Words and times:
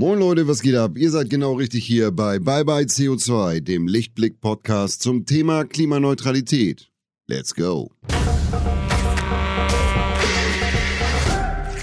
Moin 0.00 0.20
Leute, 0.20 0.46
was 0.46 0.62
geht 0.62 0.76
ab? 0.76 0.96
Ihr 0.96 1.10
seid 1.10 1.28
genau 1.28 1.54
richtig 1.54 1.84
hier 1.84 2.12
bei 2.12 2.38
Bye 2.38 2.64
Bye 2.64 2.84
CO2, 2.84 3.58
dem 3.58 3.88
Lichtblick-Podcast 3.88 5.02
zum 5.02 5.26
Thema 5.26 5.64
Klimaneutralität. 5.64 6.88
Let's 7.26 7.52
go! 7.52 7.90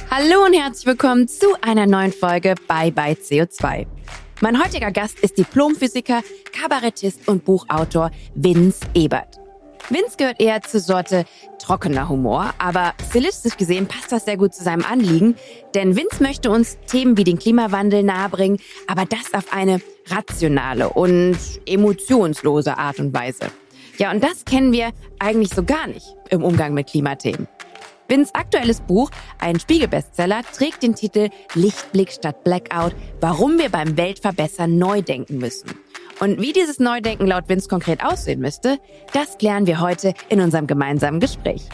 Hallo 0.09 0.45
und 0.45 0.53
herzlich 0.53 0.85
willkommen 0.85 1.27
zu 1.27 1.61
einer 1.61 1.87
neuen 1.87 2.13
Folge 2.13 2.55
Bye 2.69 2.93
Bye 2.93 3.17
CO2. 3.21 3.85
Mein 4.39 4.63
heutiger 4.63 4.93
Gast 4.93 5.19
ist 5.19 5.37
Diplomphysiker, 5.37 6.23
Kabarettist 6.53 7.27
und 7.27 7.43
Buchautor 7.43 8.11
Vince 8.33 8.79
Ebert. 8.93 9.44
Vince 9.89 10.17
gehört 10.17 10.41
eher 10.41 10.61
zur 10.61 10.79
Sorte 10.79 11.25
trockener 11.59 12.09
Humor, 12.09 12.53
aber 12.57 12.93
stilistisch 13.07 13.55
gesehen 13.55 13.87
passt 13.87 14.11
das 14.11 14.25
sehr 14.25 14.37
gut 14.37 14.53
zu 14.53 14.63
seinem 14.63 14.83
Anliegen, 14.83 15.35
denn 15.75 15.95
Vince 15.95 16.23
möchte 16.23 16.49
uns 16.49 16.77
Themen 16.87 17.17
wie 17.17 17.23
den 17.23 17.37
Klimawandel 17.37 18.01
nahebringen, 18.01 18.59
aber 18.87 19.05
das 19.05 19.33
auf 19.33 19.53
eine 19.53 19.79
rationale 20.07 20.89
und 20.89 21.37
emotionslose 21.67 22.77
Art 22.77 22.99
und 22.99 23.13
Weise. 23.13 23.51
Ja, 23.97 24.11
und 24.11 24.23
das 24.23 24.43
kennen 24.43 24.71
wir 24.71 24.91
eigentlich 25.19 25.49
so 25.49 25.63
gar 25.63 25.87
nicht 25.87 26.15
im 26.29 26.43
Umgang 26.43 26.73
mit 26.73 26.87
Klimathemen. 26.87 27.47
Vins 28.07 28.33
aktuelles 28.35 28.81
Buch, 28.81 29.09
ein 29.39 29.59
Spiegelbestseller, 29.59 30.41
trägt 30.55 30.83
den 30.83 30.95
Titel 30.95 31.29
Lichtblick 31.53 32.11
statt 32.11 32.43
Blackout, 32.43 32.93
warum 33.19 33.57
wir 33.57 33.69
beim 33.69 33.97
Weltverbessern 33.97 34.77
neu 34.77 35.01
denken 35.01 35.37
müssen. 35.37 35.71
Und 36.19 36.39
wie 36.39 36.53
dieses 36.53 36.79
Neudenken 36.79 37.27
laut 37.27 37.49
Vince 37.49 37.67
konkret 37.67 38.03
aussehen 38.03 38.39
müsste, 38.39 38.79
das 39.11 39.37
klären 39.37 39.67
wir 39.67 39.81
heute 39.81 40.13
in 40.29 40.39
unserem 40.39 40.65
gemeinsamen 40.65 41.19
Gespräch. 41.19 41.67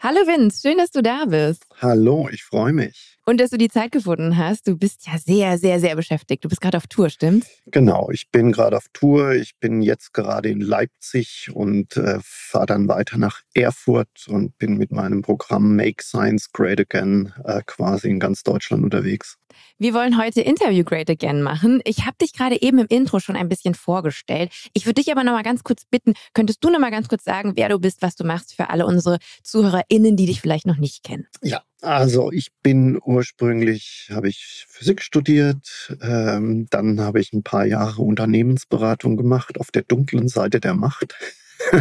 Hallo 0.00 0.20
Vince, 0.26 0.60
schön, 0.62 0.78
dass 0.78 0.90
du 0.90 1.02
da 1.02 1.26
bist. 1.26 1.66
Hallo, 1.82 2.30
ich 2.32 2.42
freue 2.42 2.72
mich. 2.72 3.17
Und 3.28 3.42
dass 3.42 3.50
du 3.50 3.58
die 3.58 3.68
Zeit 3.68 3.92
gefunden 3.92 4.38
hast. 4.38 4.66
Du 4.66 4.78
bist 4.78 5.06
ja 5.06 5.18
sehr, 5.18 5.58
sehr, 5.58 5.80
sehr 5.80 5.94
beschäftigt. 5.96 6.42
Du 6.42 6.48
bist 6.48 6.62
gerade 6.62 6.78
auf 6.78 6.86
Tour, 6.86 7.10
stimmt's? 7.10 7.46
Genau, 7.66 8.08
ich 8.10 8.30
bin 8.30 8.52
gerade 8.52 8.74
auf 8.74 8.86
Tour. 8.94 9.32
Ich 9.32 9.58
bin 9.60 9.82
jetzt 9.82 10.14
gerade 10.14 10.48
in 10.48 10.62
Leipzig 10.62 11.50
und 11.52 11.98
äh, 11.98 12.20
fahre 12.22 12.64
dann 12.64 12.88
weiter 12.88 13.18
nach 13.18 13.42
Erfurt 13.52 14.08
und 14.28 14.56
bin 14.56 14.78
mit 14.78 14.92
meinem 14.92 15.20
Programm 15.20 15.76
Make 15.76 16.02
Science 16.02 16.52
Great 16.52 16.80
Again 16.80 17.34
äh, 17.44 17.60
quasi 17.66 18.08
in 18.08 18.18
ganz 18.18 18.44
Deutschland 18.44 18.82
unterwegs. 18.82 19.36
Wir 19.78 19.94
wollen 19.94 20.18
heute 20.18 20.40
Interview 20.40 20.84
Great 20.84 21.10
Again 21.10 21.42
machen. 21.42 21.80
Ich 21.84 22.06
habe 22.06 22.16
dich 22.20 22.32
gerade 22.32 22.60
eben 22.60 22.78
im 22.78 22.86
Intro 22.88 23.20
schon 23.20 23.36
ein 23.36 23.48
bisschen 23.48 23.74
vorgestellt. 23.74 24.50
Ich 24.72 24.86
würde 24.86 25.00
dich 25.02 25.12
aber 25.12 25.24
noch 25.24 25.32
mal 25.32 25.42
ganz 25.42 25.62
kurz 25.64 25.84
bitten, 25.84 26.14
könntest 26.34 26.62
du 26.64 26.70
noch 26.70 26.80
mal 26.80 26.90
ganz 26.90 27.08
kurz 27.08 27.24
sagen, 27.24 27.52
wer 27.56 27.68
du 27.68 27.78
bist, 27.78 28.02
was 28.02 28.16
du 28.16 28.24
machst 28.24 28.54
für 28.54 28.70
alle 28.70 28.86
unsere 28.86 29.18
ZuhörerInnen, 29.42 30.16
die 30.16 30.26
dich 30.26 30.40
vielleicht 30.40 30.66
noch 30.66 30.78
nicht 30.78 31.04
kennen? 31.04 31.26
Ja, 31.42 31.62
also 31.80 32.32
ich 32.32 32.48
bin 32.62 32.98
ursprünglich, 33.04 34.08
habe 34.10 34.28
ich 34.28 34.66
Physik 34.68 35.00
studiert, 35.02 35.96
ähm, 36.02 36.66
dann 36.70 37.00
habe 37.00 37.20
ich 37.20 37.32
ein 37.32 37.44
paar 37.44 37.64
Jahre 37.66 38.02
Unternehmensberatung 38.02 39.16
gemacht 39.16 39.60
auf 39.60 39.70
der 39.70 39.82
dunklen 39.82 40.28
Seite 40.28 40.58
der 40.58 40.74
Macht. 40.74 41.14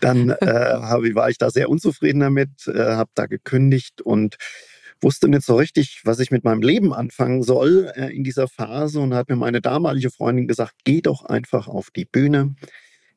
dann 0.00 0.30
äh, 0.30 1.14
war 1.14 1.30
ich 1.30 1.38
da 1.38 1.50
sehr 1.50 1.68
unzufrieden 1.68 2.20
damit, 2.20 2.68
äh, 2.68 2.94
habe 2.94 3.10
da 3.14 3.26
gekündigt 3.26 4.02
und 4.02 4.36
wusste 5.00 5.28
nicht 5.28 5.44
so 5.44 5.56
richtig, 5.56 6.02
was 6.04 6.20
ich 6.20 6.30
mit 6.30 6.44
meinem 6.44 6.62
Leben 6.62 6.92
anfangen 6.92 7.42
soll 7.42 7.92
äh, 7.94 8.14
in 8.14 8.24
dieser 8.24 8.48
Phase 8.48 9.00
und 9.00 9.14
hat 9.14 9.28
mir 9.28 9.36
meine 9.36 9.60
damalige 9.60 10.10
Freundin 10.10 10.48
gesagt, 10.48 10.74
geh 10.84 11.00
doch 11.00 11.24
einfach 11.24 11.68
auf 11.68 11.90
die 11.90 12.04
Bühne, 12.04 12.54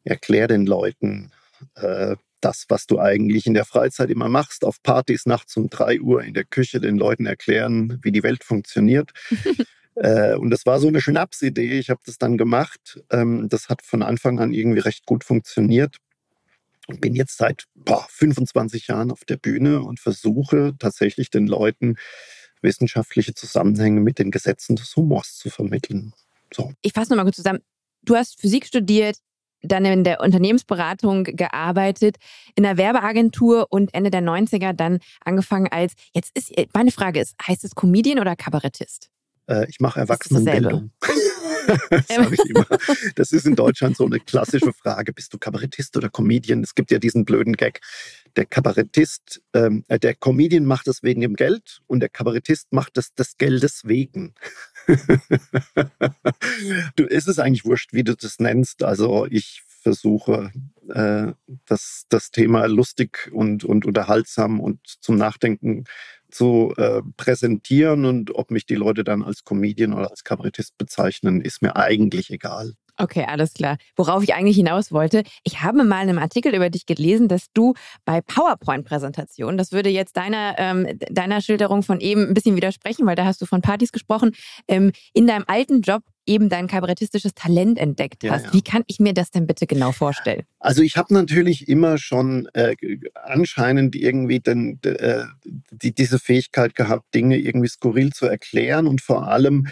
erklär 0.04 0.48
den 0.48 0.66
Leuten 0.66 1.32
äh, 1.76 2.16
das, 2.42 2.66
was 2.70 2.86
du 2.86 3.00
eigentlich 3.00 3.48
in 3.48 3.54
der 3.54 3.66
Freizeit 3.66 4.10
immer 4.10 4.30
machst, 4.30 4.64
auf 4.64 4.82
Partys 4.82 5.26
nachts 5.26 5.58
um 5.58 5.70
drei 5.70 6.00
Uhr 6.00 6.24
in 6.24 6.34
der 6.34 6.46
Küche 6.46 6.80
den 6.80 6.98
Leuten 6.98 7.26
erklären, 7.26 8.00
wie 8.02 8.12
die 8.12 8.24
Welt 8.24 8.44
funktioniert. 8.44 9.12
äh, 9.96 10.36
und 10.36 10.50
das 10.50 10.66
war 10.66 10.80
so 10.80 10.88
eine 10.88 11.02
Schnapsidee. 11.02 11.78
Ich 11.80 11.90
habe 11.90 12.00
das 12.06 12.18
dann 12.18 12.38
gemacht. 12.38 13.02
Ähm, 13.12 13.50
das 13.50 13.68
hat 13.68 13.82
von 13.82 14.02
Anfang 14.02 14.40
an 14.40 14.54
irgendwie 14.54 14.80
recht 14.80 15.06
gut 15.06 15.24
funktioniert 15.26 15.98
und 16.90 17.02
bin 17.02 17.16
jetzt 17.16 17.38
seit 17.38 17.66
boah, 17.76 18.06
25 18.10 18.88
Jahren 18.88 19.12
auf 19.12 19.24
der 19.24 19.38
Bühne 19.38 19.84
und 19.84 20.00
versuche 20.00 20.74
tatsächlich 20.80 21.30
den 21.30 21.46
Leuten 21.46 21.96
wissenschaftliche 22.62 23.36
Zusammenhänge 23.36 24.02
mit 24.02 24.18
den 24.18 24.32
Gesetzen 24.32 24.76
des 24.76 24.96
Humors 24.96 25.38
zu 25.38 25.50
vermitteln. 25.50 26.14
So. 26.52 26.74
Ich 26.82 26.94
fasse 26.94 27.12
nochmal 27.12 27.26
kurz 27.26 27.38
zusammen. 27.38 27.60
Du 28.02 28.16
hast 28.16 28.42
Physik 28.42 28.66
studiert, 28.66 29.18
dann 29.62 29.86
in 29.86 30.04
der 30.04 30.22
Unternehmensberatung 30.22 31.26
gearbeitet, 31.26 32.16
in 32.56 32.64
der 32.64 32.78
Werbeagentur 32.78 33.68
und 33.70 33.94
Ende 33.94 34.10
der 34.10 34.22
90er 34.22 34.74
dann 34.74 35.00
angefangen 35.24 35.68
als, 35.68 35.94
jetzt 36.14 36.36
ist, 36.36 36.52
meine 36.74 36.92
Frage 36.92 37.20
ist, 37.20 37.36
heißt 37.46 37.64
es 37.64 37.76
Comedian 37.76 38.20
oder 38.20 38.36
Kabarettist? 38.36 39.10
Äh, 39.48 39.70
ich 39.70 39.80
mache 39.80 40.00
Erwachsenenbildung. 40.00 40.92
Sag 42.08 42.32
ich 42.32 42.46
immer. 42.50 42.66
Das 43.16 43.32
ist 43.32 43.46
in 43.46 43.56
Deutschland 43.56 43.98
so 43.98 44.06
eine 44.06 44.20
klassische 44.20 44.74
Frage. 44.74 45.14
Bist 45.14 45.34
du 45.34 45.38
Kabarettist 45.38 45.96
oder 45.98 46.10
Comedian? 46.10 46.64
Es 46.64 46.76
gibt 46.76 46.92
ja 46.92 47.00
diesen 47.00 47.26
blöden 47.26 47.54
Gag. 47.54 47.82
Der 48.36 48.46
Kabarettist, 48.46 49.42
ähm, 49.54 49.84
äh, 49.88 50.00
der 50.00 50.16
Comedian 50.16 50.66
macht 50.66 50.88
es 50.88 51.04
wegen 51.04 51.22
dem 51.22 51.36
Geld 51.36 51.82
und 51.88 52.00
der 52.00 52.10
Kabarettist 52.10 52.72
macht 52.72 52.98
es 52.98 53.14
des 53.14 53.38
Geldes 53.38 53.82
wegen. 53.86 54.34
du, 56.96 57.04
ist 57.06 57.28
es 57.28 57.40
eigentlich 57.40 57.66
wurscht, 57.66 57.94
wie 57.94 58.04
du 58.04 58.16
das 58.16 58.40
nennst. 58.40 58.84
Also 58.84 59.26
ich 59.30 59.64
versuche, 59.82 60.52
äh, 60.90 61.34
das, 61.66 62.06
das 62.10 62.32
Thema 62.32 62.66
lustig 62.66 63.30
und, 63.32 63.64
und 63.64 63.86
unterhaltsam 63.86 64.60
und 64.60 64.80
zum 65.02 65.18
Nachdenken 65.18 65.86
zu 66.32 66.74
äh, 66.78 67.02
präsentieren 67.18 68.06
und 68.06 68.36
ob 68.36 68.52
mich 68.52 68.66
die 68.66 68.76
Leute 68.76 69.04
dann 69.04 69.24
als 69.24 69.44
Comedian 69.44 69.94
oder 69.94 70.12
als 70.12 70.24
Kabarettist 70.24 70.78
bezeichnen, 70.78 71.42
ist 71.42 71.62
mir 71.62 71.76
eigentlich 71.76 72.30
egal. 72.32 72.74
Okay, 73.02 73.26
alles 73.26 73.54
klar. 73.54 73.78
Worauf 73.96 74.24
ich 74.24 74.34
eigentlich 74.34 74.58
hinaus 74.58 74.92
wollte, 74.92 75.24
ich 75.46 75.62
habe 75.62 75.86
mal 75.86 76.04
in 76.04 76.10
einem 76.10 76.20
Artikel 76.20 76.54
über 76.54 76.70
dich 76.70 76.86
gelesen, 76.86 77.30
dass 77.30 77.46
du 77.54 77.74
bei 78.04 78.20
PowerPoint-Präsentationen, 78.20 79.58
das 79.58 79.72
würde 79.72 79.90
jetzt 79.90 80.18
deiner, 80.18 80.56
ähm, 80.58 81.00
deiner 81.10 81.40
Schilderung 81.40 81.82
von 81.82 82.02
eben 82.02 82.28
ein 82.28 82.34
bisschen 82.34 82.58
widersprechen, 82.58 83.06
weil 83.06 83.16
da 83.16 83.24
hast 83.24 83.42
du 83.42 83.46
von 83.46 83.62
Partys 83.62 83.94
gesprochen, 83.94 84.32
ähm, 84.68 84.92
in 85.14 85.28
deinem 85.28 85.46
alten 85.48 85.80
Job 85.82 86.04
eben 86.26 86.50
dein 86.50 86.68
kabarettistisches 86.68 87.34
Talent 87.34 87.80
entdeckt 87.80 88.24
hast. 88.30 88.42
Ja, 88.42 88.48
ja. 88.48 88.54
Wie 88.54 88.62
kann 88.62 88.84
ich 88.88 89.00
mir 89.00 89.14
das 89.14 89.32
denn 89.32 89.48
bitte 89.48 89.66
genau 89.66 89.92
vorstellen? 89.92 90.44
Also 90.60 90.84
ich 90.84 90.98
habe 90.98 91.14
natürlich 91.14 91.68
immer 91.68 91.98
schon 91.98 92.48
äh, 92.54 92.76
anscheinend 93.16 93.96
irgendwie 93.96 94.40
den, 94.40 94.80
äh, 94.84 95.24
die, 95.72 95.96
diese 95.96 96.20
Fähigkeit 96.20 96.76
gehabt, 96.76 97.16
Dinge 97.16 97.38
irgendwie 97.38 97.70
skurril 97.70 98.12
zu 98.12 98.28
erklären 98.28 98.86
und 98.88 99.02
vor 99.02 99.28
allem 99.28 99.68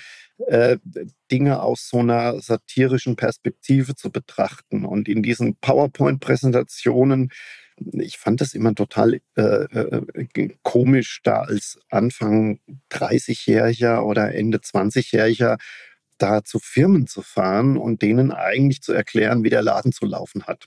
äh, 0.45 0.77
Dinge 1.31 1.61
aus 1.61 1.89
so 1.89 1.99
einer 1.99 2.39
satirischen 2.41 3.15
Perspektive 3.15 3.95
zu 3.95 4.11
betrachten. 4.11 4.85
Und 4.85 5.07
in 5.07 5.23
diesen 5.23 5.55
PowerPoint-Präsentationen, 5.57 7.31
ich 7.93 8.17
fand 8.17 8.41
das 8.41 8.53
immer 8.53 8.73
total 8.75 9.19
äh, 9.35 9.41
äh, 9.41 10.49
komisch, 10.63 11.21
da 11.23 11.41
als 11.41 11.79
Anfang 11.89 12.59
30-Jähriger 12.91 14.01
oder 14.01 14.33
Ende 14.33 14.59
20-Jähriger 14.59 15.57
da 16.17 16.43
zu 16.43 16.59
Firmen 16.59 17.07
zu 17.07 17.21
fahren 17.21 17.77
und 17.77 18.01
denen 18.01 18.31
eigentlich 18.31 18.81
zu 18.81 18.93
erklären, 18.93 19.43
wie 19.43 19.49
der 19.49 19.61
Laden 19.61 19.91
zu 19.91 20.05
laufen 20.05 20.43
hat. 20.43 20.65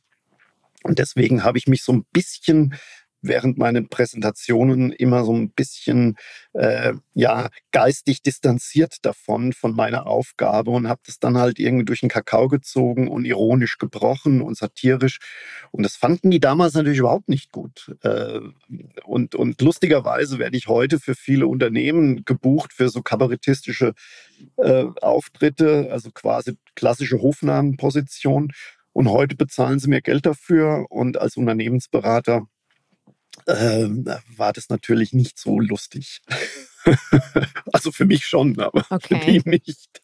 Und 0.83 0.99
deswegen 0.99 1.45
habe 1.45 1.59
ich 1.59 1.67
mich 1.67 1.83
so 1.83 1.93
ein 1.93 2.05
bisschen 2.13 2.75
während 3.23 3.59
meinen 3.59 3.89
Präsentationen 3.89 4.93
immer 4.93 5.25
so 5.25 5.33
ein 5.33 5.51
bisschen 5.51 6.17
äh, 6.53 6.95
ja 7.15 7.49
geistig 7.73 8.23
distanziert 8.23 8.97
davon 9.03 9.53
von 9.53 9.75
meiner 9.75 10.07
Aufgabe 10.07 10.71
und 10.71 10.89
habe 10.89 11.01
das 11.07 11.19
dann 11.19 11.37
halt 11.37 11.59
irgendwie 11.59 11.85
durch 11.85 12.01
den 12.01 12.09
Kakao 12.09 12.49
gezogen 12.49 13.09
und 13.09 13.25
ironisch 13.25 13.79
gebrochen 13.79 14.41
und 14.41 14.57
satirisch. 14.57 15.19
Und 15.71 15.83
das 15.83 15.97
fanden 15.97 16.31
die 16.31 16.41
damals 16.41 16.75
natürlich 16.75 17.01
überhaupt 17.01 17.29
nicht 17.29 17.53
gut. 17.53 17.95
Äh, 18.03 18.41
und 19.05 19.35
und 19.35 19.61
lustigerweise 19.61 20.39
werde 20.39 20.57
ich 20.57 20.69
heute 20.69 20.99
für 20.99 21.15
viele 21.15 21.47
Unternehmen 21.47 22.25
gebucht 22.25 22.73
für 22.73 22.89
so 22.89 23.03
kabarettistische 23.03 23.95
äh, 24.57 24.87
Auftritte 25.01 25.89
also 25.91 26.11
quasi 26.13 26.57
klassische 26.75 27.21
Hofnamenposition. 27.21 28.53
Und 28.93 29.09
heute 29.09 29.37
bezahlen 29.37 29.79
sie 29.79 29.89
mir 29.89 30.03
Geld 30.03 30.27
dafür 30.27 30.87
und 30.91 31.21
als 31.21 31.37
Unternehmensberater 31.37 32.47
ähm, 33.47 34.05
war 34.37 34.53
das 34.53 34.69
natürlich 34.69 35.13
nicht 35.13 35.39
so 35.39 35.61
lustig. 35.61 36.21
also 37.73 37.93
für 37.93 38.05
mich 38.05 38.27
schon, 38.27 38.59
aber 38.59 38.85
okay. 38.91 39.21
für 39.21 39.33
die 39.33 39.49
nicht. 39.49 40.03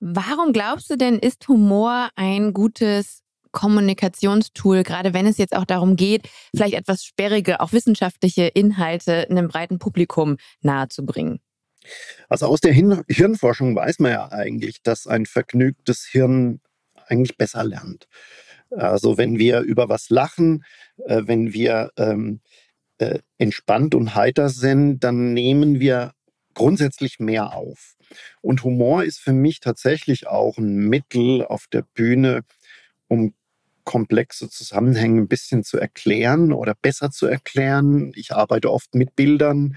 Warum 0.00 0.52
glaubst 0.52 0.90
du 0.90 0.96
denn, 0.96 1.18
ist 1.18 1.46
Humor 1.48 2.10
ein 2.16 2.52
gutes 2.52 3.22
Kommunikationstool, 3.52 4.82
gerade 4.82 5.12
wenn 5.12 5.26
es 5.26 5.38
jetzt 5.38 5.54
auch 5.54 5.64
darum 5.64 5.96
geht, 5.96 6.28
vielleicht 6.54 6.74
etwas 6.74 7.04
sperrige, 7.04 7.60
auch 7.60 7.72
wissenschaftliche 7.72 8.46
Inhalte 8.46 9.28
einem 9.28 9.48
breiten 9.48 9.78
Publikum 9.78 10.36
nahezubringen? 10.62 11.40
Also 12.28 12.46
aus 12.46 12.60
der 12.60 12.72
Hin 12.72 13.02
Hirnforschung 13.08 13.74
weiß 13.74 13.98
man 14.00 14.12
ja 14.12 14.28
eigentlich, 14.30 14.82
dass 14.82 15.06
ein 15.06 15.26
vergnügtes 15.26 16.04
Hirn 16.04 16.60
eigentlich 17.06 17.36
besser 17.36 17.64
lernt. 17.64 18.06
Also 18.70 19.18
wenn 19.18 19.38
wir 19.38 19.60
über 19.60 19.88
was 19.88 20.10
lachen, 20.10 20.64
äh, 21.06 21.22
wenn 21.26 21.52
wir 21.52 21.90
ähm, 21.96 22.40
äh, 22.98 23.18
entspannt 23.38 23.94
und 23.94 24.14
heiter 24.14 24.48
sind, 24.48 25.00
dann 25.00 25.32
nehmen 25.32 25.80
wir 25.80 26.12
grundsätzlich 26.54 27.18
mehr 27.20 27.54
auf. 27.54 27.96
Und 28.40 28.64
Humor 28.64 29.04
ist 29.04 29.18
für 29.18 29.32
mich 29.32 29.60
tatsächlich 29.60 30.26
auch 30.26 30.58
ein 30.58 30.88
Mittel 30.88 31.44
auf 31.44 31.66
der 31.72 31.82
Bühne, 31.94 32.42
um 33.08 33.34
komplexe 33.84 34.48
Zusammenhänge 34.50 35.22
ein 35.22 35.28
bisschen 35.28 35.64
zu 35.64 35.78
erklären 35.78 36.52
oder 36.52 36.74
besser 36.74 37.10
zu 37.10 37.26
erklären. 37.26 38.12
Ich 38.14 38.32
arbeite 38.32 38.70
oft 38.70 38.94
mit 38.94 39.16
Bildern. 39.16 39.76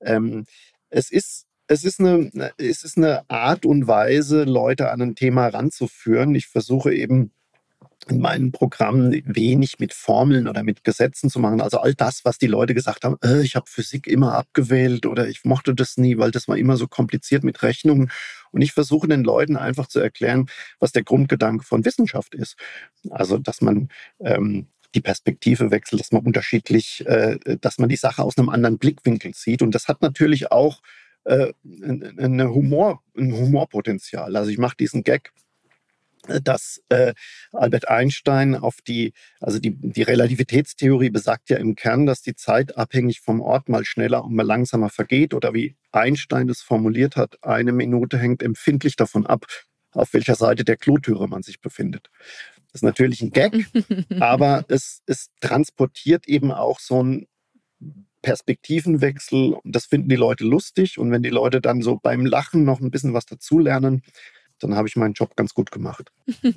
Ähm, 0.00 0.46
es 0.88 1.10
ist 1.10 1.46
es 1.66 1.84
ist, 1.84 2.00
eine, 2.00 2.30
es 2.58 2.82
ist 2.82 2.96
eine 2.96 3.30
Art 3.30 3.64
und 3.64 3.86
Weise, 3.86 4.42
Leute 4.42 4.90
an 4.90 5.02
ein 5.02 5.14
Thema 5.14 5.46
ranzuführen. 5.46 6.34
Ich 6.34 6.48
versuche 6.48 6.92
eben 6.92 7.30
in 8.08 8.20
meinen 8.20 8.52
Programmen 8.52 9.22
wenig 9.24 9.78
mit 9.78 9.92
Formeln 9.92 10.48
oder 10.48 10.62
mit 10.62 10.84
Gesetzen 10.84 11.30
zu 11.30 11.38
machen. 11.38 11.60
Also 11.60 11.78
all 11.78 11.94
das, 11.94 12.24
was 12.24 12.38
die 12.38 12.46
Leute 12.46 12.74
gesagt 12.74 13.04
haben, 13.04 13.16
äh, 13.22 13.42
ich 13.42 13.56
habe 13.56 13.66
Physik 13.68 14.06
immer 14.06 14.34
abgewählt 14.34 15.06
oder 15.06 15.28
ich 15.28 15.44
mochte 15.44 15.74
das 15.74 15.96
nie, 15.96 16.16
weil 16.18 16.30
das 16.30 16.48
war 16.48 16.56
immer 16.56 16.76
so 16.76 16.88
kompliziert 16.88 17.44
mit 17.44 17.62
Rechnungen. 17.62 18.10
Und 18.52 18.62
ich 18.62 18.72
versuche 18.72 19.06
den 19.06 19.22
Leuten 19.22 19.56
einfach 19.56 19.86
zu 19.86 20.00
erklären, 20.00 20.46
was 20.78 20.92
der 20.92 21.04
Grundgedanke 21.04 21.64
von 21.64 21.84
Wissenschaft 21.84 22.34
ist. 22.34 22.56
Also, 23.10 23.38
dass 23.38 23.60
man 23.60 23.88
ähm, 24.20 24.66
die 24.94 25.00
Perspektive 25.00 25.70
wechselt, 25.70 26.00
dass 26.00 26.12
man 26.12 26.24
unterschiedlich, 26.24 27.06
äh, 27.06 27.38
dass 27.60 27.78
man 27.78 27.88
die 27.88 27.96
Sache 27.96 28.22
aus 28.22 28.36
einem 28.36 28.48
anderen 28.48 28.78
Blickwinkel 28.78 29.34
sieht. 29.34 29.62
Und 29.62 29.74
das 29.74 29.88
hat 29.88 30.02
natürlich 30.02 30.50
auch 30.50 30.82
äh, 31.24 31.52
eine 32.18 32.52
Humor, 32.52 33.02
ein 33.16 33.32
Humorpotenzial. 33.32 34.36
Also 34.36 34.50
ich 34.50 34.58
mache 34.58 34.76
diesen 34.76 35.04
Gag, 35.04 35.32
dass 36.42 36.82
äh, 36.88 37.14
Albert 37.52 37.88
Einstein 37.88 38.54
auf 38.54 38.76
die, 38.86 39.12
also 39.40 39.58
die, 39.58 39.74
die 39.76 40.02
Relativitätstheorie 40.02 41.10
besagt 41.10 41.50
ja 41.50 41.56
im 41.56 41.74
Kern, 41.74 42.06
dass 42.06 42.22
die 42.22 42.34
Zeit 42.34 42.76
abhängig 42.76 43.20
vom 43.20 43.40
Ort 43.40 43.68
mal 43.68 43.84
schneller 43.84 44.24
und 44.24 44.34
mal 44.34 44.46
langsamer 44.46 44.90
vergeht 44.90 45.34
oder 45.34 45.54
wie 45.54 45.76
Einstein 45.92 46.48
es 46.48 46.62
formuliert 46.62 47.16
hat, 47.16 47.42
eine 47.42 47.72
Minute 47.72 48.18
hängt 48.18 48.42
empfindlich 48.42 48.96
davon 48.96 49.26
ab, 49.26 49.46
auf 49.92 50.12
welcher 50.12 50.34
Seite 50.34 50.64
der 50.64 50.76
Klotüre 50.76 51.28
man 51.28 51.42
sich 51.42 51.60
befindet. 51.60 52.10
Das 52.72 52.80
ist 52.80 52.84
natürlich 52.84 53.22
ein 53.22 53.30
Gag, 53.30 53.66
aber 54.20 54.64
es, 54.68 55.02
es 55.06 55.30
transportiert 55.40 56.28
eben 56.28 56.52
auch 56.52 56.78
so 56.78 57.02
ein 57.02 57.26
Perspektivenwechsel. 58.22 59.54
Und 59.54 59.74
das 59.74 59.86
finden 59.86 60.08
die 60.08 60.16
Leute 60.16 60.44
lustig. 60.44 60.98
Und 60.98 61.10
wenn 61.10 61.22
die 61.22 61.30
Leute 61.30 61.60
dann 61.60 61.82
so 61.82 61.98
beim 62.00 62.26
Lachen 62.26 62.64
noch 62.64 62.80
ein 62.80 62.90
bisschen 62.90 63.14
was 63.14 63.26
dazulernen, 63.26 64.02
dann 64.62 64.74
habe 64.74 64.88
ich 64.88 64.96
meinen 64.96 65.14
Job 65.14 65.36
ganz 65.36 65.54
gut 65.54 65.70
gemacht. 65.70 66.12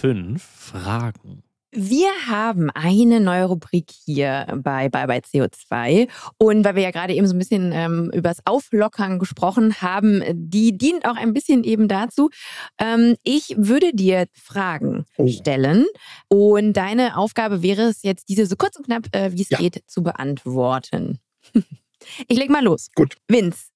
Fünf 0.00 0.42
Fragen. 0.42 1.42
Wir 1.78 2.08
haben 2.26 2.70
eine 2.70 3.20
neue 3.20 3.44
Rubrik 3.44 3.90
hier 3.90 4.46
bei 4.62 4.88
Bye 4.88 5.06
Bye 5.06 5.20
CO2. 5.20 6.08
Und 6.38 6.64
weil 6.64 6.74
wir 6.74 6.82
ja 6.82 6.90
gerade 6.90 7.12
eben 7.12 7.26
so 7.26 7.34
ein 7.34 7.38
bisschen 7.38 7.70
ähm, 7.72 8.10
über 8.14 8.30
das 8.30 8.40
Auflockern 8.46 9.18
gesprochen 9.18 9.82
haben, 9.82 10.22
die 10.32 10.78
dient 10.78 11.04
auch 11.04 11.16
ein 11.16 11.34
bisschen 11.34 11.64
eben 11.64 11.86
dazu. 11.86 12.30
Ähm, 12.78 13.16
ich 13.24 13.54
würde 13.58 13.92
dir 13.92 14.26
Fragen 14.32 15.04
oh. 15.18 15.26
stellen. 15.28 15.84
Und 16.28 16.72
deine 16.72 17.18
Aufgabe 17.18 17.62
wäre 17.62 17.82
es 17.82 18.02
jetzt, 18.02 18.30
diese 18.30 18.46
so 18.46 18.56
kurz 18.56 18.76
und 18.76 18.86
knapp, 18.86 19.14
äh, 19.14 19.32
wie 19.32 19.42
es 19.42 19.50
ja. 19.50 19.58
geht, 19.58 19.82
zu 19.86 20.02
beantworten. 20.02 21.18
ich 22.26 22.38
leg 22.38 22.48
mal 22.48 22.64
los. 22.64 22.88
Gut. 22.94 23.16
Vince, 23.28 23.66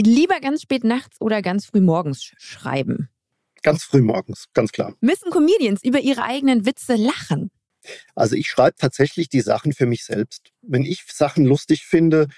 lieber 0.00 0.40
ganz 0.40 0.62
spät 0.62 0.84
nachts 0.84 1.20
oder 1.20 1.42
ganz 1.42 1.66
früh 1.66 1.80
morgens 1.80 2.32
schreiben? 2.38 3.08
Ganz 3.62 3.84
früh 3.84 4.02
morgens, 4.02 4.46
ganz 4.54 4.72
klar. 4.72 4.94
Müssen 5.00 5.30
Comedians 5.30 5.82
über 5.82 6.00
ihre 6.00 6.22
eigenen 6.22 6.64
Witze 6.64 6.94
lachen? 6.94 7.50
Also 8.14 8.36
ich 8.36 8.48
schreibe 8.48 8.76
tatsächlich 8.76 9.28
die 9.28 9.40
Sachen 9.40 9.72
für 9.72 9.86
mich 9.86 10.04
selbst. 10.04 10.52
Wenn 10.62 10.84
ich 10.84 11.04
Sachen 11.08 11.44
lustig 11.44 11.86
finde, 11.86 12.28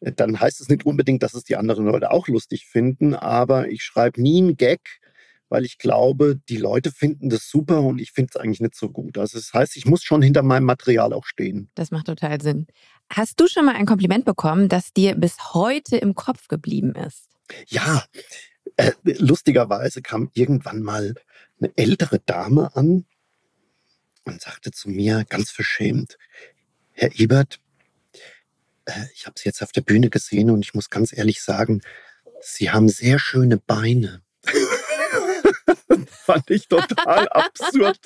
äh, 0.00 0.12
dann 0.12 0.40
heißt 0.40 0.60
es 0.60 0.68
nicht 0.68 0.86
unbedingt, 0.86 1.22
dass 1.22 1.34
es 1.34 1.44
die 1.44 1.56
anderen 1.56 1.86
Leute 1.86 2.10
auch 2.10 2.28
lustig 2.28 2.66
finden, 2.66 3.14
aber 3.14 3.68
ich 3.68 3.82
schreibe 3.82 4.20
nie 4.20 4.38
einen 4.38 4.56
Gag, 4.56 5.00
weil 5.48 5.64
ich 5.64 5.78
glaube, 5.78 6.40
die 6.48 6.56
Leute 6.56 6.90
finden 6.90 7.28
das 7.28 7.48
super 7.48 7.80
und 7.82 8.00
ich 8.00 8.12
finde 8.12 8.30
es 8.34 8.40
eigentlich 8.40 8.60
nicht 8.60 8.74
so 8.74 8.88
gut. 8.88 9.18
Also 9.18 9.38
das 9.38 9.52
heißt, 9.52 9.76
ich 9.76 9.86
muss 9.86 10.02
schon 10.02 10.22
hinter 10.22 10.42
meinem 10.42 10.64
Material 10.64 11.12
auch 11.12 11.26
stehen. 11.26 11.70
Das 11.74 11.90
macht 11.90 12.06
total 12.06 12.40
Sinn. 12.40 12.66
Hast 13.10 13.38
du 13.38 13.46
schon 13.46 13.66
mal 13.66 13.76
ein 13.76 13.86
Kompliment 13.86 14.24
bekommen, 14.24 14.68
das 14.68 14.92
dir 14.92 15.14
bis 15.14 15.54
heute 15.54 15.96
im 15.96 16.14
Kopf 16.14 16.48
geblieben 16.48 16.94
ist? 16.94 17.28
Ja, 17.68 18.04
äh, 18.76 18.92
lustigerweise 19.04 20.02
kam 20.02 20.30
irgendwann 20.34 20.82
mal 20.82 21.14
eine 21.60 21.72
ältere 21.76 22.18
Dame 22.18 22.74
an 22.74 23.04
und 24.24 24.40
sagte 24.40 24.72
zu 24.72 24.88
mir 24.88 25.24
ganz 25.28 25.50
verschämt, 25.50 26.18
Herr 26.92 27.18
Ebert, 27.18 27.60
äh, 28.86 29.04
ich 29.14 29.26
habe 29.26 29.38
Sie 29.38 29.48
jetzt 29.48 29.62
auf 29.62 29.72
der 29.72 29.82
Bühne 29.82 30.10
gesehen 30.10 30.50
und 30.50 30.64
ich 30.64 30.74
muss 30.74 30.90
ganz 30.90 31.16
ehrlich 31.16 31.42
sagen, 31.42 31.82
Sie 32.40 32.70
haben 32.70 32.88
sehr 32.88 33.18
schöne 33.18 33.58
Beine. 33.58 34.23
fand 36.08 36.50
ich 36.50 36.68
total 36.68 37.28
absurd. 37.28 37.98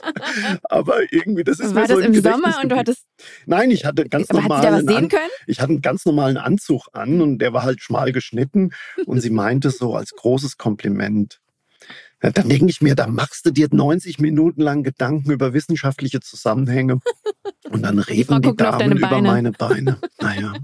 Aber 0.65 1.01
irgendwie, 1.13 1.45
das 1.45 1.61
ist 1.61 1.75
War 1.75 1.83
mir 1.83 1.89
so 1.89 1.97
das 1.97 2.07
im 2.07 2.23
Sommer 2.23 2.61
und 2.63 2.69
du 2.71 2.77
hattest. 2.77 3.05
Nein, 3.47 3.71
ich 3.71 3.85
hatte 3.85 4.09
ganz 4.09 4.31
aber 4.31 4.43
normalen. 4.43 4.63
Hat 4.63 4.81
sie 4.81 4.87
da 4.87 4.93
was 4.93 4.99
sehen 4.99 5.09
können? 5.09 5.31
Ich 5.47 5.61
hatte 5.61 5.71
einen 5.73 5.83
ganz 5.83 6.05
normalen 6.05 6.37
Anzug 6.37 6.89
an 6.93 7.21
und 7.21 7.39
der 7.39 7.53
war 7.53 7.63
halt 7.63 7.81
schmal 7.81 8.13
geschnitten 8.13 8.71
und 9.07 9.21
sie 9.21 9.31
meinte 9.31 9.71
so 9.71 9.95
als 9.95 10.13
großes 10.13 10.57
Kompliment. 10.57 11.41
Ja, 12.23 12.31
dann 12.31 12.49
denke 12.49 12.67
ich 12.67 12.81
mir, 12.81 12.97
da 12.97 13.07
machst 13.07 13.47
du 13.47 13.51
dir 13.53 13.69
90 13.71 14.19
Minuten 14.19 14.61
lang 14.61 14.83
Gedanken 14.83 15.31
über 15.31 15.53
wissenschaftliche 15.53 16.21
Zusammenhänge 16.21 17.01
und 17.71 17.83
dann 17.83 17.99
reden 18.01 18.43
die, 18.43 18.57
Damen 18.57 18.99
über 18.99 19.21
meine 19.21 19.53
Beine. 19.53 19.99
Naja. 20.21 20.55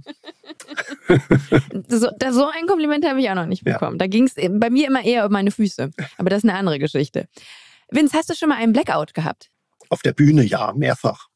so, 1.88 2.08
so, 2.32 2.48
ein 2.48 2.66
Kompliment 2.66 3.06
habe 3.06 3.20
ich 3.20 3.30
auch 3.30 3.34
noch 3.34 3.46
nicht 3.46 3.64
bekommen. 3.64 3.94
Ja. 3.94 3.98
Da 3.98 4.06
ging 4.08 4.24
es 4.24 4.34
bei 4.34 4.70
mir 4.70 4.88
immer 4.88 5.04
eher 5.04 5.26
um 5.26 5.32
meine 5.32 5.50
Füße. 5.50 5.90
Aber 6.18 6.30
das 6.30 6.38
ist 6.38 6.48
eine 6.48 6.58
andere 6.58 6.78
Geschichte. 6.78 7.28
Vince, 7.90 8.16
hast 8.16 8.30
du 8.30 8.34
schon 8.34 8.48
mal 8.48 8.56
einen 8.56 8.72
Blackout 8.72 9.14
gehabt? 9.14 9.50
Auf 9.90 10.02
der 10.02 10.12
Bühne, 10.12 10.42
ja, 10.42 10.72
mehrfach. 10.74 11.28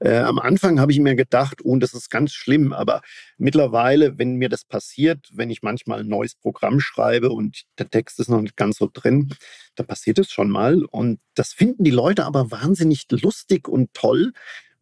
Äh, 0.00 0.18
am 0.18 0.38
Anfang 0.38 0.80
habe 0.80 0.92
ich 0.92 1.00
mir 1.00 1.14
gedacht, 1.14 1.60
oh, 1.64 1.76
das 1.76 1.94
ist 1.94 2.10
ganz 2.10 2.32
schlimm, 2.32 2.72
aber 2.72 3.02
mittlerweile, 3.38 4.18
wenn 4.18 4.36
mir 4.36 4.48
das 4.48 4.64
passiert, 4.64 5.28
wenn 5.32 5.50
ich 5.50 5.62
manchmal 5.62 6.00
ein 6.00 6.08
neues 6.08 6.34
Programm 6.34 6.80
schreibe 6.80 7.30
und 7.30 7.62
der 7.78 7.88
Text 7.90 8.18
ist 8.20 8.28
noch 8.28 8.40
nicht 8.40 8.56
ganz 8.56 8.78
so 8.78 8.90
drin, 8.92 9.34
da 9.74 9.84
passiert 9.84 10.18
es 10.18 10.30
schon 10.30 10.50
mal. 10.50 10.84
Und 10.84 11.20
das 11.34 11.52
finden 11.52 11.84
die 11.84 11.90
Leute 11.90 12.24
aber 12.24 12.50
wahnsinnig 12.50 13.06
lustig 13.10 13.68
und 13.68 13.94
toll, 13.94 14.32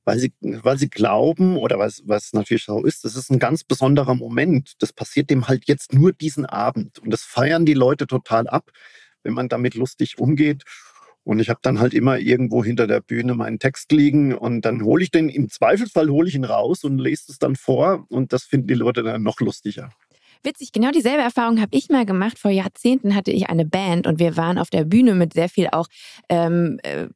weil 0.05 0.19
sie, 0.19 0.35
weil 0.41 0.79
sie 0.79 0.91
glauben 0.91 1.57
oder 1.57 1.79
was, 1.79 2.03
was 2.05 2.33
natürlich 2.33 2.65
so 2.65 2.85
ist, 2.85 3.05
das 3.05 3.17
ist 3.17 3.31
ein 3.31 3.39
ganz 3.39 3.65
besonderer 3.65 4.15
Moment. 4.15 4.75
Das 4.81 4.93
passiert 4.93 5.31
dem 5.31 5.49
halt 5.49 5.67
jetzt 5.67 5.95
nur 5.95 6.13
diesen 6.13 6.47
Abend. 6.47 6.99
Und 6.99 7.11
das 7.11 7.23
feiern 7.23 7.65
die 7.67 7.75
Leute 7.75 8.07
total 8.07 8.47
ab, 8.47 8.71
wenn 9.23 9.35
man 9.35 9.49
damit 9.49 9.75
lustig 9.75 10.19
umgeht. 10.19 10.65
Und 11.25 11.41
ich 11.41 11.49
habe 11.49 11.61
dann 11.63 11.81
halt 11.81 11.95
immer 11.95 12.19
irgendwo 12.19 12.63
hinter 12.63 12.87
der 12.87 13.01
Bühne 13.01 13.35
meinen 13.35 13.59
Text 13.59 13.91
liegen 13.93 14.35
und 14.35 14.63
dann 14.63 14.83
hole 14.83 15.03
ich 15.03 15.11
den, 15.11 15.29
im 15.29 15.49
Zweifelsfall 15.49 16.09
hole 16.11 16.29
ich 16.29 16.35
ihn 16.35 16.45
raus 16.45 16.85
und 16.85 16.99
lese 16.99 17.33
es 17.33 17.39
dann 17.39 17.57
vor 17.57 18.05
und 18.09 18.33
das 18.33 18.45
finden 18.45 18.69
die 18.69 18.75
Leute 18.75 19.03
dann 19.03 19.23
noch 19.23 19.41
lustiger. 19.41 19.91
Witzig, 20.43 20.73
genau 20.73 20.91
dieselbe 20.91 21.23
Erfahrung 21.23 21.59
habe 21.59 21.75
ich 21.75 21.89
mal 21.89 22.05
gemacht. 22.05 22.39
Vor 22.39 22.51
Jahrzehnten 22.51 23.15
hatte 23.15 23.31
ich 23.31 23.49
eine 23.49 23.65
Band 23.65 24.07
und 24.07 24.19
wir 24.19 24.37
waren 24.37 24.59
auf 24.59 24.69
der 24.69 24.85
Bühne 24.85 25.15
mit 25.15 25.33
sehr 25.33 25.49
viel 25.49 25.69
auch 25.73 25.87
ähm, 26.29 26.79
äh, 26.83 27.07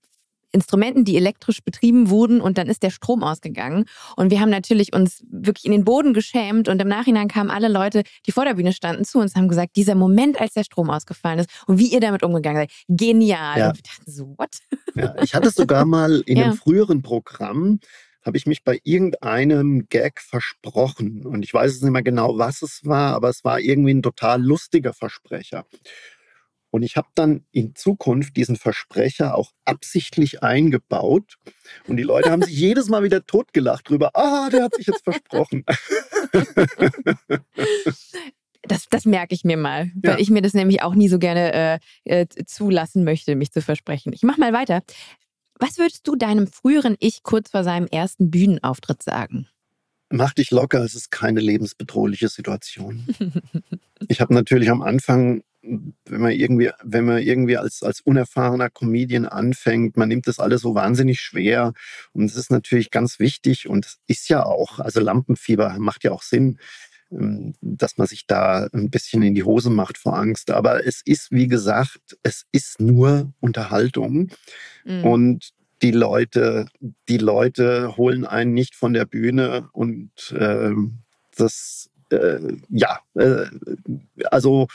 Instrumenten, 0.52 1.04
die 1.04 1.16
elektrisch 1.16 1.62
betrieben 1.62 2.10
wurden 2.10 2.40
und 2.40 2.58
dann 2.58 2.68
ist 2.68 2.82
der 2.82 2.90
Strom 2.90 3.22
ausgegangen. 3.22 3.84
Und 4.16 4.30
wir 4.30 4.40
haben 4.40 4.50
natürlich 4.50 4.92
uns 4.92 5.24
wirklich 5.30 5.64
in 5.64 5.72
den 5.72 5.84
Boden 5.84 6.14
geschämt 6.14 6.68
und 6.68 6.80
im 6.80 6.88
Nachhinein 6.88 7.28
kamen 7.28 7.50
alle 7.50 7.68
Leute, 7.68 8.02
die 8.26 8.32
vor 8.32 8.44
der 8.44 8.54
Bühne 8.54 8.72
standen, 8.72 9.04
zu 9.04 9.18
uns, 9.18 9.34
haben 9.34 9.48
gesagt, 9.48 9.76
dieser 9.76 9.94
Moment, 9.94 10.40
als 10.40 10.54
der 10.54 10.64
Strom 10.64 10.90
ausgefallen 10.90 11.40
ist 11.40 11.50
und 11.66 11.78
wie 11.78 11.92
ihr 11.92 12.00
damit 12.00 12.22
umgegangen 12.22 12.62
seid, 12.62 12.72
genial. 12.88 13.58
Ja. 13.58 13.68
Und 13.70 13.76
wir 13.76 13.82
dachten 13.82 14.10
so, 14.10 14.34
what? 14.38 14.58
Ja, 14.94 15.14
ich 15.22 15.34
hatte 15.34 15.50
sogar 15.50 15.84
mal 15.84 16.22
in 16.26 16.36
ja. 16.38 16.44
einem 16.44 16.54
früheren 16.54 17.02
Programm, 17.02 17.80
habe 18.24 18.36
ich 18.36 18.46
mich 18.46 18.64
bei 18.64 18.78
irgendeinem 18.84 19.88
Gag 19.88 20.20
versprochen. 20.20 21.24
Und 21.24 21.44
ich 21.44 21.54
weiß 21.54 21.72
es 21.72 21.82
nicht 21.82 21.92
mehr 21.92 22.02
genau, 22.02 22.38
was 22.38 22.62
es 22.62 22.84
war, 22.84 23.14
aber 23.14 23.28
es 23.28 23.44
war 23.44 23.60
irgendwie 23.60 23.94
ein 23.94 24.02
total 24.02 24.42
lustiger 24.42 24.92
Versprecher. 24.92 25.64
Und 26.70 26.82
ich 26.82 26.96
habe 26.96 27.08
dann 27.14 27.44
in 27.50 27.74
Zukunft 27.74 28.36
diesen 28.36 28.56
Versprecher 28.56 29.34
auch 29.36 29.52
absichtlich 29.64 30.42
eingebaut. 30.42 31.36
Und 31.86 31.96
die 31.96 32.02
Leute 32.02 32.30
haben 32.30 32.42
sich 32.42 32.56
jedes 32.58 32.88
Mal 32.88 33.02
wieder 33.02 33.24
totgelacht 33.26 33.88
drüber. 33.88 34.10
Ah, 34.14 34.50
der 34.50 34.64
hat 34.64 34.74
sich 34.74 34.86
jetzt 34.86 35.04
versprochen. 35.04 35.64
Das, 38.62 38.86
das 38.90 39.06
merke 39.06 39.34
ich 39.34 39.44
mir 39.44 39.56
mal, 39.56 39.90
weil 40.02 40.14
ja. 40.14 40.18
ich 40.18 40.28
mir 40.30 40.42
das 40.42 40.52
nämlich 40.52 40.82
auch 40.82 40.94
nie 40.94 41.08
so 41.08 41.18
gerne 41.18 41.80
äh, 42.04 42.20
äh, 42.20 42.26
zulassen 42.44 43.04
möchte, 43.04 43.34
mich 43.34 43.50
zu 43.50 43.62
versprechen. 43.62 44.12
Ich 44.12 44.22
mache 44.22 44.40
mal 44.40 44.52
weiter. 44.52 44.82
Was 45.58 45.78
würdest 45.78 46.06
du 46.06 46.16
deinem 46.16 46.46
früheren 46.46 46.96
Ich 46.98 47.22
kurz 47.22 47.50
vor 47.50 47.64
seinem 47.64 47.86
ersten 47.86 48.30
Bühnenauftritt 48.30 49.02
sagen? 49.02 49.48
mach 50.10 50.32
dich 50.32 50.50
locker, 50.50 50.82
es 50.82 50.94
ist 50.94 51.10
keine 51.10 51.40
lebensbedrohliche 51.40 52.28
Situation. 52.28 53.06
ich 54.08 54.20
habe 54.20 54.34
natürlich 54.34 54.70
am 54.70 54.82
Anfang, 54.82 55.42
wenn 55.62 56.20
man 56.20 56.32
irgendwie, 56.32 56.70
wenn 56.82 57.04
man 57.04 57.18
irgendwie 57.18 57.56
als, 57.56 57.82
als 57.82 58.00
unerfahrener 58.00 58.70
Comedian 58.70 59.26
anfängt, 59.26 59.96
man 59.96 60.08
nimmt 60.08 60.26
das 60.26 60.38
alles 60.38 60.62
so 60.62 60.74
wahnsinnig 60.74 61.20
schwer. 61.20 61.72
Und 62.12 62.24
es 62.24 62.36
ist 62.36 62.50
natürlich 62.50 62.90
ganz 62.90 63.18
wichtig 63.18 63.68
und 63.68 63.86
es 63.86 63.98
ist 64.06 64.28
ja 64.28 64.44
auch, 64.44 64.78
also 64.78 65.00
Lampenfieber 65.00 65.76
macht 65.78 66.04
ja 66.04 66.12
auch 66.12 66.22
Sinn, 66.22 66.58
ähm, 67.10 67.54
dass 67.60 67.96
man 67.96 68.06
sich 68.06 68.26
da 68.26 68.68
ein 68.72 68.90
bisschen 68.90 69.22
in 69.22 69.34
die 69.34 69.44
Hose 69.44 69.70
macht 69.70 69.98
vor 69.98 70.16
Angst. 70.16 70.50
Aber 70.50 70.86
es 70.86 71.02
ist, 71.04 71.30
wie 71.32 71.48
gesagt, 71.48 72.16
es 72.22 72.44
ist 72.52 72.80
nur 72.80 73.32
Unterhaltung. 73.40 74.30
Mhm. 74.84 75.04
Und 75.04 75.50
die 75.82 75.92
Leute, 75.92 76.66
die 77.08 77.18
Leute 77.18 77.96
holen 77.96 78.24
einen 78.26 78.52
nicht 78.52 78.74
von 78.74 78.92
der 78.92 79.04
Bühne 79.04 79.68
und 79.72 80.10
äh, 80.32 80.72
das, 81.36 81.88
äh, 82.10 82.38
ja, 82.68 83.00
äh, 83.14 83.46
also 84.30 84.66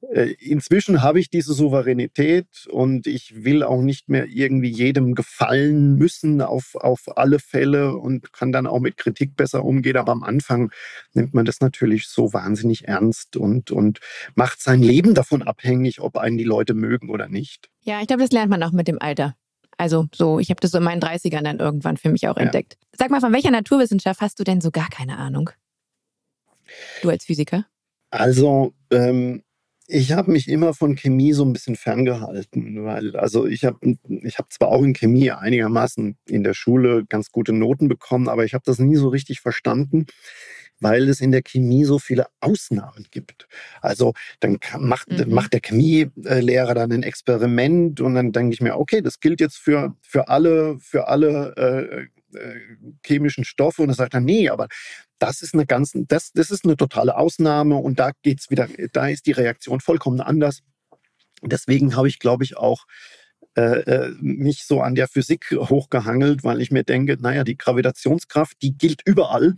inzwischen 0.00 1.02
habe 1.02 1.20
ich 1.20 1.30
diese 1.30 1.54
Souveränität 1.54 2.66
und 2.68 3.06
ich 3.06 3.44
will 3.44 3.62
auch 3.62 3.80
nicht 3.80 4.08
mehr 4.08 4.26
irgendwie 4.26 4.68
jedem 4.68 5.14
gefallen 5.14 5.96
müssen 5.96 6.42
auf, 6.42 6.74
auf 6.74 7.16
alle 7.16 7.38
Fälle 7.38 7.96
und 7.96 8.32
kann 8.32 8.52
dann 8.52 8.66
auch 8.66 8.80
mit 8.80 8.98
Kritik 8.98 9.36
besser 9.36 9.64
umgehen. 9.64 9.96
Aber 9.96 10.12
am 10.12 10.22
Anfang 10.22 10.70
nimmt 11.14 11.34
man 11.34 11.44
das 11.44 11.60
natürlich 11.60 12.08
so 12.08 12.32
wahnsinnig 12.32 12.86
ernst 12.86 13.36
und, 13.36 13.70
und 13.70 14.00
macht 14.34 14.60
sein 14.60 14.82
Leben 14.82 15.14
davon 15.14 15.42
abhängig, 15.42 16.00
ob 16.00 16.18
einen 16.18 16.36
die 16.36 16.44
Leute 16.44 16.74
mögen 16.74 17.10
oder 17.10 17.28
nicht. 17.28 17.70
Ja, 17.80 18.00
ich 18.00 18.06
glaube, 18.06 18.22
das 18.22 18.32
lernt 18.32 18.50
man 18.50 18.62
auch 18.62 18.72
mit 18.72 18.88
dem 18.88 19.00
Alter. 19.00 19.34
Also 19.78 20.06
so, 20.14 20.38
ich 20.38 20.50
habe 20.50 20.60
das 20.60 20.70
so 20.70 20.78
in 20.78 20.84
meinen 20.84 21.02
30ern 21.02 21.42
dann 21.42 21.58
irgendwann 21.58 21.96
für 21.96 22.10
mich 22.10 22.28
auch 22.28 22.36
ja. 22.36 22.42
entdeckt. 22.42 22.76
Sag 22.92 23.10
mal, 23.10 23.20
von 23.20 23.32
welcher 23.32 23.50
Naturwissenschaft 23.50 24.20
hast 24.20 24.38
du 24.38 24.44
denn 24.44 24.60
so 24.60 24.70
gar 24.70 24.88
keine 24.88 25.18
Ahnung? 25.18 25.50
Du 27.02 27.10
als 27.10 27.24
Physiker? 27.24 27.66
Also, 28.10 28.72
ähm, 28.90 29.42
ich 29.88 30.12
habe 30.12 30.30
mich 30.32 30.48
immer 30.48 30.74
von 30.74 30.96
Chemie 30.96 31.32
so 31.32 31.44
ein 31.44 31.52
bisschen 31.52 31.76
ferngehalten, 31.76 32.84
weil 32.84 33.16
also 33.16 33.46
ich 33.46 33.64
habe 33.64 33.78
ich 34.22 34.38
hab 34.38 34.52
zwar 34.52 34.68
auch 34.68 34.82
in 34.82 34.94
Chemie 34.94 35.30
einigermaßen 35.30 36.16
in 36.26 36.44
der 36.44 36.54
Schule 36.54 37.04
ganz 37.08 37.30
gute 37.30 37.52
Noten 37.52 37.88
bekommen, 37.88 38.28
aber 38.28 38.44
ich 38.44 38.54
habe 38.54 38.64
das 38.66 38.78
nie 38.78 38.96
so 38.96 39.08
richtig 39.08 39.40
verstanden 39.40 40.06
weil 40.80 41.08
es 41.08 41.20
in 41.20 41.32
der 41.32 41.42
Chemie 41.42 41.84
so 41.84 41.98
viele 41.98 42.26
Ausnahmen 42.40 43.06
gibt. 43.10 43.48
Also 43.80 44.12
dann 44.40 44.58
macht, 44.78 45.10
mhm. 45.10 45.32
macht 45.32 45.52
der 45.52 45.60
Chemielehrer 45.60 46.74
dann 46.74 46.92
ein 46.92 47.02
Experiment 47.02 48.00
und 48.00 48.14
dann 48.14 48.32
denke 48.32 48.54
ich 48.54 48.60
mir, 48.60 48.76
okay, 48.76 49.00
das 49.00 49.20
gilt 49.20 49.40
jetzt 49.40 49.56
für, 49.56 49.94
für 50.02 50.28
alle, 50.28 50.78
für 50.78 51.08
alle 51.08 51.54
äh, 51.56 52.00
äh, 52.00 52.06
chemischen 53.04 53.44
Stoffe 53.44 53.82
und 53.82 53.88
dann 53.88 53.96
sagt 53.96 54.14
er, 54.14 54.20
nee, 54.20 54.48
aber 54.48 54.68
das 55.18 55.42
ist 55.42 55.54
eine 55.54 55.66
ganz, 55.66 55.92
das, 55.94 56.32
das 56.32 56.50
ist 56.50 56.64
eine 56.64 56.76
totale 56.76 57.16
Ausnahme 57.16 57.76
und 57.76 57.98
da 57.98 58.12
geht's 58.22 58.50
wieder, 58.50 58.68
da 58.92 59.08
ist 59.08 59.26
die 59.26 59.32
Reaktion 59.32 59.80
vollkommen 59.80 60.20
anders. 60.20 60.62
Deswegen 61.42 61.96
habe 61.96 62.08
ich, 62.08 62.18
glaube 62.18 62.44
ich, 62.44 62.56
auch 62.56 62.84
äh, 63.56 63.80
äh, 63.80 64.14
mich 64.20 64.64
so 64.64 64.80
an 64.80 64.94
der 64.94 65.08
Physik 65.08 65.50
hochgehangelt, 65.52 66.44
weil 66.44 66.60
ich 66.60 66.70
mir 66.70 66.84
denke, 66.84 67.16
naja, 67.20 67.44
die 67.44 67.56
Gravitationskraft, 67.56 68.60
die 68.62 68.76
gilt 68.76 69.02
überall 69.04 69.54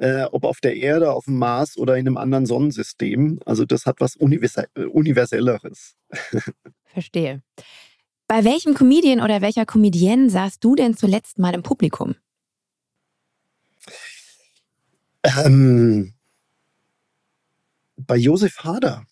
äh, 0.00 0.24
ob 0.24 0.44
auf 0.44 0.60
der 0.60 0.76
Erde, 0.76 1.12
auf 1.12 1.24
dem 1.24 1.38
Mars 1.38 1.76
oder 1.76 1.96
in 1.96 2.06
einem 2.06 2.16
anderen 2.16 2.46
Sonnensystem. 2.46 3.40
Also 3.44 3.64
das 3.64 3.86
hat 3.86 4.00
was 4.00 4.16
Universe 4.16 4.68
Universelleres. 4.74 5.96
Verstehe. 6.84 7.42
Bei 8.28 8.44
welchem 8.44 8.74
Comedian 8.74 9.22
oder 9.22 9.40
welcher 9.40 9.64
Comedienne 9.64 10.28
saßt 10.28 10.62
du 10.62 10.74
denn 10.74 10.94
zuletzt 10.94 11.38
mal 11.38 11.54
im 11.54 11.62
Publikum? 11.62 12.14
Ähm, 15.24 16.12
bei 17.96 18.16
Josef 18.16 18.58
Hader. 18.58 19.04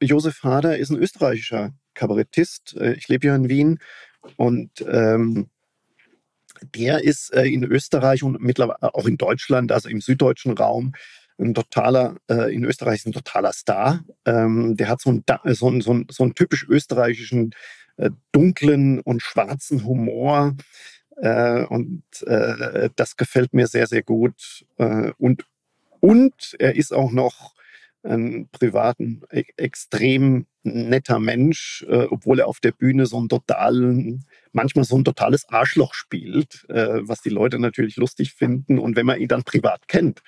Josef 0.00 0.42
Hader 0.42 0.76
ist 0.76 0.90
ein 0.90 0.98
österreichischer 0.98 1.72
Kabarettist. 1.94 2.76
Äh, 2.76 2.94
ich 2.94 3.06
lebe 3.06 3.28
ja 3.28 3.36
in 3.36 3.48
Wien 3.48 3.78
und 4.36 4.70
ähm, 4.88 5.48
der 6.74 7.04
ist 7.04 7.32
äh, 7.32 7.44
in 7.44 7.62
Österreich 7.62 8.24
und 8.24 8.40
mittlerweile 8.40 8.92
auch 8.92 9.06
in 9.06 9.18
Deutschland, 9.18 9.70
also 9.70 9.88
im 9.88 10.00
süddeutschen 10.00 10.58
Raum, 10.58 10.94
ein 11.38 11.54
totaler, 11.54 12.16
äh, 12.28 12.52
in 12.52 12.64
Österreich 12.64 13.00
ist 13.00 13.06
ein 13.06 13.12
totaler 13.12 13.52
Star. 13.52 14.04
Ähm, 14.24 14.76
der 14.76 14.88
hat 14.88 15.00
so 15.00 15.10
einen, 15.10 15.24
so 15.54 15.68
einen, 15.68 15.80
so 15.80 15.92
einen, 15.92 16.06
so 16.10 16.22
einen 16.24 16.34
typisch 16.34 16.66
österreichischen 16.68 17.54
äh, 17.96 18.10
dunklen 18.32 19.00
und 19.00 19.22
schwarzen 19.22 19.84
Humor. 19.84 20.54
Äh, 21.16 21.64
und 21.66 22.02
äh, 22.26 22.90
das 22.96 23.16
gefällt 23.16 23.54
mir 23.54 23.66
sehr, 23.66 23.86
sehr 23.86 24.02
gut. 24.02 24.64
Äh, 24.78 25.12
und, 25.18 25.44
und 26.00 26.56
er 26.58 26.76
ist 26.76 26.92
auch 26.92 27.12
noch 27.12 27.54
ein 28.04 28.48
privaten, 28.50 29.22
e 29.30 29.44
extrem 29.56 30.46
netter 30.64 31.20
Mensch, 31.20 31.86
äh, 31.88 32.06
obwohl 32.10 32.40
er 32.40 32.48
auf 32.48 32.58
der 32.58 32.72
Bühne 32.72 33.06
so 33.06 33.18
einen 33.18 33.28
totalen, 33.28 34.24
manchmal 34.52 34.84
so 34.84 34.96
ein 34.96 35.04
totales 35.04 35.48
Arschloch 35.48 35.94
spielt, 35.94 36.66
was 36.68 37.20
die 37.20 37.30
Leute 37.30 37.58
natürlich 37.58 37.96
lustig 37.96 38.34
finden. 38.34 38.78
Und 38.78 38.96
wenn 38.96 39.06
man 39.06 39.20
ihn 39.20 39.28
dann 39.28 39.44
privat 39.44 39.86
kennt 39.86 40.22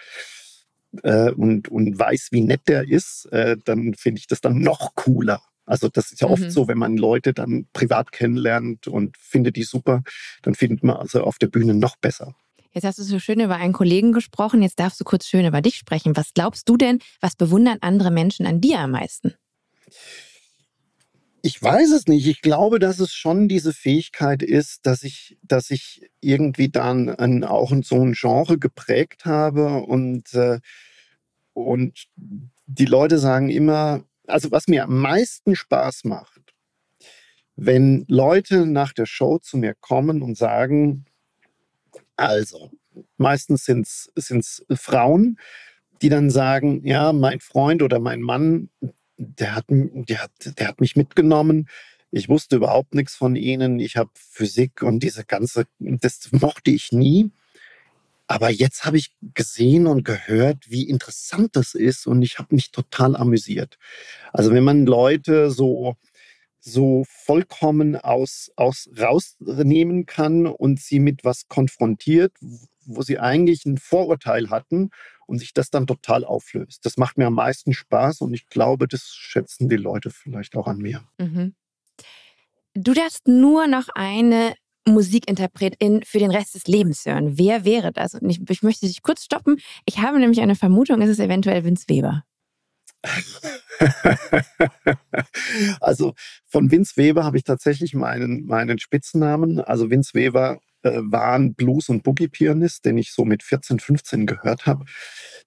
und, 0.93 1.69
und 1.69 1.99
weiß, 1.99 2.29
wie 2.31 2.41
nett 2.41 2.63
der 2.69 2.89
ist, 2.89 3.29
dann 3.65 3.95
finde 3.95 4.21
ich 4.21 4.27
das 4.27 4.41
dann 4.41 4.61
noch 4.61 4.95
cooler. 4.95 5.43
Also 5.67 5.89
das 5.89 6.13
ist 6.13 6.21
ja 6.21 6.29
oft 6.29 6.43
mhm. 6.43 6.51
so, 6.51 6.69
wenn 6.69 6.79
man 6.79 6.97
Leute 6.97 7.33
dann 7.33 7.67
privat 7.73 8.13
kennenlernt 8.13 8.87
und 8.87 9.17
findet 9.17 9.57
die 9.57 9.63
super, 9.63 10.03
dann 10.43 10.55
findet 10.55 10.83
man 10.83 10.97
also 10.97 11.23
auf 11.23 11.39
der 11.39 11.47
Bühne 11.47 11.75
noch 11.75 11.97
besser. 11.97 12.35
Jetzt 12.73 12.85
hast 12.85 12.99
du 12.99 13.05
so 13.05 13.21
schön 13.21 13.41
über 13.41 13.57
einen 13.57 13.73
Kollegen 13.73 14.13
gesprochen, 14.13 14.61
jetzt 14.61 14.81
darfst 14.81 15.01
du 15.01 15.05
kurz 15.05 15.27
schön 15.27 15.47
über 15.47 15.63
dich 15.63 15.77
sprechen. 15.77 16.17
Was 16.17 16.35
glaubst 16.35 16.69
du 16.69 16.77
denn, 16.77 16.99
was 17.21 17.37
bewundern 17.37 17.79
andere 17.81 18.11
Menschen 18.11 18.47
an 18.47 18.61
dir 18.61 18.81
am 18.81 18.91
meisten? 18.91 19.35
Ich 21.41 21.63
weiß 21.63 21.91
es 21.91 22.07
nicht. 22.07 22.27
Ich 22.27 22.41
glaube, 22.41 22.79
dass 22.79 22.99
es 23.01 23.13
schon 23.13 23.49
diese 23.49 23.73
Fähigkeit 23.73 24.43
ist, 24.43 24.87
dass 24.87 25.03
ich, 25.03 25.39
dass 25.43 25.71
ich 25.71 26.11
irgendwie 26.21 26.71
dann 26.71 27.11
ein, 27.11 27.45
auch 27.45 27.71
in 27.71 27.83
so 27.83 28.03
ein 28.03 28.15
Genre 28.15 28.59
geprägt 28.59 29.25
habe 29.25 29.83
und, 29.83 30.33
äh, 30.33 30.59
und 31.53 32.07
die 32.67 32.87
Leute 32.87 33.19
sagen 33.19 33.51
immer, 33.51 34.05
also 34.27 34.51
was 34.51 34.69
mir 34.69 34.85
am 34.85 35.01
meisten 35.01 35.57
Spaß 35.57 36.05
macht, 36.05 36.41
wenn 37.57 38.05
Leute 38.09 38.67
nach 38.67 38.93
der 38.93 39.07
Show 39.07 39.39
zu 39.39 39.57
mir 39.57 39.75
kommen 39.75 40.23
und 40.23 40.37
sagen, 40.37 41.05
also, 42.17 42.71
meistens 43.17 43.65
sind 43.65 43.87
es 43.87 44.65
Frauen, 44.75 45.39
die 46.03 46.09
dann 46.09 46.31
sagen, 46.31 46.87
ja, 46.87 47.13
mein 47.13 47.41
Freund 47.41 47.83
oder 47.83 47.99
mein 47.99 48.21
Mann, 48.21 48.71
der 49.17 49.55
hat, 49.55 49.65
der 49.69 50.23
hat, 50.23 50.33
der 50.59 50.69
hat 50.69 50.81
mich 50.81 50.97
mitgenommen. 50.97 51.69
Ich 52.11 52.29
wusste 52.29 52.57
überhaupt 52.57 52.95
nichts 52.95 53.15
von 53.17 53.37
ihnen. 53.37 53.79
Ich 53.81 53.97
habe 53.97 54.11
Physik 54.15 54.83
und 54.83 55.03
diese 55.03 55.25
ganze, 55.25 55.67
das 55.79 56.31
mochte 56.33 56.71
ich 56.71 56.93
nie. 56.93 57.31
Aber 58.27 58.51
jetzt 58.51 58.85
habe 58.85 58.97
ich 58.97 59.15
gesehen 59.35 59.87
und 59.87 60.05
gehört, 60.05 60.71
wie 60.71 60.89
interessant 60.89 61.57
das 61.57 61.75
ist 61.75 62.07
und 62.07 62.23
ich 62.23 62.39
habe 62.39 62.55
mich 62.55 62.71
total 62.71 63.17
amüsiert. 63.17 63.79
Also 64.33 64.53
wenn 64.53 64.65
man 64.65 64.87
Leute 64.87 65.51
so 65.51 65.97
so 66.67 67.05
vollkommen 67.07 67.95
aus, 67.95 68.51
aus 68.57 68.89
rausnehmen 68.99 70.07
kann 70.07 70.47
und 70.47 70.81
sie 70.81 70.99
mit 70.99 71.23
was 71.23 71.47
konfrontiert, 71.49 72.33
wo 72.87 73.03
sie 73.03 73.19
eigentlich 73.19 73.67
ein 73.67 73.77
Vorurteil 73.77 74.49
hatten 74.49 74.91
und 75.27 75.39
sich 75.39 75.53
das 75.53 75.71
dann 75.71 75.87
total 75.87 76.25
auflöst. 76.25 76.87
Das 76.87 76.97
macht 76.97 77.19
mir 77.19 77.27
am 77.27 77.35
meisten 77.35 77.75
Spaß 77.75 78.23
und 78.23 78.33
ich 78.33 78.47
glaube, 78.47 78.89
das 78.89 79.15
schätzen 79.15 79.69
die 79.69 79.77
Leute 79.77 80.11
vielleicht 80.11 80.57
auch 80.57 80.67
an 80.67 80.79
mir. 80.79 81.05
Mhm. 81.19 81.55
Du 82.73 82.95
darfst 82.95 83.29
nur 83.29 83.67
noch 83.67 83.89
eine 83.95 84.55
Musikinterpretin 84.87 86.03
für 86.05 86.19
den 86.19 86.31
Rest 86.31 86.55
des 86.55 86.67
Lebens 86.67 87.07
hören. 87.07 87.39
Wer 87.39 87.65
wäre 87.65 87.93
das? 87.93 88.15
Und 88.15 88.29
ich, 88.29 88.41
ich 88.49 88.63
möchte 88.63 88.87
dich 88.87 89.03
kurz 89.03 89.25
stoppen. 89.25 89.57
Ich 89.87 89.99
habe 89.99 90.19
nämlich 90.19 90.41
eine 90.41 90.57
Vermutung, 90.57 91.01
es 91.01 91.11
ist 91.11 91.21
eventuell 91.21 91.65
Vince 91.65 91.85
Weber. 91.89 92.25
also 95.81 96.15
von 96.47 96.71
Vince 96.71 96.97
Weber 96.97 97.25
habe 97.25 97.37
ich 97.37 97.45
tatsächlich 97.45 97.95
meinen, 97.95 98.47
meinen 98.47 98.79
Spitznamen. 98.79 99.61
Also 99.61 99.91
Vince 99.91 100.15
Weber 100.15 100.61
äh, 100.85 101.01
war 101.03 101.33
ein 101.33 101.55
Blues- 101.55 101.89
und 101.89 102.03
Boogie-Pianist, 102.03 102.85
den 102.85 102.99
ich 102.99 103.13
so 103.13 103.25
mit 103.25 103.43
14, 103.43 103.81
15 103.81 104.27
gehört 104.27 104.67
habe. 104.67 104.85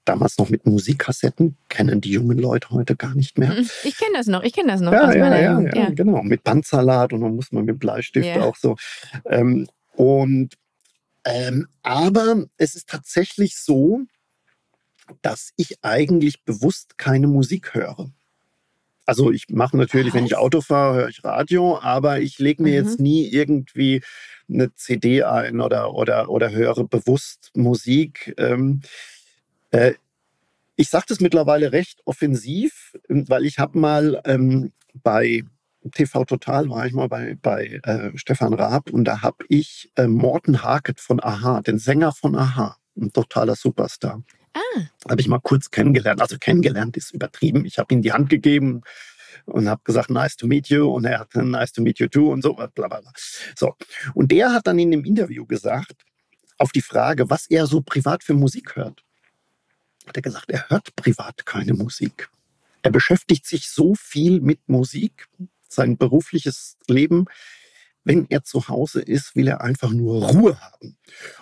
Damals 0.04 0.38
noch 0.38 0.50
mit 0.50 0.66
Musikkassetten, 0.66 1.58
kennen 1.70 2.02
die 2.02 2.12
jungen 2.12 2.38
Leute 2.38 2.70
heute 2.72 2.96
gar 2.96 3.14
nicht 3.14 3.38
mehr. 3.38 3.54
Mhm. 3.54 3.70
Ich 3.84 3.98
kenne 3.98 4.18
das 4.18 4.28
noch, 4.28 4.44
ich 4.44 4.54
kenne 4.54 4.72
das 4.72 4.82
noch. 4.82 4.92
Ja, 4.92 5.14
ja, 5.14 5.40
ja, 5.40 5.60
ja, 5.60 5.90
genau. 5.90 6.24
Mit 6.24 6.44
Bandsalat 6.44 7.14
und 7.14 7.22
dann 7.22 7.36
muss 7.36 7.52
man 7.52 7.66
mit 7.66 7.80
Bleistift 7.80 8.26
yeah. 8.26 8.44
auch 8.44 8.56
so. 8.56 8.76
Ähm, 9.26 9.68
und 9.94 10.56
ähm, 11.26 11.68
aber 11.84 12.46
es 12.58 12.76
ist 12.76 12.88
tatsächlich 12.88 13.58
so, 13.58 14.02
dass 15.22 15.52
ich 15.56 15.84
eigentlich 15.84 16.44
bewusst 16.44 16.98
keine 16.98 17.28
Musik 17.28 17.74
höre. 17.74 18.12
Also 19.08 19.32
ich 19.32 19.46
mache 19.50 19.78
natürlich, 19.78 20.14
wenn 20.14 20.26
ich 20.26 20.36
Auto 20.36 20.60
fahre, 20.60 20.96
höre 20.96 21.10
ich 21.10 21.24
Radio, 21.24 21.80
aber 21.80 22.20
ich 22.20 22.40
lege 22.40 22.62
mir 22.62 22.82
mhm. 22.82 22.88
jetzt 22.88 23.00
nie 23.00 23.26
irgendwie 23.26 24.04
eine 24.50 24.76
CD 24.76 25.24
ein 25.24 25.62
oder, 25.62 25.94
oder, 25.94 26.30
oder 26.30 26.52
höre 26.52 26.84
bewusst 26.84 27.52
Musik. 27.56 28.36
Ähm, 28.38 28.82
äh, 29.72 29.94
ich 30.76 30.90
sage 30.90 31.06
das 31.08 31.22
mittlerweile 31.22 31.72
recht 31.72 32.02
offensiv, 32.04 32.98
weil 33.08 33.46
ich 33.46 33.60
habe 33.60 33.80
mal 33.80 34.22
ähm, 34.26 34.74
bei 34.94 35.46
TV 35.94 36.26
Total 36.26 36.70
war 36.70 36.86
ich 36.86 36.92
mal 36.92 37.08
bei, 37.08 37.38
bei 37.42 37.80
äh, 37.84 38.12
Stefan 38.18 38.54
Raab 38.54 38.90
und 38.90 39.06
da 39.06 39.22
habe 39.22 39.46
ich 39.48 39.90
äh, 39.96 40.08
Morten 40.08 40.64
Harket 40.64 41.00
von 41.00 41.24
Aha, 41.24 41.62
den 41.62 41.80
Sänger 41.80 42.12
von 42.12 42.36
Aha, 42.36 42.76
ein 42.98 43.14
totaler 43.14 43.56
Superstar. 43.56 44.22
Ah. 44.58 44.82
Habe 45.10 45.22
ich 45.22 45.28
mal 45.28 45.40
kurz 45.40 45.72
kennengelernt. 45.72 46.22
Also 46.22 46.38
kennengelernt 46.38 46.98
ist 46.98 47.14
übertrieben. 47.14 47.66
Ich 47.66 47.78
habe 47.78 47.94
ihm 47.94 48.02
die 48.02 48.14
Hand 48.14 48.30
gegeben 48.30 48.82
und 49.46 49.70
habe 49.70 49.82
gesagt, 49.84 50.10
nice 50.10 50.36
to 50.36 50.48
meet 50.48 50.70
you. 50.70 50.90
Und 50.90 51.06
er 51.06 51.20
hat 51.20 51.36
nice 51.36 51.72
to 51.72 51.82
meet 51.82 52.00
you 52.00 52.08
too 52.08 52.32
und 52.32 52.42
so. 52.42 52.54
Bla 52.54 52.68
bla 52.68 52.88
bla. 52.88 53.12
So. 53.56 53.76
Und 54.14 54.32
der 54.32 54.52
hat 54.52 54.68
dann 54.68 54.80
in 54.80 54.92
dem 54.92 55.06
Interview 55.06 55.46
gesagt, 55.46 56.06
auf 56.58 56.72
die 56.72 56.82
Frage, 56.82 57.30
was 57.30 57.48
er 57.48 57.68
so 57.68 57.82
privat 57.82 58.24
für 58.24 58.34
Musik 58.34 58.76
hört, 58.76 59.04
hat 60.08 60.16
er 60.16 60.22
gesagt, 60.22 60.50
er 60.50 60.70
hört 60.70 60.96
privat 60.96 61.46
keine 61.46 61.74
Musik. 61.74 62.30
Er 62.82 62.92
beschäftigt 62.92 63.46
sich 63.46 63.70
so 63.70 63.96
viel 63.96 64.40
mit 64.40 64.68
Musik, 64.68 65.28
sein 65.68 65.98
berufliches 65.98 66.78
Leben. 66.88 67.26
Wenn 68.08 68.26
er 68.30 68.44
zu 68.44 68.70
Hause 68.70 69.02
ist, 69.02 69.36
will 69.36 69.50
er 69.50 69.60
einfach 69.60 69.92
nur 69.92 70.24
Ruhe 70.24 70.58
haben. 70.62 70.98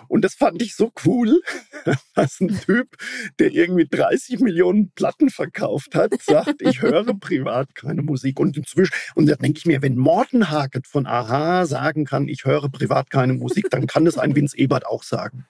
Und 0.08 0.24
das 0.24 0.34
fand 0.34 0.60
ich 0.62 0.74
so 0.74 0.90
cool, 1.04 1.40
dass 2.16 2.40
ein 2.40 2.58
Typ, 2.60 2.96
der 3.38 3.52
irgendwie 3.52 3.86
30 3.88 4.40
Millionen 4.40 4.90
Platten 4.90 5.30
verkauft 5.30 5.94
hat, 5.94 6.20
sagt, 6.20 6.60
ich 6.60 6.82
höre 6.82 7.14
privat 7.20 7.76
keine 7.76 8.02
Musik. 8.02 8.40
Und 8.40 8.56
inzwischen, 8.56 8.92
und 9.14 9.28
da 9.28 9.36
denke 9.36 9.58
ich 9.58 9.66
mir, 9.66 9.80
wenn 9.80 9.96
Morten 9.96 10.50
Hackett 10.50 10.88
von 10.88 11.06
Aha 11.06 11.66
sagen 11.66 12.04
kann, 12.04 12.26
ich 12.26 12.44
höre 12.44 12.68
privat 12.68 13.10
keine 13.10 13.34
Musik, 13.34 13.70
dann 13.70 13.86
kann 13.86 14.04
das 14.04 14.18
ein 14.18 14.34
Vince 14.34 14.58
Ebert 14.58 14.86
auch 14.86 15.04
sagen. 15.04 15.46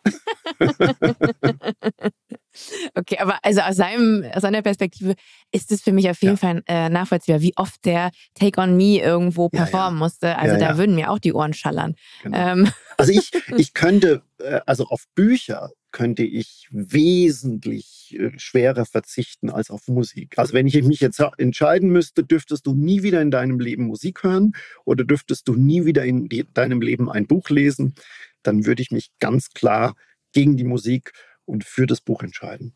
Okay, 2.94 3.18
aber 3.18 3.38
also 3.42 3.60
aus, 3.60 3.76
seinem, 3.76 4.24
aus 4.32 4.42
seiner 4.42 4.62
Perspektive 4.62 5.14
ist 5.52 5.72
es 5.72 5.82
für 5.82 5.92
mich 5.92 6.08
auf 6.10 6.20
jeden 6.22 6.34
ja. 6.34 6.40
Fall 6.40 6.62
äh, 6.66 6.88
nachvollziehbar, 6.88 7.40
wie 7.40 7.56
oft 7.56 7.84
der 7.84 8.10
Take 8.34 8.60
on 8.60 8.76
Me 8.76 8.98
irgendwo 9.00 9.48
performen 9.48 9.72
ja, 9.72 9.88
ja. 9.88 9.98
musste. 9.98 10.38
Also 10.38 10.58
da 10.58 10.78
würden 10.78 10.94
mir 10.94 11.10
auch 11.10 11.18
die 11.18 11.32
Ohren 11.32 11.54
schallern. 11.54 11.94
Genau. 12.22 12.38
Ähm. 12.38 12.72
Also 12.96 13.12
ich, 13.12 13.30
ich 13.56 13.74
könnte, 13.74 14.22
äh, 14.38 14.60
also 14.66 14.86
auf 14.86 15.04
Bücher 15.14 15.70
könnte 15.96 16.24
ich 16.24 16.68
wesentlich 16.70 18.14
äh, 18.18 18.38
schwerer 18.38 18.84
verzichten 18.84 19.48
als 19.48 19.70
auf 19.70 19.88
Musik. 19.88 20.38
Also 20.38 20.52
wenn 20.52 20.66
ich 20.66 20.82
mich 20.82 21.00
jetzt 21.00 21.22
entscheiden 21.38 21.88
müsste, 21.88 22.22
dürftest 22.22 22.66
du 22.66 22.74
nie 22.74 23.02
wieder 23.02 23.22
in 23.22 23.30
deinem 23.30 23.60
Leben 23.60 23.86
Musik 23.86 24.22
hören 24.22 24.52
oder 24.84 25.04
dürftest 25.04 25.48
du 25.48 25.54
nie 25.54 25.86
wieder 25.86 26.04
in 26.04 26.28
deinem 26.52 26.82
Leben 26.82 27.10
ein 27.10 27.26
Buch 27.26 27.48
lesen, 27.48 27.94
dann 28.42 28.66
würde 28.66 28.82
ich 28.82 28.90
mich 28.90 29.10
ganz 29.20 29.50
klar 29.50 29.94
gegen 30.32 30.58
die 30.58 30.64
Musik 30.64 31.12
und 31.46 31.64
für 31.64 31.86
das 31.86 32.00
Buch 32.00 32.22
entscheiden. 32.22 32.74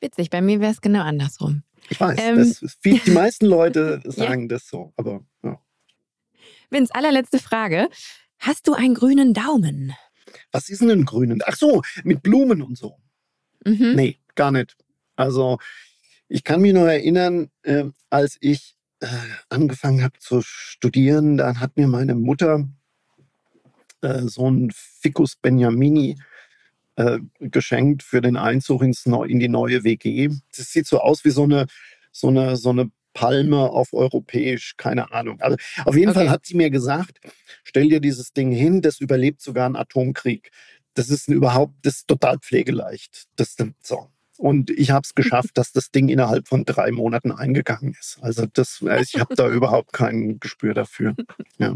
Witzig, 0.00 0.30
bei 0.30 0.42
mir 0.42 0.60
wäre 0.60 0.72
es 0.72 0.80
genau 0.80 1.02
andersrum. 1.02 1.62
Ich 1.88 2.00
weiß, 2.00 2.18
ähm, 2.20 2.54
viel, 2.80 2.98
die 2.98 3.12
meisten 3.12 3.46
Leute 3.46 4.02
sagen 4.04 4.42
ja. 4.42 4.48
das 4.48 4.68
so, 4.68 4.92
aber 4.96 5.24
ja. 5.42 5.58
Vince, 6.70 6.94
allerletzte 6.94 7.38
Frage. 7.38 7.88
Hast 8.38 8.68
du 8.68 8.74
einen 8.74 8.94
grünen 8.94 9.32
Daumen? 9.32 9.94
Was 10.52 10.68
ist 10.68 10.82
denn 10.82 10.90
ein 10.90 11.04
grünen? 11.04 11.40
Ach 11.46 11.56
so, 11.56 11.82
mit 12.04 12.22
Blumen 12.22 12.60
und 12.60 12.76
so. 12.76 12.98
Mhm. 13.64 13.94
Nee, 13.94 14.18
gar 14.34 14.50
nicht. 14.50 14.76
Also, 15.14 15.58
ich 16.28 16.44
kann 16.44 16.60
mich 16.60 16.74
noch 16.74 16.86
erinnern, 16.86 17.50
äh, 17.62 17.84
als 18.10 18.36
ich 18.40 18.76
äh, 19.00 19.06
angefangen 19.48 20.02
habe 20.02 20.18
zu 20.18 20.42
studieren, 20.42 21.38
dann 21.38 21.60
hat 21.60 21.76
mir 21.76 21.86
meine 21.86 22.14
Mutter 22.14 22.68
äh, 24.02 24.22
so 24.22 24.50
ein 24.50 24.70
Ficus 24.72 25.36
Benjamini 25.36 26.12
äh, 26.12 26.35
geschenkt 27.40 28.02
für 28.02 28.20
den 28.20 28.36
Einzug 28.36 28.82
ins 28.82 29.06
Neu 29.06 29.24
in 29.24 29.38
die 29.38 29.48
neue 29.48 29.84
WG. 29.84 30.30
Das 30.56 30.72
sieht 30.72 30.86
so 30.86 31.00
aus 31.00 31.24
wie 31.24 31.30
so 31.30 31.44
eine, 31.44 31.66
so 32.10 32.28
eine, 32.28 32.56
so 32.56 32.70
eine 32.70 32.90
Palme 33.16 33.70
auf 33.70 33.94
europäisch, 33.94 34.76
keine 34.76 35.10
Ahnung. 35.12 35.40
Also 35.40 35.56
auf 35.86 35.96
jeden 35.96 36.10
okay. 36.10 36.20
Fall 36.20 36.30
hat 36.30 36.44
sie 36.44 36.54
mir 36.54 36.70
gesagt, 36.70 37.18
stell 37.64 37.88
dir 37.88 38.00
dieses 38.00 38.32
Ding 38.34 38.52
hin, 38.52 38.82
das 38.82 39.00
überlebt 39.00 39.40
sogar 39.40 39.66
einen 39.66 39.76
Atomkrieg. 39.76 40.50
Das 40.92 41.08
ist 41.08 41.28
überhaupt, 41.28 41.74
das 41.82 41.96
ist 41.96 42.08
total 42.08 42.38
pflegeleicht. 42.38 43.24
Das 43.36 43.56
so. 43.82 44.10
Und 44.38 44.70
ich 44.70 44.90
habe 44.90 45.02
es 45.04 45.14
geschafft, 45.14 45.50
dass 45.54 45.72
das 45.72 45.90
Ding 45.90 46.08
innerhalb 46.08 46.48
von 46.48 46.64
drei 46.64 46.90
Monaten 46.90 47.32
eingegangen 47.32 47.96
ist. 47.98 48.18
Also 48.20 48.46
das, 48.52 48.82
ich 49.02 49.20
habe 49.20 49.34
da 49.34 49.48
überhaupt 49.50 49.92
kein 49.92 50.38
Gespür 50.40 50.74
dafür. 50.74 51.14
Ja. 51.58 51.74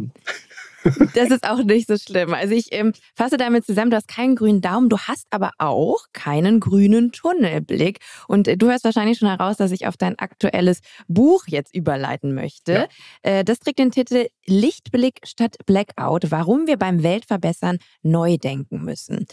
Das 1.14 1.30
ist 1.30 1.46
auch 1.46 1.62
nicht 1.62 1.88
so 1.88 1.96
schlimm. 1.96 2.32
Also 2.32 2.54
ich 2.54 2.72
ähm, 2.72 2.92
fasse 3.14 3.36
damit 3.36 3.66
zusammen, 3.66 3.90
du 3.90 3.96
hast 3.96 4.08
keinen 4.08 4.34
grünen 4.34 4.60
Daumen, 4.60 4.88
du 4.88 4.98
hast 4.98 5.26
aber 5.30 5.50
auch 5.58 6.06
keinen 6.12 6.60
grünen 6.60 7.12
Tunnelblick. 7.12 7.98
Und 8.28 8.48
äh, 8.48 8.56
du 8.56 8.68
hörst 8.68 8.84
wahrscheinlich 8.84 9.18
schon 9.18 9.28
heraus, 9.28 9.56
dass 9.56 9.72
ich 9.72 9.86
auf 9.86 9.96
dein 9.96 10.18
aktuelles 10.18 10.80
Buch 11.08 11.44
jetzt 11.46 11.74
überleiten 11.74 12.34
möchte. 12.34 12.72
Ja. 12.72 12.88
Äh, 13.22 13.44
das 13.44 13.58
trägt 13.58 13.78
den 13.78 13.90
Titel 13.90 14.28
Lichtblick 14.46 15.20
statt 15.24 15.56
Blackout, 15.66 16.30
warum 16.30 16.66
wir 16.66 16.78
beim 16.78 17.02
Weltverbessern 17.02 17.78
neu 18.02 18.38
denken 18.38 18.82
müssen. 18.84 19.26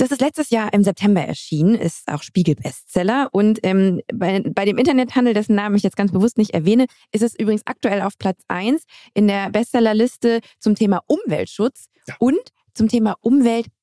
Das 0.00 0.10
ist 0.10 0.22
letztes 0.22 0.48
Jahr 0.48 0.72
im 0.72 0.82
September 0.82 1.20
erschienen, 1.20 1.74
ist 1.74 2.08
auch 2.10 2.22
Spiegel-Bestseller. 2.22 3.28
Und 3.32 3.60
ähm, 3.64 4.00
bei, 4.10 4.40
bei 4.40 4.64
dem 4.64 4.78
Internethandel, 4.78 5.34
dessen 5.34 5.54
Namen 5.54 5.76
ich 5.76 5.82
jetzt 5.82 5.96
ganz 5.96 6.10
bewusst 6.10 6.38
nicht 6.38 6.54
erwähne, 6.54 6.86
ist 7.12 7.22
es 7.22 7.38
übrigens 7.38 7.66
aktuell 7.66 8.00
auf 8.00 8.16
Platz 8.16 8.40
1 8.48 8.82
in 9.12 9.28
der 9.28 9.50
Bestsellerliste 9.50 10.40
zum 10.58 10.74
Thema 10.74 11.02
Umweltschutz 11.06 11.88
ja. 12.08 12.14
und 12.18 12.40
zum 12.72 12.88
Thema 12.88 13.16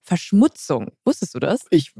Umweltverschmutzung. 0.07 0.91
Wusstest 1.05 1.35
du 1.35 1.39
das? 1.39 1.61
Ich, 1.69 1.93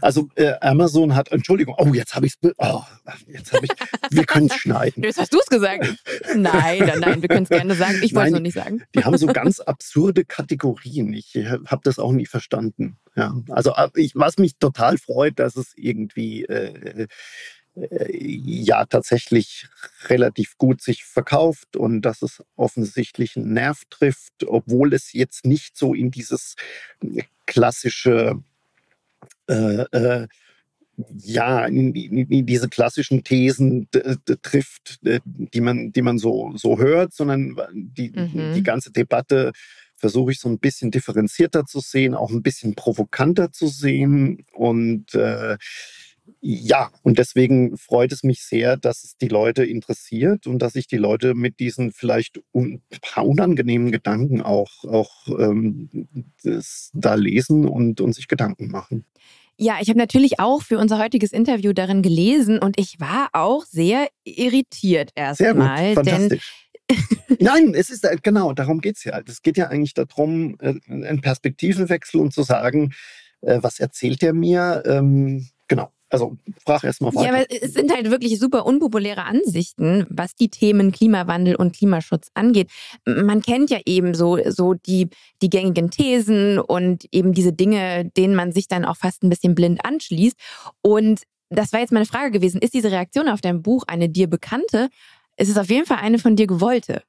also 0.00 0.28
äh, 0.36 0.54
Amazon 0.60 1.14
hat, 1.14 1.32
Entschuldigung, 1.32 1.74
oh, 1.78 1.92
jetzt 1.92 2.14
habe 2.14 2.26
ich 2.26 2.34
es, 2.40 2.50
oh, 2.58 2.82
jetzt 3.26 3.52
habe 3.52 3.66
ich, 3.66 3.70
wir 4.10 4.24
können 4.24 4.46
es 4.46 4.56
schneiden. 4.56 5.02
Jetzt 5.02 5.18
hast 5.18 5.32
du 5.32 5.38
es 5.38 5.46
gesagt. 5.46 5.94
Nein, 6.34 6.78
nein, 6.78 7.00
nein, 7.00 7.22
wir 7.22 7.28
können 7.28 7.44
es 7.44 7.48
gerne 7.48 7.74
sagen. 7.74 8.00
Ich 8.02 8.14
wollte 8.14 8.28
es 8.28 8.34
noch 8.34 8.40
nicht 8.40 8.54
sagen. 8.54 8.82
Die 8.94 9.04
haben 9.04 9.16
so 9.16 9.26
ganz 9.26 9.60
absurde 9.60 10.24
Kategorien. 10.24 11.12
Ich 11.12 11.34
äh, 11.34 11.58
habe 11.66 11.80
das 11.84 11.98
auch 11.98 12.12
nie 12.12 12.26
verstanden. 12.26 12.98
Ja, 13.16 13.34
also 13.50 13.74
äh, 13.74 13.88
ich, 13.94 14.12
was 14.14 14.38
mich 14.38 14.58
total 14.58 14.98
freut, 14.98 15.38
dass 15.38 15.56
es 15.56 15.72
irgendwie 15.76 16.44
äh, 16.44 17.06
ja 17.74 18.84
tatsächlich 18.86 19.66
relativ 20.06 20.56
gut 20.58 20.80
sich 20.80 21.04
verkauft 21.04 21.76
und 21.76 22.02
dass 22.02 22.22
es 22.22 22.42
offensichtlich 22.56 23.36
einen 23.36 23.52
Nerv 23.52 23.82
trifft, 23.90 24.44
obwohl 24.46 24.94
es 24.94 25.12
jetzt 25.12 25.44
nicht 25.44 25.76
so 25.76 25.94
in 25.94 26.10
dieses 26.10 26.54
klassische 27.46 28.42
äh, 29.48 29.84
äh, 29.92 30.28
ja, 31.18 31.66
in, 31.66 31.92
in, 31.94 32.18
in, 32.18 32.46
diese 32.46 32.68
klassischen 32.68 33.24
Thesen 33.24 33.88
trifft, 34.42 35.00
die 35.02 35.60
man, 35.60 35.90
die 35.90 36.02
man 36.02 36.18
so, 36.18 36.52
so 36.56 36.78
hört, 36.78 37.12
sondern 37.12 37.56
die, 37.72 38.10
mhm. 38.10 38.54
die 38.54 38.62
ganze 38.62 38.92
Debatte 38.92 39.50
versuche 39.96 40.30
ich 40.30 40.38
so 40.38 40.48
ein 40.48 40.60
bisschen 40.60 40.92
differenzierter 40.92 41.64
zu 41.64 41.80
sehen, 41.80 42.14
auch 42.14 42.30
ein 42.30 42.42
bisschen 42.42 42.76
provokanter 42.76 43.50
zu 43.50 43.66
sehen 43.66 44.44
und 44.52 45.14
äh, 45.14 45.56
ja, 46.40 46.90
und 47.02 47.18
deswegen 47.18 47.76
freut 47.76 48.12
es 48.12 48.22
mich 48.22 48.44
sehr, 48.44 48.76
dass 48.76 49.04
es 49.04 49.16
die 49.16 49.28
Leute 49.28 49.64
interessiert 49.64 50.46
und 50.46 50.60
dass 50.60 50.74
sich 50.74 50.86
die 50.86 50.96
Leute 50.96 51.34
mit 51.34 51.60
diesen 51.60 51.92
vielleicht 51.92 52.40
un 52.52 52.82
paar 53.00 53.26
unangenehmen 53.26 53.92
Gedanken 53.92 54.42
auch, 54.42 54.84
auch 54.84 55.28
ähm, 55.38 55.88
da 56.92 57.14
lesen 57.14 57.66
und, 57.66 58.00
und 58.00 58.14
sich 58.14 58.28
Gedanken 58.28 58.68
machen. 58.70 59.04
Ja, 59.56 59.78
ich 59.80 59.88
habe 59.88 59.98
natürlich 59.98 60.40
auch 60.40 60.62
für 60.62 60.78
unser 60.78 60.98
heutiges 60.98 61.32
Interview 61.32 61.72
darin 61.72 62.02
gelesen 62.02 62.58
und 62.58 62.78
ich 62.78 62.98
war 62.98 63.28
auch 63.32 63.64
sehr 63.64 64.08
irritiert 64.24 65.10
erstmal. 65.14 65.94
Fantastisch. 65.94 66.66
Nein, 67.38 67.74
es 67.74 67.88
ist 67.88 68.04
äh, 68.04 68.18
genau, 68.22 68.52
darum 68.52 68.80
geht 68.80 68.96
es 68.96 69.04
ja. 69.04 69.20
Es 69.26 69.42
geht 69.42 69.56
ja 69.56 69.68
eigentlich 69.68 69.94
darum, 69.94 70.56
äh, 70.60 70.74
einen 70.88 71.20
Perspektivenwechsel 71.20 72.20
und 72.20 72.34
zu 72.34 72.42
sagen, 72.42 72.92
äh, 73.40 73.58
was 73.62 73.80
erzählt 73.80 74.22
er 74.22 74.34
mir? 74.34 74.82
Ähm, 74.84 75.48
genau. 75.68 75.93
Also 76.14 76.36
frag 76.64 76.84
erst 76.84 77.00
mal 77.00 77.14
weiter. 77.14 77.26
Ja, 77.26 77.34
aber 77.34 77.46
es 77.50 77.74
sind 77.74 77.92
halt 77.92 78.10
wirklich 78.10 78.38
super 78.38 78.66
unpopuläre 78.66 79.24
Ansichten, 79.24 80.06
was 80.08 80.34
die 80.34 80.48
Themen 80.48 80.92
Klimawandel 80.92 81.56
und 81.56 81.76
Klimaschutz 81.76 82.30
angeht. 82.34 82.70
Man 83.04 83.42
kennt 83.42 83.70
ja 83.70 83.78
eben 83.84 84.14
so, 84.14 84.38
so 84.50 84.74
die, 84.74 85.08
die 85.42 85.50
gängigen 85.50 85.90
Thesen 85.90 86.58
und 86.58 87.06
eben 87.12 87.32
diese 87.32 87.52
Dinge, 87.52 88.10
denen 88.16 88.34
man 88.34 88.52
sich 88.52 88.68
dann 88.68 88.84
auch 88.84 88.96
fast 88.96 89.22
ein 89.22 89.30
bisschen 89.30 89.54
blind 89.54 89.84
anschließt. 89.84 90.36
Und 90.82 91.22
das 91.50 91.72
war 91.72 91.80
jetzt 91.80 91.92
meine 91.92 92.06
Frage 92.06 92.30
gewesen. 92.30 92.60
Ist 92.60 92.74
diese 92.74 92.90
Reaktion 92.90 93.28
auf 93.28 93.40
dein 93.40 93.62
Buch 93.62 93.84
eine 93.86 94.08
dir 94.08 94.28
bekannte? 94.28 94.88
Es 95.36 95.48
ist 95.48 95.58
auf 95.58 95.68
jeden 95.68 95.86
Fall 95.86 95.98
eine 95.98 96.18
von 96.18 96.36
dir 96.36 96.46
gewollte. 96.46 97.02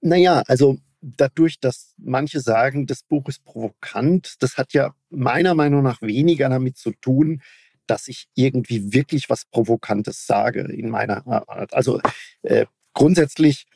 Naja, 0.00 0.42
also 0.46 0.78
dadurch, 1.00 1.60
dass 1.60 1.94
manche 1.98 2.40
sagen, 2.40 2.86
das 2.86 3.02
Buch 3.02 3.28
ist 3.28 3.44
provokant, 3.44 4.36
das 4.40 4.56
hat 4.56 4.72
ja 4.72 4.94
meiner 5.10 5.54
Meinung 5.54 5.82
nach 5.82 6.02
weniger 6.02 6.48
damit 6.48 6.76
zu 6.76 6.92
tun, 6.92 7.42
dass 7.86 8.08
ich 8.08 8.26
irgendwie 8.34 8.92
wirklich 8.92 9.28
was 9.28 9.44
Provokantes 9.44 10.26
sage 10.26 10.60
in 10.60 10.88
meiner 10.90 11.26
Art. 11.26 11.74
Also 11.74 12.00
äh, 12.42 12.66
grundsätzlich, 12.92 13.66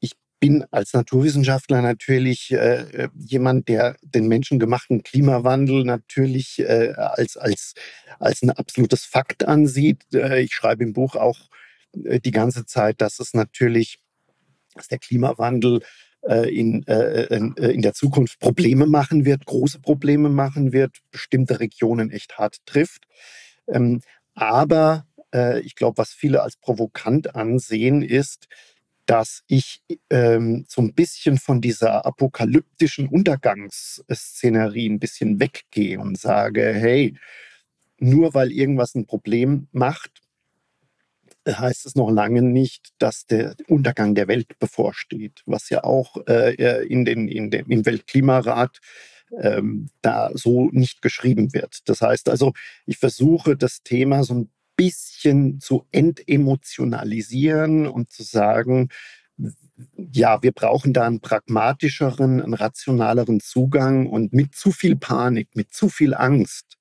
ich 0.00 0.12
bin 0.40 0.64
als 0.70 0.92
Naturwissenschaftler 0.92 1.82
natürlich 1.82 2.50
äh, 2.52 3.08
jemand, 3.14 3.68
der 3.68 3.96
den 4.02 4.26
menschengemachten 4.26 5.02
Klimawandel 5.02 5.84
natürlich 5.84 6.58
äh, 6.58 6.92
als, 6.96 7.36
als, 7.36 7.74
als 8.18 8.42
ein 8.42 8.50
absolutes 8.50 9.04
Fakt 9.04 9.44
ansieht. 9.46 10.02
Äh, 10.12 10.42
ich 10.42 10.54
schreibe 10.54 10.82
im 10.82 10.92
Buch 10.92 11.16
auch 11.16 11.38
äh, 12.04 12.20
die 12.20 12.32
ganze 12.32 12.66
Zeit, 12.66 13.00
dass 13.00 13.20
es 13.20 13.34
natürlich, 13.34 14.00
dass 14.74 14.88
der 14.88 14.98
Klimawandel 14.98 15.82
äh, 16.22 16.48
in, 16.54 16.86
äh, 16.86 17.24
in 17.34 17.82
der 17.82 17.94
Zukunft 17.94 18.38
Probleme 18.38 18.86
machen 18.86 19.24
wird, 19.24 19.44
große 19.44 19.80
Probleme 19.80 20.28
machen 20.28 20.72
wird, 20.72 20.98
bestimmte 21.10 21.58
Regionen 21.58 22.10
echt 22.10 22.38
hart 22.38 22.58
trifft. 22.64 23.06
Ähm, 23.72 24.00
aber 24.34 25.06
ich 25.64 25.76
glaube, 25.76 25.96
was 25.96 26.10
viele 26.12 26.42
als 26.42 26.56
provokant 26.56 27.34
ansehen, 27.34 28.02
ist, 28.02 28.48
dass 29.06 29.42
ich 29.46 29.82
ähm, 30.10 30.64
so 30.68 30.80
ein 30.82 30.94
bisschen 30.94 31.38
von 31.38 31.60
dieser 31.60 32.06
apokalyptischen 32.06 33.08
Untergangsszenerie 33.08 34.88
ein 34.88 35.00
bisschen 35.00 35.40
weggehe 35.40 35.98
und 35.98 36.18
sage, 36.18 36.72
hey, 36.72 37.16
nur 37.98 38.34
weil 38.34 38.52
irgendwas 38.52 38.94
ein 38.94 39.06
Problem 39.06 39.68
macht, 39.72 40.22
heißt 41.48 41.86
es 41.86 41.96
noch 41.96 42.10
lange 42.10 42.42
nicht, 42.42 42.90
dass 42.98 43.26
der 43.26 43.56
Untergang 43.68 44.14
der 44.14 44.28
Welt 44.28 44.58
bevorsteht, 44.58 45.42
was 45.46 45.70
ja 45.70 45.82
auch 45.82 46.16
äh, 46.28 46.84
in 46.86 47.04
den, 47.04 47.28
in 47.28 47.50
dem, 47.50 47.68
im 47.70 47.84
Weltklimarat 47.84 48.80
ähm, 49.40 49.88
da 50.02 50.30
so 50.34 50.68
nicht 50.72 51.02
geschrieben 51.02 51.52
wird. 51.52 51.80
Das 51.86 52.00
heißt 52.00 52.28
also, 52.28 52.52
ich 52.86 52.98
versuche 52.98 53.56
das 53.56 53.82
Thema 53.82 54.24
so 54.24 54.34
ein 54.34 54.50
bisschen 54.76 55.60
zu 55.60 55.86
entemotionalisieren 55.92 57.86
und 57.86 58.10
zu 58.12 58.22
sagen, 58.22 58.88
ja, 59.96 60.42
wir 60.42 60.52
brauchen 60.52 60.92
da 60.92 61.06
einen 61.06 61.20
pragmatischeren, 61.20 62.42
einen 62.42 62.54
rationaleren 62.54 63.40
Zugang 63.40 64.06
und 64.06 64.32
mit 64.32 64.54
zu 64.54 64.70
viel 64.70 64.96
Panik, 64.96 65.48
mit 65.54 65.72
zu 65.72 65.88
viel 65.88 66.14
Angst 66.14 66.78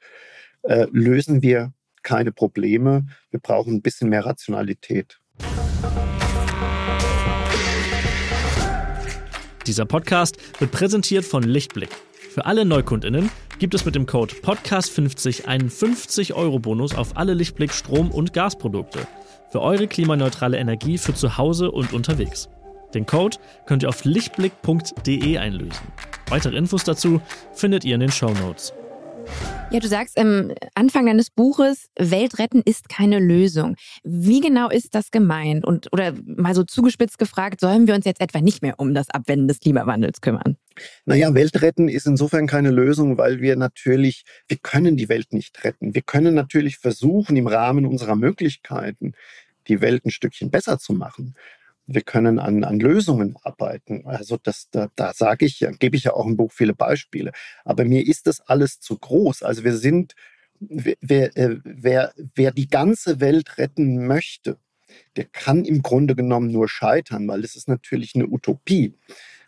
äh, 0.64 0.88
lösen 0.92 1.42
wir 1.42 1.74
keine 2.04 2.32
Probleme. 2.32 3.06
Wir 3.30 3.40
brauchen 3.40 3.76
ein 3.76 3.82
bisschen 3.82 4.10
mehr 4.10 4.26
Rationalität. 4.26 5.20
Dieser 9.68 9.86
Podcast 9.86 10.38
wird 10.60 10.72
präsentiert 10.72 11.24
von 11.24 11.44
Lichtblick. 11.44 11.90
Für 12.34 12.46
alle 12.46 12.64
Neukundinnen 12.64 13.30
gibt 13.60 13.74
es 13.74 13.84
mit 13.84 13.94
dem 13.94 14.06
Code 14.06 14.34
Podcast50 14.36 15.48
einen 15.48 15.70
50-Euro-Bonus 15.70 16.96
auf 16.96 17.18
alle 17.18 17.34
Lichtblick 17.34 17.74
Strom- 17.74 18.10
und 18.10 18.32
Gasprodukte 18.32 19.06
für 19.50 19.60
eure 19.60 19.86
klimaneutrale 19.86 20.58
Energie 20.58 20.98
für 20.98 21.14
zu 21.14 21.38
Hause 21.38 21.72
und 21.72 21.92
unterwegs. 21.92 22.48
Den 22.94 23.06
Code 23.06 23.36
könnt 23.66 23.84
ihr 23.84 23.90
auf 23.90 24.06
lichtblick.de 24.06 25.38
einlösen. 25.40 25.86
Weitere 26.30 26.56
Infos 26.56 26.86
dazu 26.86 27.20
findet 27.52 27.84
ihr 27.84 27.96
in 27.96 28.00
den 28.00 28.12
Show 28.14 28.30
Notes. 28.30 28.72
Ja, 29.72 29.82
du 29.82 29.90
sagst 29.90 30.18
im 30.18 30.54
Anfang 30.74 31.08
deines 31.08 31.32
Buches, 31.32 31.90
Welt 32.00 32.40
retten 32.40 32.62
ist 32.64 32.88
keine 32.88 33.20
Lösung. 33.20 33.76
Wie 34.04 34.40
genau 34.40 34.70
ist 34.70 34.96
das 34.96 35.12
gemeint? 35.12 35.66
Und 35.66 35.92
oder 35.92 36.14
mal 36.24 36.56
so 36.56 36.64
zugespitzt 36.64 37.18
gefragt, 37.18 37.60
sollen 37.60 37.88
wir 37.88 37.96
uns 37.96 38.06
jetzt 38.06 38.22
etwa 38.22 38.40
nicht 38.40 38.62
mehr 38.62 38.76
um 38.78 38.94
das 38.94 39.10
Abwenden 39.10 39.50
des 39.50 39.60
Klimawandels 39.60 40.22
kümmern? 40.22 40.56
Naja, 41.06 41.34
Welt 41.34 41.62
retten 41.62 41.90
ist 41.90 42.08
insofern 42.08 42.48
keine 42.48 42.72
Lösung, 42.72 43.18
weil 43.18 43.42
wir 43.42 43.56
natürlich, 43.56 44.24
wir 44.48 44.58
können 44.58 44.98
die 44.98 45.10
Welt 45.10 45.34
nicht 45.34 45.64
retten. 45.64 45.94
Wir 45.96 46.02
können 46.02 46.34
natürlich 46.34 46.78
versuchen, 46.78 47.36
im 47.38 47.48
Rahmen 47.48 47.86
unserer 47.86 48.16
Möglichkeiten 48.16 49.14
die 49.68 49.82
Welt 49.82 50.06
ein 50.06 50.12
Stückchen 50.12 50.52
besser 50.52 50.80
zu 50.80 50.94
machen 50.94 51.36
wir 51.94 52.02
können 52.02 52.40
an, 52.40 52.64
an 52.64 52.80
Lösungen 52.80 53.36
arbeiten. 53.44 54.06
Also 54.06 54.38
das, 54.42 54.70
da, 54.72 54.90
da 54.96 55.14
sage 55.14 55.46
ich, 55.46 55.66
gebe 55.80 55.96
ich 55.96 56.06
ja 56.06 56.14
auch 56.14 56.26
im 56.26 56.38
Buch 56.38 56.52
viele 56.52 56.74
Beispiele. 56.74 57.32
Aber 57.66 57.86
mir 57.86 58.06
ist 58.06 58.28
das 58.28 58.42
alles 58.42 58.80
zu 58.80 58.98
groß. 58.98 59.44
Also 59.44 59.64
wir 59.64 59.76
sind, 59.76 60.16
wer, 60.60 61.36
äh, 61.38 61.58
wer, 61.64 62.14
wer 62.36 62.52
die 62.52 62.68
ganze 62.68 63.20
Welt 63.20 63.58
retten 63.58 64.06
möchte, 64.06 64.58
der 65.16 65.26
kann 65.26 65.66
im 65.66 65.82
Grunde 65.82 66.16
genommen 66.16 66.52
nur 66.52 66.68
scheitern, 66.68 67.28
weil 67.28 67.44
es 67.44 67.56
ist 67.56 67.68
natürlich 67.68 68.16
eine 68.16 68.28
Utopie. 68.28 68.94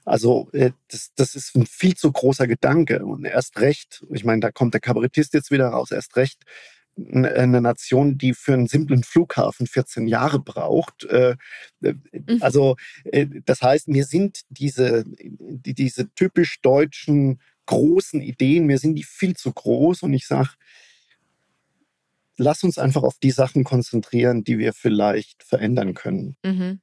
Also 0.05 0.49
äh, 0.51 0.71
das, 0.89 1.11
das 1.15 1.35
ist 1.35 1.55
ein 1.55 1.65
viel 1.65 1.95
zu 1.95 2.11
großer 2.11 2.47
Gedanke. 2.47 3.05
Und 3.05 3.25
erst 3.25 3.59
recht, 3.59 4.05
ich 4.11 4.25
meine, 4.25 4.41
da 4.41 4.51
kommt 4.51 4.73
der 4.73 4.81
Kabarettist 4.81 5.33
jetzt 5.33 5.51
wieder 5.51 5.67
raus, 5.69 5.91
erst 5.91 6.15
recht, 6.15 6.43
eine 6.95 7.59
Nation, 7.59 8.17
die 8.17 8.33
für 8.33 8.53
einen 8.53 8.67
simplen 8.67 9.03
Flughafen 9.03 9.65
14 9.65 10.07
Jahre 10.07 10.39
braucht. 10.39 11.05
Äh, 11.05 11.35
äh, 11.81 11.93
mhm. 12.11 12.37
Also 12.41 12.75
das 13.45 13.61
heißt, 13.61 13.87
mir 13.87 14.05
sind 14.05 14.41
diese, 14.49 15.03
diese 15.07 16.13
typisch 16.13 16.61
deutschen 16.61 17.41
großen 17.65 18.21
Ideen, 18.21 18.65
mir 18.65 18.77
sind 18.77 18.95
die 18.95 19.03
viel 19.03 19.35
zu 19.35 19.51
groß 19.51 20.03
und 20.03 20.13
ich 20.13 20.27
sage, 20.27 20.49
lass 22.37 22.63
uns 22.63 22.77
einfach 22.77 23.03
auf 23.03 23.17
die 23.19 23.31
Sachen 23.31 23.63
konzentrieren, 23.63 24.43
die 24.43 24.57
wir 24.57 24.73
vielleicht 24.73 25.43
verändern 25.43 25.93
können. 25.93 26.35
Mhm. 26.43 26.81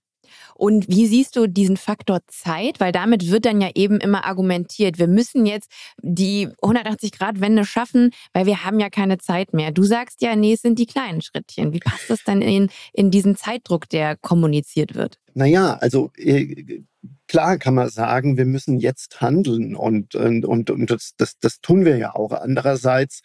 Und 0.54 0.88
wie 0.88 1.06
siehst 1.06 1.36
du 1.36 1.46
diesen 1.46 1.76
Faktor 1.76 2.20
Zeit? 2.26 2.80
Weil 2.80 2.92
damit 2.92 3.30
wird 3.30 3.44
dann 3.44 3.60
ja 3.60 3.70
eben 3.74 3.98
immer 3.98 4.24
argumentiert, 4.24 4.98
wir 4.98 5.08
müssen 5.08 5.46
jetzt 5.46 5.70
die 6.02 6.48
180-Grad-Wende 6.62 7.64
schaffen, 7.64 8.10
weil 8.32 8.46
wir 8.46 8.64
haben 8.64 8.80
ja 8.80 8.90
keine 8.90 9.18
Zeit 9.18 9.52
mehr. 9.52 9.70
Du 9.70 9.82
sagst 9.82 10.22
ja, 10.22 10.36
nee, 10.36 10.54
es 10.54 10.62
sind 10.62 10.78
die 10.78 10.86
kleinen 10.86 11.22
Schrittchen. 11.22 11.72
Wie 11.72 11.80
passt 11.80 12.08
das 12.08 12.24
dann 12.24 12.42
in, 12.42 12.70
in 12.92 13.10
diesen 13.10 13.36
Zeitdruck, 13.36 13.88
der 13.88 14.16
kommuniziert 14.16 14.94
wird? 14.94 15.18
Naja, 15.34 15.74
also 15.74 16.10
äh, 16.16 16.82
klar 17.28 17.58
kann 17.58 17.74
man 17.74 17.88
sagen, 17.88 18.36
wir 18.36 18.46
müssen 18.46 18.78
jetzt 18.78 19.20
handeln 19.20 19.74
und, 19.74 20.14
und, 20.14 20.44
und, 20.44 20.90
das, 20.90 21.12
das, 21.16 21.38
das 21.38 21.60
tun 21.60 21.84
wir 21.84 21.96
ja 21.96 22.14
auch. 22.14 22.32
Andererseits 22.32 23.22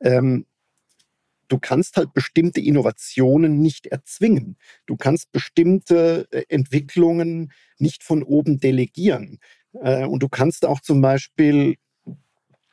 ähm, 0.00 0.46
du 1.50 1.58
kannst 1.58 1.96
halt 1.96 2.14
bestimmte 2.14 2.60
Innovationen 2.60 3.60
nicht 3.60 3.86
erzwingen. 3.86 4.56
Du 4.86 4.96
kannst 4.96 5.32
bestimmte 5.32 6.26
äh, 6.30 6.44
Entwicklungen 6.48 7.52
nicht 7.78 8.04
von 8.04 8.22
oben 8.22 8.60
delegieren. 8.60 9.38
Äh, 9.74 10.06
und 10.06 10.22
du 10.22 10.28
kannst 10.28 10.64
auch 10.64 10.80
zum 10.80 11.02
Beispiel 11.02 11.76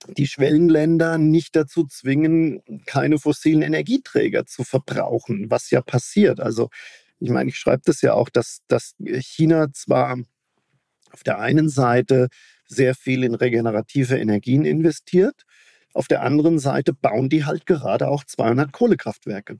die 0.07 0.27
Schwellenländer 0.27 1.17
nicht 1.17 1.55
dazu 1.55 1.85
zwingen, 1.85 2.61
keine 2.85 3.17
fossilen 3.17 3.63
Energieträger 3.63 4.45
zu 4.45 4.63
verbrauchen, 4.63 5.49
was 5.49 5.71
ja 5.71 5.81
passiert. 5.81 6.39
Also 6.39 6.69
ich 7.19 7.31
meine, 7.31 7.49
ich 7.49 7.57
schreibe 7.57 7.81
das 7.85 8.01
ja 8.01 8.13
auch, 8.13 8.29
dass, 8.29 8.59
dass 8.67 8.95
China 8.99 9.73
zwar 9.73 10.17
auf 11.11 11.23
der 11.23 11.39
einen 11.39 11.67
Seite 11.67 12.27
sehr 12.67 12.93
viel 12.93 13.23
in 13.23 13.33
regenerative 13.33 14.17
Energien 14.17 14.65
investiert, 14.65 15.43
auf 15.97 16.07
der 16.07 16.21
anderen 16.21 16.59
Seite 16.59 16.93
bauen 16.93 17.29
die 17.29 17.45
halt 17.45 17.65
gerade 17.65 18.07
auch 18.07 18.23
200 18.23 18.71
Kohlekraftwerke. 18.71 19.59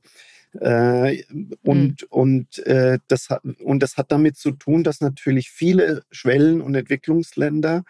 Äh, 0.60 1.23
und, 1.63 2.02
mhm. 2.02 2.08
und, 2.10 2.60
äh, 2.65 3.00
das 3.08 3.30
hat, 3.30 3.43
und 3.43 3.84
das 3.84 3.97
hat 3.97 4.12
damit 4.12 4.38
zu 4.38 4.52
tun, 4.52 4.84
dass 4.84 5.02
natürlich 5.02 5.50
viele 5.50 6.04
Schwellen- 6.12 6.62
und 6.62 6.76
Entwicklungsländer 6.76 7.84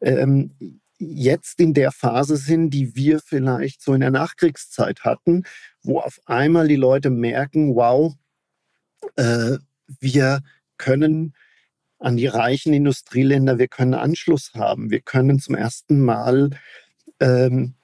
ähm, 0.00 0.80
jetzt 0.98 1.60
in 1.60 1.74
der 1.74 1.90
Phase 1.92 2.36
sind, 2.36 2.70
die 2.70 2.94
wir 2.94 3.20
vielleicht 3.20 3.82
so 3.82 3.94
in 3.94 4.00
der 4.00 4.10
Nachkriegszeit 4.10 5.00
hatten, 5.04 5.44
wo 5.82 5.98
auf 5.98 6.20
einmal 6.26 6.68
die 6.68 6.76
Leute 6.76 7.10
merken, 7.10 7.74
wow, 7.74 8.14
äh, 9.16 9.58
wir 10.00 10.40
können 10.78 11.34
an 11.98 12.16
die 12.16 12.26
reichen 12.26 12.72
Industrieländer, 12.72 13.58
wir 13.58 13.68
können 13.68 13.94
Anschluss 13.94 14.52
haben, 14.54 14.90
wir 14.90 15.00
können 15.00 15.38
zum 15.40 15.54
ersten 15.54 16.00
Mal 16.00 16.50
ähm, 17.20 17.74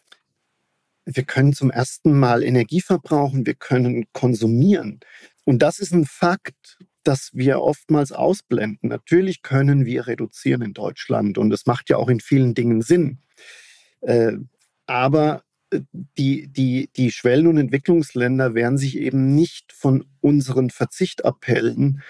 wir 1.05 1.25
können 1.25 1.53
zum 1.53 1.71
ersten 1.71 2.19
Mal 2.19 2.43
Energie 2.43 2.81
verbrauchen, 2.81 3.47
wir 3.47 3.55
können 3.55 4.07
konsumieren. 4.13 5.01
Und 5.45 5.61
das 5.61 5.79
ist 5.79 5.93
ein 5.93 6.05
Fakt, 6.05 6.79
das 7.03 7.31
wir 7.33 7.61
oftmals 7.61 8.13
ausblenden. 8.13 8.89
Natürlich 8.89 9.43
können 9.43 9.87
wir 9.87 10.07
reduzieren 10.07 10.63
in 10.63 10.75
Deutschland 10.75 11.39
und 11.39 11.51
das 11.51 11.67
macht 11.67 11.89
ja 11.89 11.97
auch 11.97 12.09
in 12.09 12.21
vielen 12.21 12.55
Dingen 12.55 12.83
Sinn. 12.83 13.19
Äh, 14.01 14.33
aber 14.87 15.43
äh, 15.71 15.81
die, 15.93 16.49
die, 16.49 16.91
die 16.97 17.11
Schwellen- 17.11 17.47
und 17.47 17.59
Entwicklungsländer 17.59 18.55
werden 18.55 18.79
sich 18.79 18.99
eben 18.99 19.35
nicht 19.35 19.73
von 19.73 20.05
unseren 20.21 20.71
Verzichtappellen 20.71 22.03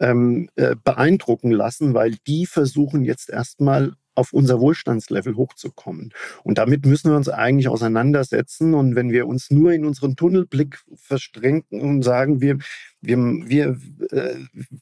ähm, 0.00 0.48
äh, 0.56 0.76
beeindrucken 0.82 1.50
lassen, 1.50 1.94
weil 1.94 2.16
die 2.26 2.46
versuchen 2.46 3.04
jetzt 3.04 3.30
erstmal 3.30 3.94
auf 4.18 4.32
unser 4.32 4.60
Wohlstandslevel 4.60 5.36
hochzukommen. 5.36 6.12
Und 6.42 6.58
damit 6.58 6.84
müssen 6.84 7.10
wir 7.10 7.16
uns 7.16 7.28
eigentlich 7.28 7.68
auseinandersetzen. 7.68 8.74
Und 8.74 8.94
wenn 8.96 9.10
wir 9.10 9.26
uns 9.26 9.50
nur 9.50 9.72
in 9.72 9.84
unseren 9.84 10.16
Tunnelblick 10.16 10.80
verstrengen 10.96 11.64
und 11.70 12.02
sagen, 12.02 12.40
wir, 12.40 12.58
wir, 13.00 13.16
wir, 13.16 13.78
äh, 14.10 14.34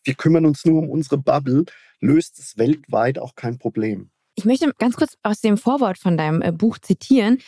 wir 0.05 0.15
kümmern 0.15 0.47
uns 0.47 0.65
nur 0.65 0.81
um 0.83 0.91
unsere 0.91 1.19
Bubble, 1.19 1.65
löst 2.01 2.39
es 2.39 2.57
weltweit 2.59 3.19
auch 3.19 3.35
kein 3.35 3.59
Problem. 3.59 4.11
Ich 4.35 4.45
möchte 4.45 4.71
ganz 4.79 4.97
kurz 4.97 5.17
aus 5.23 5.41
dem 5.41 5.57
Vorwort 5.57 5.99
von 5.99 6.17
deinem 6.17 6.43
äh, 6.43 6.53
Buch 6.53 6.79
zitieren. 6.79 7.39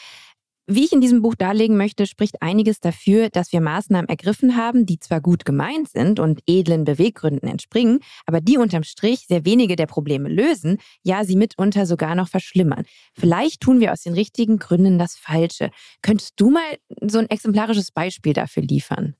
Wie 0.70 0.84
ich 0.84 0.92
in 0.92 1.00
diesem 1.00 1.22
Buch 1.22 1.34
darlegen 1.34 1.78
möchte, 1.78 2.06
spricht 2.06 2.42
einiges 2.42 2.78
dafür, 2.78 3.30
dass 3.30 3.54
wir 3.54 3.62
Maßnahmen 3.62 4.06
ergriffen 4.06 4.54
haben, 4.54 4.84
die 4.84 4.98
zwar 4.98 5.22
gut 5.22 5.46
gemeint 5.46 5.88
sind 5.88 6.20
und 6.20 6.42
edlen 6.46 6.84
Beweggründen 6.84 7.48
entspringen, 7.48 8.00
aber 8.26 8.42
die 8.42 8.58
unterm 8.58 8.82
Strich 8.82 9.24
sehr 9.26 9.46
wenige 9.46 9.76
der 9.76 9.86
Probleme 9.86 10.28
lösen, 10.28 10.76
ja 11.02 11.24
sie 11.24 11.36
mitunter 11.36 11.86
sogar 11.86 12.14
noch 12.14 12.28
verschlimmern. 12.28 12.84
Vielleicht 13.14 13.62
tun 13.62 13.80
wir 13.80 13.94
aus 13.94 14.02
den 14.02 14.12
richtigen 14.12 14.58
Gründen 14.58 14.98
das 14.98 15.16
Falsche. 15.16 15.70
Könntest 16.02 16.34
du 16.36 16.50
mal 16.50 16.76
so 17.00 17.18
ein 17.18 17.30
exemplarisches 17.30 17.90
Beispiel 17.90 18.34
dafür 18.34 18.62
liefern? 18.62 19.14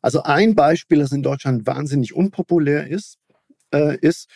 Also 0.00 0.22
ein 0.22 0.54
Beispiel, 0.54 1.00
das 1.00 1.12
in 1.12 1.22
Deutschland 1.22 1.66
wahnsinnig 1.66 2.14
unpopulär 2.14 2.86
ist, 2.86 3.18
äh, 3.74 3.98
ist, 3.98 4.30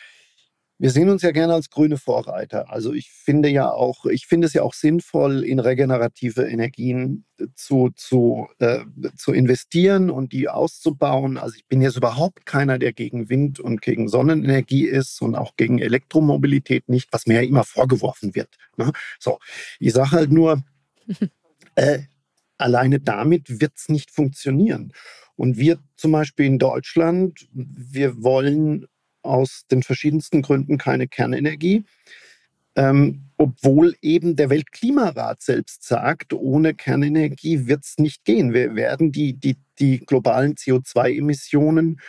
wir 0.82 0.90
sehen 0.90 1.10
uns 1.10 1.22
ja 1.22 1.30
gerne 1.30 1.54
als 1.54 1.70
grüne 1.70 1.96
Vorreiter. 1.96 2.68
Also 2.68 2.92
ich 2.92 3.12
finde 3.12 3.48
ja 3.48 3.70
auch, 3.70 4.04
ich 4.06 4.26
finde 4.26 4.48
es 4.48 4.52
ja 4.52 4.62
auch 4.62 4.74
sinnvoll, 4.74 5.44
in 5.44 5.60
regenerative 5.60 6.42
Energien 6.42 7.24
zu, 7.54 7.90
zu, 7.94 8.48
äh, 8.58 8.80
zu 9.16 9.32
investieren 9.32 10.10
und 10.10 10.32
die 10.32 10.48
auszubauen. 10.48 11.38
Also 11.38 11.54
ich 11.54 11.68
bin 11.68 11.82
jetzt 11.82 11.96
überhaupt 11.96 12.46
keiner, 12.46 12.80
der 12.80 12.92
gegen 12.92 13.28
Wind 13.28 13.60
und 13.60 13.80
gegen 13.80 14.08
Sonnenenergie 14.08 14.86
ist 14.86 15.22
und 15.22 15.36
auch 15.36 15.54
gegen 15.54 15.78
Elektromobilität 15.78 16.88
nicht, 16.88 17.12
was 17.12 17.26
mir 17.26 17.34
ja 17.34 17.48
immer 17.48 17.62
vorgeworfen 17.62 18.34
wird. 18.34 18.48
Ne? 18.76 18.90
So, 19.20 19.38
ich 19.78 19.92
sage 19.92 20.10
halt 20.10 20.32
nur, 20.32 20.64
äh, 21.76 22.00
alleine 22.58 22.98
damit 22.98 23.60
wird 23.60 23.74
es 23.76 23.88
nicht 23.88 24.10
funktionieren. 24.10 24.92
Und 25.36 25.58
wir 25.58 25.78
zum 25.94 26.10
Beispiel 26.10 26.46
in 26.46 26.58
Deutschland, 26.58 27.46
wir 27.52 28.20
wollen 28.24 28.88
aus 29.22 29.64
den 29.70 29.82
verschiedensten 29.82 30.42
Gründen 30.42 30.78
keine 30.78 31.08
Kernenergie. 31.08 31.84
Ähm, 32.74 33.24
obwohl 33.36 33.94
eben 34.00 34.36
der 34.36 34.48
Weltklimarat 34.48 35.42
selbst 35.42 35.84
sagt, 35.84 36.32
ohne 36.32 36.74
Kernenergie 36.74 37.66
wird 37.66 37.84
es 37.84 37.98
nicht 37.98 38.24
gehen. 38.24 38.54
Wir 38.54 38.74
werden 38.74 39.12
die, 39.12 39.34
die, 39.34 39.56
die 39.78 39.98
globalen 39.98 40.54
CO2-Emissionen 40.54 42.00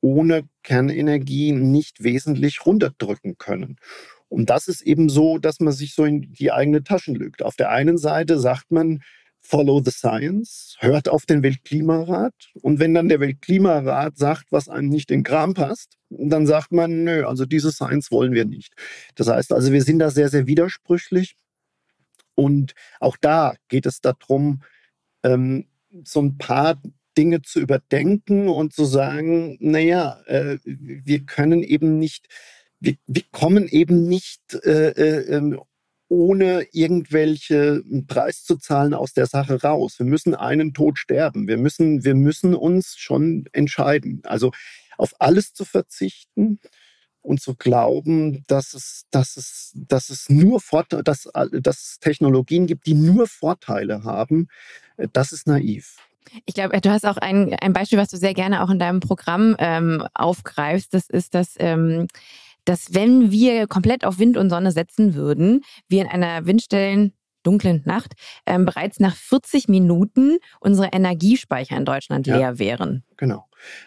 ohne 0.00 0.44
Kernenergie 0.62 1.52
nicht 1.52 2.04
wesentlich 2.04 2.66
runterdrücken 2.66 3.38
können. 3.38 3.78
Und 4.28 4.48
das 4.48 4.68
ist 4.68 4.82
eben 4.82 5.08
so, 5.08 5.38
dass 5.38 5.60
man 5.60 5.72
sich 5.72 5.94
so 5.94 6.04
in 6.04 6.32
die 6.32 6.52
eigene 6.52 6.84
Taschen 6.84 7.14
lügt. 7.14 7.42
Auf 7.42 7.56
der 7.56 7.70
einen 7.70 7.98
Seite 7.98 8.38
sagt 8.38 8.70
man, 8.70 9.02
follow 9.42 9.82
the 9.84 9.90
science, 9.90 10.76
hört 10.78 11.08
auf 11.08 11.26
den 11.26 11.42
Weltklimarat. 11.42 12.32
Und 12.62 12.78
wenn 12.78 12.94
dann 12.94 13.08
der 13.08 13.20
Weltklimarat 13.20 14.16
sagt, 14.16 14.46
was 14.50 14.68
einem 14.68 14.88
nicht 14.88 15.10
in 15.10 15.24
Kram 15.24 15.54
passt, 15.54 15.98
dann 16.08 16.46
sagt 16.46 16.72
man, 16.72 17.04
nö, 17.04 17.26
also 17.26 17.44
diese 17.44 17.72
Science 17.72 18.10
wollen 18.10 18.32
wir 18.32 18.44
nicht. 18.44 18.74
Das 19.16 19.28
heißt 19.28 19.52
also, 19.52 19.72
wir 19.72 19.82
sind 19.82 19.98
da 19.98 20.10
sehr, 20.10 20.28
sehr 20.28 20.46
widersprüchlich. 20.46 21.36
Und 22.34 22.72
auch 23.00 23.16
da 23.20 23.54
geht 23.68 23.84
es 23.84 24.00
darum, 24.00 24.62
ähm, 25.22 25.66
so 26.04 26.22
ein 26.22 26.38
paar 26.38 26.80
Dinge 27.18 27.42
zu 27.42 27.60
überdenken 27.60 28.48
und 28.48 28.72
zu 28.72 28.84
sagen, 28.84 29.58
naja, 29.60 30.20
äh, 30.26 30.58
wir 30.64 31.20
können 31.24 31.62
eben 31.62 31.98
nicht, 31.98 32.28
wir, 32.80 32.94
wir 33.06 33.24
kommen 33.30 33.68
eben 33.68 34.08
nicht 34.08 34.54
äh, 34.64 34.90
äh, 34.90 35.36
ähm, 35.36 35.60
ohne 36.12 36.66
irgendwelche 36.72 37.82
Preis 38.06 38.44
zu 38.44 38.58
zahlen 38.58 38.92
aus 38.92 39.14
der 39.14 39.24
Sache 39.24 39.62
raus. 39.62 39.98
Wir 39.98 40.04
müssen 40.04 40.34
einen 40.34 40.74
Tod 40.74 40.98
sterben. 40.98 41.48
Wir 41.48 41.56
müssen, 41.56 42.04
wir 42.04 42.14
müssen 42.14 42.54
uns 42.54 42.96
schon 42.98 43.46
entscheiden. 43.52 44.20
Also 44.24 44.52
auf 44.98 45.14
alles 45.20 45.54
zu 45.54 45.64
verzichten 45.64 46.60
und 47.22 47.40
zu 47.40 47.54
glauben, 47.54 48.44
dass 48.46 48.74
es, 48.74 49.06
dass 49.10 49.38
es, 49.38 49.72
dass 49.74 50.10
es 50.10 50.28
nur 50.28 50.60
Vorteile, 50.60 51.02
dass, 51.02 51.30
dass 51.50 51.82
es 51.82 51.98
Technologien 51.98 52.66
gibt, 52.66 52.84
die 52.86 52.94
nur 52.94 53.26
Vorteile 53.26 54.04
haben, 54.04 54.48
das 55.14 55.32
ist 55.32 55.46
naiv. 55.46 55.96
Ich 56.44 56.52
glaube, 56.52 56.78
du 56.78 56.90
hast 56.90 57.06
auch 57.06 57.16
ein, 57.16 57.54
ein 57.54 57.72
Beispiel, 57.72 57.98
was 57.98 58.10
du 58.10 58.18
sehr 58.18 58.34
gerne 58.34 58.62
auch 58.62 58.70
in 58.70 58.78
deinem 58.78 59.00
Programm 59.00 59.56
ähm, 59.58 60.06
aufgreifst. 60.12 60.92
Das 60.92 61.08
ist 61.08 61.34
das 61.34 61.54
ähm, 61.58 62.06
dass 62.64 62.94
wenn 62.94 63.30
wir 63.30 63.66
komplett 63.66 64.04
auf 64.04 64.18
Wind 64.18 64.36
und 64.36 64.50
Sonne 64.50 64.72
setzen 64.72 65.14
würden, 65.14 65.62
wir 65.88 66.02
in 66.02 66.08
einer 66.08 66.46
windstellen 66.46 67.12
dunklen 67.42 67.82
Nacht 67.84 68.14
ähm, 68.46 68.64
bereits 68.64 69.00
nach 69.00 69.16
40 69.16 69.68
Minuten 69.68 70.38
unsere 70.60 70.88
Energiespeicher 70.92 71.76
in 71.76 71.84
Deutschland 71.84 72.26
ja, 72.26 72.36
leer 72.36 72.58
wären. 72.58 73.04
Genau. 73.16 73.46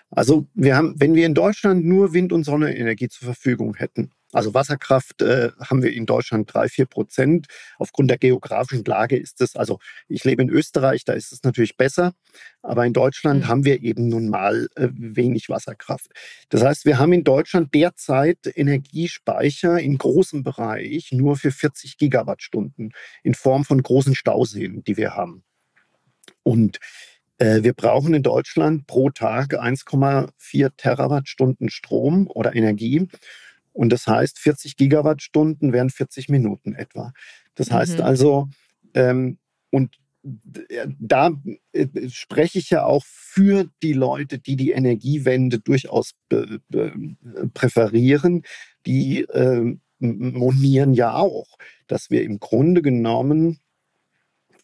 Also 0.09 0.47
wir 0.53 0.75
haben, 0.75 0.95
wenn 0.97 1.15
wir 1.15 1.25
in 1.25 1.33
Deutschland 1.33 1.85
nur 1.85 2.13
Wind- 2.13 2.33
und 2.33 2.43
Sonnenenergie 2.43 3.09
zur 3.09 3.25
Verfügung 3.25 3.75
hätten, 3.75 4.11
also 4.35 4.53
Wasserkraft 4.53 5.21
äh, 5.21 5.51
haben 5.61 5.81
wir 5.81 5.93
in 5.93 6.05
Deutschland 6.05 6.53
drei, 6.53 6.67
vier 6.67 6.87
Prozent. 6.87 7.47
Aufgrund 7.79 8.11
der 8.11 8.17
geografischen 8.17 8.83
Lage 8.83 9.15
ist 9.17 9.39
es, 9.39 9.55
also 9.55 9.79
ich 10.09 10.25
lebe 10.25 10.41
in 10.41 10.49
Österreich, 10.49 11.05
da 11.05 11.13
ist 11.13 11.31
es 11.31 11.43
natürlich 11.43 11.77
besser, 11.77 12.13
aber 12.61 12.85
in 12.85 12.91
Deutschland 12.91 13.43
mhm. 13.43 13.47
haben 13.47 13.63
wir 13.63 13.81
eben 13.81 14.09
nun 14.09 14.27
mal 14.27 14.67
äh, 14.75 14.89
wenig 14.91 15.47
Wasserkraft. 15.47 16.11
Das 16.49 16.63
heißt, 16.63 16.83
wir 16.83 16.99
haben 16.99 17.13
in 17.13 17.23
Deutschland 17.23 17.73
derzeit 17.73 18.39
Energiespeicher 18.53 19.79
in 19.79 19.97
großem 19.97 20.43
Bereich 20.43 21.13
nur 21.13 21.37
für 21.37 21.51
40 21.51 21.97
Gigawattstunden 21.97 22.91
in 23.23 23.35
Form 23.35 23.63
von 23.63 23.81
großen 23.81 24.15
Stauseen, 24.15 24.83
die 24.83 24.97
wir 24.97 25.15
haben. 25.15 25.45
Und 26.43 26.79
äh, 27.37 27.63
wir 27.63 27.73
brauchen 27.73 28.13
in 28.13 28.23
Deutschland 28.23 28.85
pro 28.85 29.11
Tag 29.11 29.53
1,4 29.53 30.71
Terawattstunden 30.75 31.69
Strom 31.69 32.27
oder 32.27 32.53
Energie. 32.53 33.07
Und 33.75 33.89
das 33.91 34.07
heißt, 34.07 34.39
40 34.39 34.77
Gigawattstunden 34.77 35.73
wären 35.73 35.89
40 35.89 36.29
Minuten 36.29 36.75
etwa. 36.75 37.11
Das 37.55 37.71
heißt 37.71 37.97
mhm. 37.97 38.03
also, 38.05 38.49
ähm, 38.93 39.37
und 39.69 39.97
da 40.97 41.31
äh, 41.73 41.87
spreche 42.09 42.57
ich 42.57 42.69
ja 42.69 42.85
auch 42.85 43.03
für 43.05 43.69
die 43.83 43.91
Leute, 43.91 44.39
die 44.39 44.55
die 44.55 44.71
Energiewende 44.71 45.59
durchaus 45.59 46.13
präferieren. 47.53 48.43
Die 48.85 49.23
äh, 49.23 49.75
monieren 49.99 50.93
ja 50.93 51.15
auch, 51.15 51.57
dass 51.87 52.09
wir 52.09 52.23
im 52.23 52.39
Grunde 52.39 52.81
genommen 52.81 53.59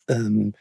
ähm, 0.07 0.53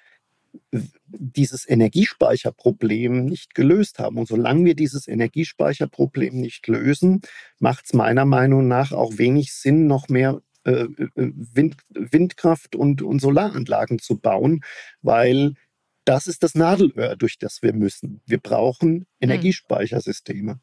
dieses 0.73 1.69
Energiespeicherproblem 1.69 3.25
nicht 3.25 3.55
gelöst 3.55 3.99
haben. 3.99 4.19
Und 4.19 4.29
solange 4.29 4.65
wir 4.65 4.75
dieses 4.75 5.09
Energiespeicherproblem 5.09 6.41
nicht 6.41 6.67
lösen, 6.69 7.23
macht 7.59 7.87
es 7.87 7.93
meiner 7.93 8.25
Meinung 8.25 8.69
nach 8.69 8.93
auch 8.93 9.19
wenig 9.19 9.53
Sinn, 9.53 9.87
noch 9.87 10.09
mehr 10.09 10.41
äh, 10.65 10.83
äh, 10.83 10.89
Wind, 11.15 11.77
Windkraft 11.91 12.77
und, 12.77 13.03
und 13.03 13.21
Solaranlagen 13.21 13.99
zu 13.99 14.19
bauen, 14.19 14.63
weil 15.03 15.55
das 16.05 16.27
ist 16.27 16.43
das 16.43 16.55
Nadelöhr, 16.55 17.17
durch 17.17 17.39
das 17.39 17.63
wir 17.63 17.73
müssen. 17.73 18.21
Wir 18.27 18.39
brauchen. 18.39 19.07
Energiespeichersysteme. 19.21 20.61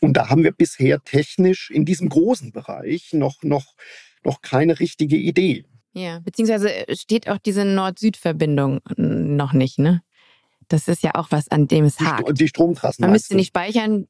Und 0.00 0.16
da 0.16 0.30
haben 0.30 0.42
wir 0.42 0.52
bisher 0.52 1.02
technisch 1.04 1.70
in 1.70 1.84
diesem 1.84 2.08
großen 2.08 2.52
Bereich 2.52 3.12
noch, 3.12 3.42
noch, 3.42 3.74
noch 4.24 4.40
keine 4.40 4.80
richtige 4.80 5.16
Idee. 5.16 5.64
Ja, 5.92 6.20
beziehungsweise 6.20 6.88
äh, 6.88 6.96
steht 6.96 7.28
auch 7.28 7.38
diese 7.38 7.64
Nord-Süd-Verbindung 7.64 8.80
noch 8.96 9.52
nicht, 9.52 9.78
ne? 9.78 10.02
Das 10.68 10.86
ist 10.86 11.02
ja 11.02 11.12
auch 11.14 11.28
was, 11.30 11.50
an 11.50 11.66
dem 11.66 11.84
es 11.84 11.98
hakt. 11.98 12.28
Die, 12.28 12.34
die 12.34 12.48
Stromtrassen. 12.48 13.02
Man 13.02 13.10
müsste 13.12 13.34
nicht 13.34 13.48
speichern. 13.48 14.06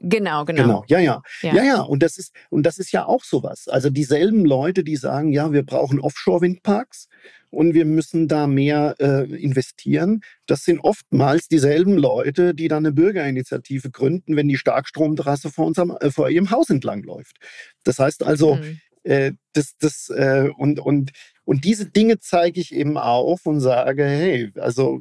Genau, 0.00 0.44
genau. 0.44 0.62
Genau, 0.62 0.84
ja, 0.86 0.98
ja, 0.98 1.22
ja. 1.40 1.54
Ja, 1.54 1.64
ja. 1.64 1.80
Und 1.80 2.02
das 2.02 2.18
ist, 2.18 2.34
und 2.50 2.64
das 2.64 2.78
ist 2.78 2.92
ja 2.92 3.06
auch 3.06 3.24
sowas. 3.24 3.68
Also 3.68 3.88
dieselben 3.88 4.44
Leute, 4.44 4.84
die 4.84 4.96
sagen, 4.96 5.32
ja, 5.32 5.50
wir 5.52 5.62
brauchen 5.62 5.98
Offshore-Windparks 5.98 7.08
und 7.48 7.72
wir 7.72 7.86
müssen 7.86 8.28
da 8.28 8.46
mehr 8.46 8.96
äh, 8.98 9.24
investieren. 9.34 10.20
Das 10.46 10.64
sind 10.64 10.80
oftmals 10.80 11.48
dieselben 11.48 11.96
Leute, 11.96 12.54
die 12.54 12.68
dann 12.68 12.84
eine 12.84 12.92
Bürgerinitiative 12.92 13.90
gründen, 13.90 14.36
wenn 14.36 14.48
die 14.48 14.58
Starkstromtrasse 14.58 15.50
vor, 15.50 15.66
unserem, 15.66 15.96
äh, 16.00 16.10
vor 16.10 16.28
ihrem 16.28 16.50
Haus 16.50 16.68
entlang 16.68 17.02
läuft. 17.02 17.36
Das 17.84 17.98
heißt 17.98 18.24
also, 18.24 18.56
mhm. 18.56 18.80
Äh, 19.04 19.32
das, 19.52 19.76
das, 19.78 20.10
äh, 20.10 20.50
und, 20.56 20.80
und, 20.80 21.12
und 21.44 21.64
diese 21.64 21.86
Dinge 21.86 22.18
zeige 22.18 22.60
ich 22.60 22.74
eben 22.74 22.98
auf 22.98 23.46
und 23.46 23.60
sage, 23.60 24.04
hey, 24.04 24.50
also 24.58 25.00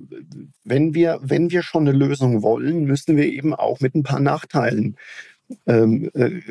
wenn 0.64 0.94
wir, 0.94 1.20
wenn 1.22 1.52
wir 1.52 1.64
schon 1.64 1.88
eine 1.88 1.98
Lösung 1.98 2.44
wollen, 2.44 2.84
müssen 2.84 3.18
wir 3.18 3.26
eben 3.26 3.54
auch 3.54 3.80
mit 3.80 3.96
ein 3.96 4.04
paar 4.04 4.20
Nachteilen 4.20 4.98
ähm, 5.66 6.10
äh, 6.14 6.42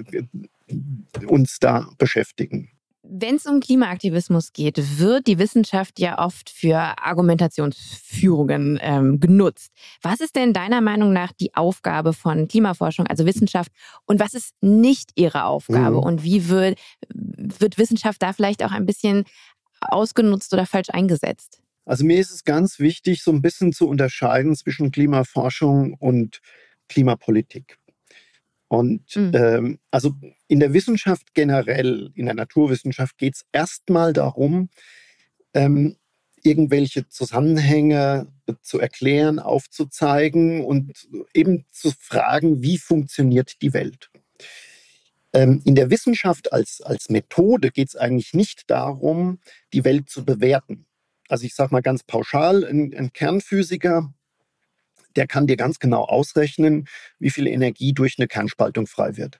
uns 1.27 1.59
da 1.59 1.88
beschäftigen. 1.99 2.71
Wenn 3.05 3.35
es 3.35 3.47
um 3.47 3.59
Klimaaktivismus 3.59 4.53
geht, 4.53 4.99
wird 4.99 5.27
die 5.27 5.38
Wissenschaft 5.38 5.99
ja 5.99 6.25
oft 6.25 6.49
für 6.49 6.77
Argumentationsführungen 6.77 8.79
ähm, 8.81 9.19
genutzt. 9.19 9.73
Was 10.03 10.21
ist 10.21 10.37
denn 10.37 10.53
deiner 10.53 10.81
Meinung 10.81 11.12
nach 11.12 11.33
die 11.33 11.53
Aufgabe 11.55 12.12
von 12.12 12.47
Klimaforschung, 12.47 13.09
also 13.09 13.27
Wissenschaft, 13.27 13.73
und 14.07 14.21
was 14.21 14.35
ist 14.35 14.55
nicht 14.61 15.11
ihre 15.17 15.45
Aufgabe? 15.45 15.97
Mhm. 15.97 16.03
Und 16.03 16.23
wie 16.23 16.49
wird, 16.49 16.79
wird 17.59 17.78
Wissenschaft 17.78 18.22
da 18.22 18.33
vielleicht 18.33 18.64
auch 18.64 18.72
ein 18.72 18.87
bisschen 18.87 19.24
ausgenutzt 19.81 20.52
oder 20.52 20.66
falsch 20.66 20.90
eingesetzt? 20.90 21.61
Also 21.85 22.05
mir 22.05 22.18
ist 22.18 22.31
es 22.31 22.44
ganz 22.44 22.78
wichtig, 22.78 23.22
so 23.22 23.33
ein 23.33 23.42
bisschen 23.42 23.72
zu 23.72 23.88
unterscheiden 23.88 24.55
zwischen 24.55 24.92
Klimaforschung 24.92 25.94
und 25.94 26.40
Klimapolitik. 26.88 27.78
Und 28.68 29.16
mhm. 29.16 29.33
ähm, 29.35 29.78
also 29.90 30.14
in 30.48 30.61
der 30.61 30.72
Wissenschaft 30.72 31.35
generell, 31.35 32.11
in 32.14 32.26
der 32.26 32.35
Naturwissenschaft 32.35 33.18
geht 33.18 33.35
es 33.35 33.44
erstmal 33.52 34.12
darum, 34.12 34.70
ähm, 35.52 35.96
irgendwelche 36.42 37.09
Zusammenhänge 37.09 38.33
zu 38.62 38.81
erklären, 38.81 39.38
aufzuzeigen 39.38 40.64
und 40.64 41.09
eben 41.35 41.66
zu 41.70 41.92
fragen, 41.98 42.62
wie 42.62 42.78
funktioniert 42.78 43.61
die 43.62 43.72
Welt. 43.74 44.11
Ähm, 45.33 45.62
in 45.64 45.75
der 45.75 45.90
Wissenschaft 45.90 46.53
als, 46.53 46.81
als 46.83 47.09
Methode 47.09 47.71
geht 47.71 47.88
es 47.88 47.97
eigentlich 47.97 48.35
nicht 48.35 48.71
darum, 48.71 49.38
die 49.73 49.85
Welt 49.85 50.11
zu 50.11 50.25
bewerten. 50.25 50.87
Also 51.29 51.47
ich 51.47 51.55
sage 51.55 51.73
mal 51.73 51.83
ganz 51.83 52.03
pauschal, 52.03 52.64
ein, 52.64 52.95
ein 52.95 53.12
Kernphysiker, 53.12 54.12
der 55.16 55.27
kann 55.27 55.47
dir 55.47 55.57
ganz 55.57 55.79
genau 55.79 56.05
ausrechnen, 56.05 56.87
wie 57.18 57.31
viel 57.31 57.47
Energie 57.47 57.92
durch 57.92 58.16
eine 58.18 58.29
Kernspaltung 58.29 58.87
frei 58.87 59.16
wird. 59.16 59.38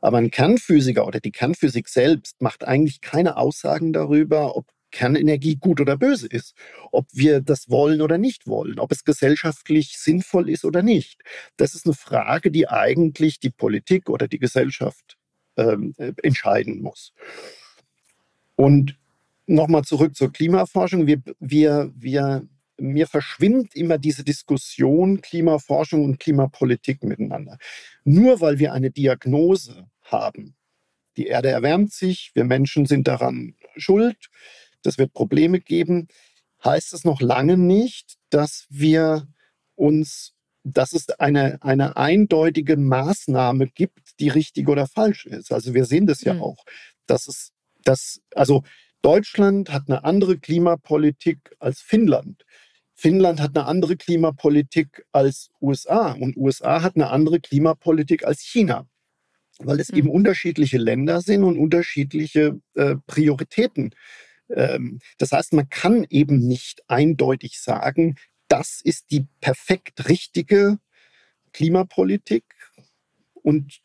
Aber 0.00 0.18
ein 0.18 0.30
Kernphysiker 0.30 1.06
oder 1.06 1.20
die 1.20 1.32
Kernphysik 1.32 1.88
selbst 1.88 2.40
macht 2.40 2.64
eigentlich 2.64 3.00
keine 3.00 3.36
Aussagen 3.36 3.92
darüber, 3.92 4.56
ob 4.56 4.66
Kernenergie 4.90 5.56
gut 5.56 5.80
oder 5.80 5.96
böse 5.96 6.28
ist, 6.28 6.54
ob 6.92 7.06
wir 7.12 7.40
das 7.40 7.68
wollen 7.68 8.00
oder 8.00 8.16
nicht 8.16 8.46
wollen, 8.46 8.78
ob 8.78 8.92
es 8.92 9.04
gesellschaftlich 9.04 9.98
sinnvoll 9.98 10.48
ist 10.48 10.64
oder 10.64 10.82
nicht. 10.82 11.22
Das 11.56 11.74
ist 11.74 11.84
eine 11.84 11.94
Frage, 11.94 12.50
die 12.50 12.68
eigentlich 12.68 13.40
die 13.40 13.50
Politik 13.50 14.08
oder 14.08 14.28
die 14.28 14.38
Gesellschaft 14.38 15.16
ähm, 15.56 15.94
äh, 15.98 16.12
entscheiden 16.22 16.82
muss. 16.82 17.12
Und 18.56 18.96
nochmal 19.46 19.82
zurück 19.82 20.16
zur 20.16 20.32
Klimaforschung. 20.32 21.06
Wir, 21.06 21.22
wir, 21.40 21.92
wir, 21.96 22.46
mir 22.78 23.06
verschwimmt 23.06 23.74
immer 23.74 23.98
diese 23.98 24.24
Diskussion 24.24 25.20
Klimaforschung 25.20 26.04
und 26.04 26.18
Klimapolitik 26.18 27.02
miteinander. 27.02 27.58
Nur 28.04 28.40
weil 28.40 28.58
wir 28.58 28.72
eine 28.72 28.90
Diagnose 28.90 29.86
haben, 30.02 30.54
die 31.16 31.26
Erde 31.26 31.50
erwärmt 31.50 31.92
sich, 31.92 32.32
wir 32.34 32.44
Menschen 32.44 32.86
sind 32.86 33.06
daran 33.06 33.54
schuld, 33.76 34.30
das 34.82 34.98
wird 34.98 35.12
Probleme 35.12 35.60
geben, 35.60 36.08
heißt 36.64 36.92
es 36.92 37.04
noch 37.04 37.20
lange 37.20 37.56
nicht, 37.56 38.16
dass 38.30 38.66
wir 38.70 39.28
uns, 39.76 40.34
dass 40.64 40.94
es 40.94 41.10
eine, 41.10 41.62
eine 41.62 41.96
eindeutige 41.96 42.76
Maßnahme 42.76 43.68
gibt, 43.68 44.18
die 44.18 44.28
richtig 44.28 44.68
oder 44.68 44.86
falsch 44.86 45.26
ist. 45.26 45.52
Also 45.52 45.74
wir 45.74 45.84
sehen 45.84 46.06
das 46.06 46.22
ja 46.22 46.34
mhm. 46.34 46.42
auch, 46.42 46.64
dass 47.06 47.28
es, 47.28 47.52
dass, 47.84 48.20
also 48.34 48.64
Deutschland 49.02 49.70
hat 49.70 49.84
eine 49.86 50.04
andere 50.04 50.38
Klimapolitik 50.38 51.54
als 51.58 51.80
Finnland. 51.80 52.44
Finnland 52.94 53.40
hat 53.40 53.56
eine 53.56 53.66
andere 53.66 53.96
Klimapolitik 53.96 55.04
als 55.12 55.50
USA 55.60 56.12
und 56.12 56.36
USA 56.36 56.80
hat 56.80 56.96
eine 56.96 57.10
andere 57.10 57.40
Klimapolitik 57.40 58.24
als 58.24 58.40
China, 58.40 58.88
weil 59.58 59.80
es 59.80 59.92
mhm. 59.92 59.98
eben 59.98 60.10
unterschiedliche 60.10 60.78
Länder 60.78 61.20
sind 61.20 61.44
und 61.44 61.58
unterschiedliche 61.58 62.58
äh, 62.74 62.96
Prioritäten 63.06 63.94
ähm, 64.50 64.98
das 65.18 65.32
heißt, 65.32 65.52
man 65.52 65.68
kann 65.68 66.06
eben 66.10 66.38
nicht 66.38 66.82
eindeutig 66.86 67.60
sagen, 67.60 68.16
das 68.48 68.80
ist 68.82 69.10
die 69.10 69.26
perfekt 69.40 70.08
richtige 70.08 70.78
Klimapolitik 71.52 72.44
und 73.34 73.80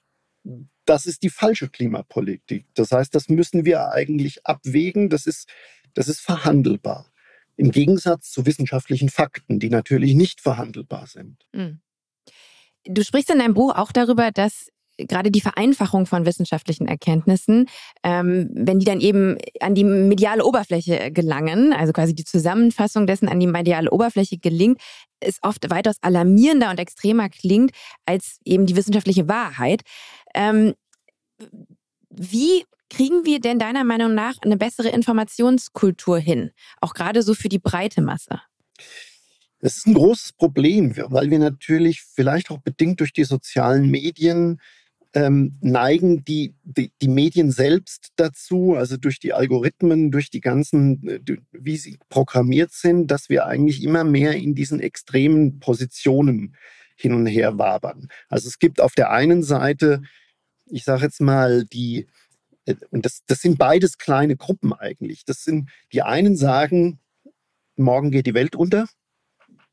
das 0.86 1.06
ist 1.06 1.22
die 1.22 1.30
falsche 1.30 1.70
Klimapolitik. 1.70 2.66
Das 2.74 2.92
heißt, 2.92 3.14
das 3.14 3.30
müssen 3.30 3.64
wir 3.66 3.92
eigentlich 3.92 4.46
abwägen. 4.46 5.10
Das 5.10 5.28
ist, 5.28 5.48
das 5.94 6.08
ist 6.08 6.20
verhandelbar. 6.20 7.12
Im 7.58 7.72
Gegensatz 7.72 8.32
zu 8.32 8.46
wissenschaftlichen 8.46 9.10
Fakten, 9.10 9.60
die 9.60 9.70
natürlich 9.70 10.16
nicht 10.16 10.42
verhandelbar 10.42 11.08
sind. 11.08 11.46
Hm. 11.54 11.82
Du 12.86 13.04
sprichst 13.04 13.30
in 13.30 13.40
deinem 13.40 13.54
Buch 13.54 13.76
auch 13.76 13.92
darüber, 13.92 14.32
dass 14.32 14.72
gerade 15.08 15.32
die 15.32 15.42
Vereinfachung 15.42 16.06
von 16.06 16.26
wissenschaftlichen 16.26 16.88
Erkenntnissen, 16.88 17.68
ähm, 18.04 18.50
wenn 18.54 18.80
die 18.80 18.86
dann 18.86 19.02
eben 19.02 19.38
an 19.60 19.76
die 19.76 19.84
mediale 19.84 20.46
Oberfläche 20.46 21.12
gelangen, 21.12 21.74
also 21.74 21.94
quasi 21.94 22.14
die 22.14 22.26
Zusammenfassung 22.26 23.08
dessen 23.08 23.30
an 23.30 23.40
die 23.40 23.48
mediale 23.48 23.92
Oberfläche 23.92 24.38
gelingt, 24.38 24.82
ist 25.24 25.40
oft 25.42 25.70
weitaus 25.70 25.98
alarmierender 26.02 26.70
und 26.70 26.80
extremer 26.80 27.30
klingt 27.30 27.72
als 28.06 28.40
eben 28.46 28.66
die 28.66 28.76
wissenschaftliche 28.76 29.28
Wahrheit. 29.28 29.82
Ähm, 30.34 30.74
wie 32.10 32.66
kriegen 32.90 33.26
wir 33.26 33.40
denn 33.40 33.60
deiner 33.60 33.84
Meinung 33.84 34.16
nach 34.16 34.36
eine 34.42 34.58
bessere 34.58 34.90
Informationskultur 34.90 36.18
hin? 36.20 36.52
Auch 36.82 36.94
gerade 36.94 37.22
so 37.22 37.34
für 37.34 37.50
die 37.50 37.60
breite 37.60 38.02
Masse? 38.02 38.42
Das 39.62 39.76
ist 39.76 39.88
ein 39.88 39.94
großes 39.94 40.34
Problem, 40.34 40.96
weil 40.96 41.30
wir 41.30 41.40
natürlich 41.40 42.02
vielleicht 42.02 42.50
auch 42.50 42.60
bedingt 42.60 43.02
durch 43.02 43.12
die 43.12 43.26
sozialen 43.26 43.90
Medien 43.92 44.62
ähm, 45.14 45.58
neigen 45.62 46.24
die, 46.24 46.56
die, 46.64 46.92
die, 47.02 47.08
Medien 47.08 47.52
selbst 47.52 48.10
dazu, 48.16 48.76
also 48.76 48.96
durch 48.98 49.20
die 49.20 49.34
Algorithmen, 49.34 50.12
durch 50.12 50.30
die 50.30 50.42
ganzen, 50.42 51.08
äh, 51.08 51.38
wie 51.52 51.78
sie 51.78 51.98
programmiert 52.10 52.72
sind, 52.72 53.08
dass 53.08 53.30
wir 53.30 53.48
eigentlich 53.48 53.84
immer 53.84 54.04
mehr 54.04 54.34
in 54.34 54.54
diesen 54.54 54.80
extremen 54.80 55.60
Positionen 55.60 56.56
hin 56.96 57.14
und 57.14 57.26
her 57.26 57.58
wabern. 57.58 58.08
Also 58.28 58.48
es 58.48 58.60
gibt 58.60 58.82
auf 58.82 58.94
der 58.94 59.10
einen 59.12 59.42
Seite, 59.42 60.04
ich 60.66 60.84
sage 60.84 61.04
jetzt 61.04 61.22
mal, 61.22 61.66
die, 61.66 62.08
äh, 62.66 62.76
und 62.92 63.06
das, 63.06 63.22
das 63.26 63.42
sind 63.42 63.58
beides 63.58 63.98
kleine 63.98 64.36
Gruppen 64.36 64.74
eigentlich. 64.74 65.26
Das 65.26 65.44
sind, 65.44 65.72
die 65.92 66.04
einen 66.04 66.36
sagen, 66.36 67.00
morgen 67.76 68.12
geht 68.12 68.28
die 68.28 68.36
Welt 68.36 68.56
unter. 68.56 68.86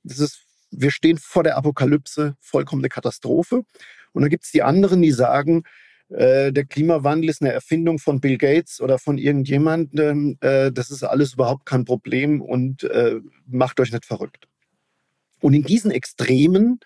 Das 0.03 0.19
ist, 0.19 0.41
wir 0.71 0.91
stehen 0.91 1.19
vor 1.19 1.43
der 1.43 1.57
Apokalypse, 1.57 2.37
vollkommene 2.41 2.89
Katastrophe. 2.89 3.65
Und 4.17 4.23
dann 4.23 4.31
gibt 4.31 4.45
es 4.45 4.51
die 4.51 4.63
anderen, 4.63 5.03
die 5.03 5.13
sagen, 5.13 5.65
äh, 6.09 6.51
der 6.51 6.65
Klimawandel 6.65 7.29
ist 7.29 7.43
eine 7.43 7.53
Erfindung 7.53 7.99
von 7.99 8.19
Bill 8.19 8.39
Gates 8.39 8.81
oder 8.81 8.99
von 8.99 9.19
irgendjemandem. 9.19 10.39
Äh, 10.41 10.73
das 10.73 10.91
ist 10.91 11.03
alles 11.03 11.35
überhaupt 11.35 11.67
kein 11.67 11.85
Problem 11.85 12.41
und 12.41 12.85
äh, 12.85 13.21
macht 13.47 13.79
euch 13.79 13.93
nicht 13.93 14.07
verrückt. 14.07 14.49
Und 15.41 15.53
in 15.53 15.65
diesen 15.65 15.91
Extremen 15.91 16.81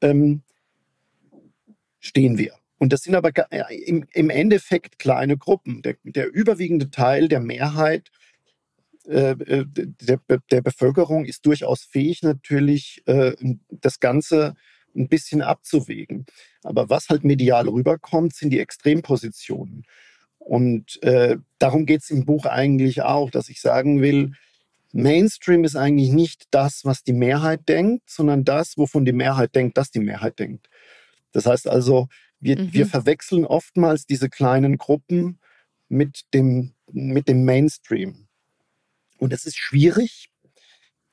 ähm, 0.00 0.42
stehen 1.98 2.38
wir. 2.38 2.54
Und 2.78 2.92
das 2.92 3.02
sind 3.02 3.16
aber 3.16 3.32
im, 3.70 4.30
Endeffekt 4.30 5.00
kleine 5.00 5.36
Gruppen. 5.36 5.82
Der, 5.82 5.96
der, 6.04 6.32
überwiegende 6.32 6.88
Teil 6.88 7.26
der 7.26 7.40
Mehrheit 7.40 8.12
äh, 9.08 9.32
äh, 9.32 9.64
der, 9.66 10.20
der, 10.52 10.62
Bevölkerung 10.62 11.24
ist 11.24 11.46
durchaus 11.46 11.82
fähig, 11.82 12.22
natürlich 12.22 13.02
äh, 13.06 13.32
das 13.70 13.98
Ganze 13.98 14.54
ein 14.94 15.08
bisschen 15.08 15.42
abzuwägen. 15.42 16.26
Aber 16.62 16.88
was 16.90 17.08
halt 17.08 17.24
medial 17.24 17.68
rüberkommt, 17.68 18.34
sind 18.34 18.50
die 18.50 18.60
Extrempositionen. 18.60 19.84
Und 20.38 21.02
äh, 21.02 21.38
darum 21.58 21.86
geht 21.86 22.02
es 22.02 22.10
im 22.10 22.24
Buch 22.24 22.46
eigentlich 22.46 23.02
auch, 23.02 23.30
dass 23.30 23.48
ich 23.48 23.60
sagen 23.60 24.02
will, 24.02 24.32
Mainstream 24.92 25.64
ist 25.64 25.74
eigentlich 25.74 26.10
nicht 26.12 26.44
das, 26.50 26.84
was 26.84 27.02
die 27.02 27.12
Mehrheit 27.12 27.68
denkt, 27.68 28.08
sondern 28.08 28.44
das, 28.44 28.76
wovon 28.76 29.04
die 29.04 29.12
Mehrheit 29.12 29.54
denkt, 29.54 29.76
dass 29.76 29.90
die 29.90 30.00
Mehrheit 30.00 30.38
denkt. 30.38 30.68
Das 31.32 31.46
heißt 31.46 31.68
also, 31.68 32.08
wir, 32.38 32.58
mhm. 32.58 32.72
wir 32.72 32.86
verwechseln 32.86 33.44
oftmals 33.44 34.06
diese 34.06 34.28
kleinen 34.28 34.78
Gruppen 34.78 35.40
mit 35.88 36.22
dem, 36.32 36.74
mit 36.92 37.26
dem 37.26 37.44
Mainstream. 37.44 38.28
Und 39.18 39.32
es 39.32 39.46
ist 39.46 39.56
schwierig, 39.56 40.28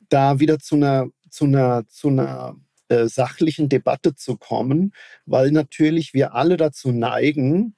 da 0.10 0.40
wieder 0.40 0.60
zu 0.60 0.76
einer, 0.76 1.08
zu 1.30 1.46
einer, 1.46 1.88
zu 1.88 2.10
einer 2.10 2.56
äh, 2.92 3.08
sachlichen 3.08 3.70
Debatte 3.70 4.16
zu 4.16 4.36
kommen, 4.38 4.94
weil 5.26 5.52
natürlich 5.52 6.14
wir 6.14 6.36
alle 6.36 6.58
dazu 6.58 6.92
neigen, 6.92 7.76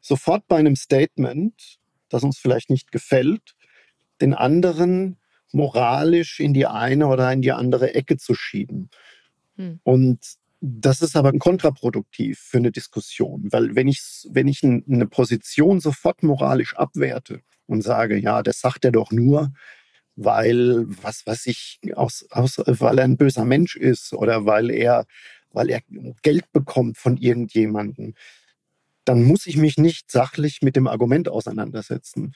sofort 0.00 0.46
bei 0.46 0.56
einem 0.56 0.76
Statement, 0.76 1.80
das 2.08 2.22
uns 2.22 2.38
vielleicht 2.38 2.70
nicht 2.70 2.92
gefällt, 2.92 3.56
den 4.20 4.34
anderen 4.34 5.18
moralisch 5.52 6.38
in 6.38 6.54
die 6.54 6.66
eine 6.66 7.08
oder 7.08 7.32
in 7.32 7.42
die 7.42 7.50
andere 7.50 7.94
Ecke 7.94 8.16
zu 8.18 8.34
schieben. 8.34 8.88
Hm. 9.56 9.80
Und 9.82 10.20
das 10.60 11.02
ist 11.02 11.16
aber 11.16 11.32
kontraproduktiv 11.32 12.38
für 12.38 12.58
eine 12.58 12.70
Diskussion, 12.70 13.48
weil 13.50 13.74
wenn 13.74 13.88
ich, 13.88 14.28
wenn 14.30 14.46
ich 14.46 14.62
eine 14.62 15.06
Position 15.06 15.80
sofort 15.80 16.22
moralisch 16.22 16.76
abwerte 16.76 17.40
und 17.66 17.82
sage, 17.82 18.16
ja, 18.16 18.44
das 18.44 18.60
sagt 18.60 18.84
er 18.84 18.92
doch 18.92 19.10
nur, 19.10 19.52
weil, 20.16 20.84
was 21.02 21.26
weiß 21.26 21.46
ich, 21.46 21.80
aus, 21.94 22.26
aus, 22.30 22.60
weil 22.66 22.98
er 22.98 23.04
ein 23.04 23.16
böser 23.16 23.44
Mensch 23.44 23.76
ist 23.76 24.12
oder 24.12 24.46
weil 24.46 24.70
er, 24.70 25.06
weil 25.50 25.70
er 25.70 25.80
Geld 26.22 26.50
bekommt 26.52 26.98
von 26.98 27.16
irgendjemandem, 27.16 28.14
dann 29.04 29.24
muss 29.24 29.46
ich 29.46 29.56
mich 29.56 29.78
nicht 29.78 30.10
sachlich 30.10 30.62
mit 30.62 30.76
dem 30.76 30.86
Argument 30.86 31.28
auseinandersetzen. 31.28 32.34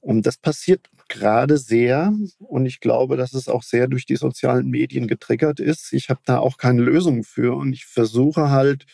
Und 0.00 0.26
das 0.26 0.38
passiert 0.38 0.88
gerade 1.08 1.58
sehr 1.58 2.12
und 2.38 2.64
ich 2.64 2.80
glaube, 2.80 3.16
dass 3.16 3.34
es 3.34 3.48
auch 3.48 3.62
sehr 3.62 3.86
durch 3.86 4.06
die 4.06 4.16
sozialen 4.16 4.68
Medien 4.68 5.06
getriggert 5.08 5.60
ist. 5.60 5.92
Ich 5.92 6.08
habe 6.08 6.20
da 6.24 6.38
auch 6.38 6.56
keine 6.56 6.82
Lösung 6.82 7.22
für 7.22 7.54
und 7.54 7.74
ich 7.74 7.84
versuche 7.84 8.50
halt 8.50 8.86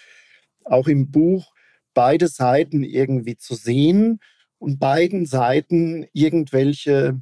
auch 0.64 0.88
im 0.88 1.10
Buch 1.12 1.54
beide 1.94 2.26
Seiten 2.26 2.82
irgendwie 2.82 3.36
zu 3.36 3.54
sehen 3.54 4.18
und 4.58 4.80
beiden 4.80 5.26
Seiten 5.26 6.06
irgendwelche 6.12 7.20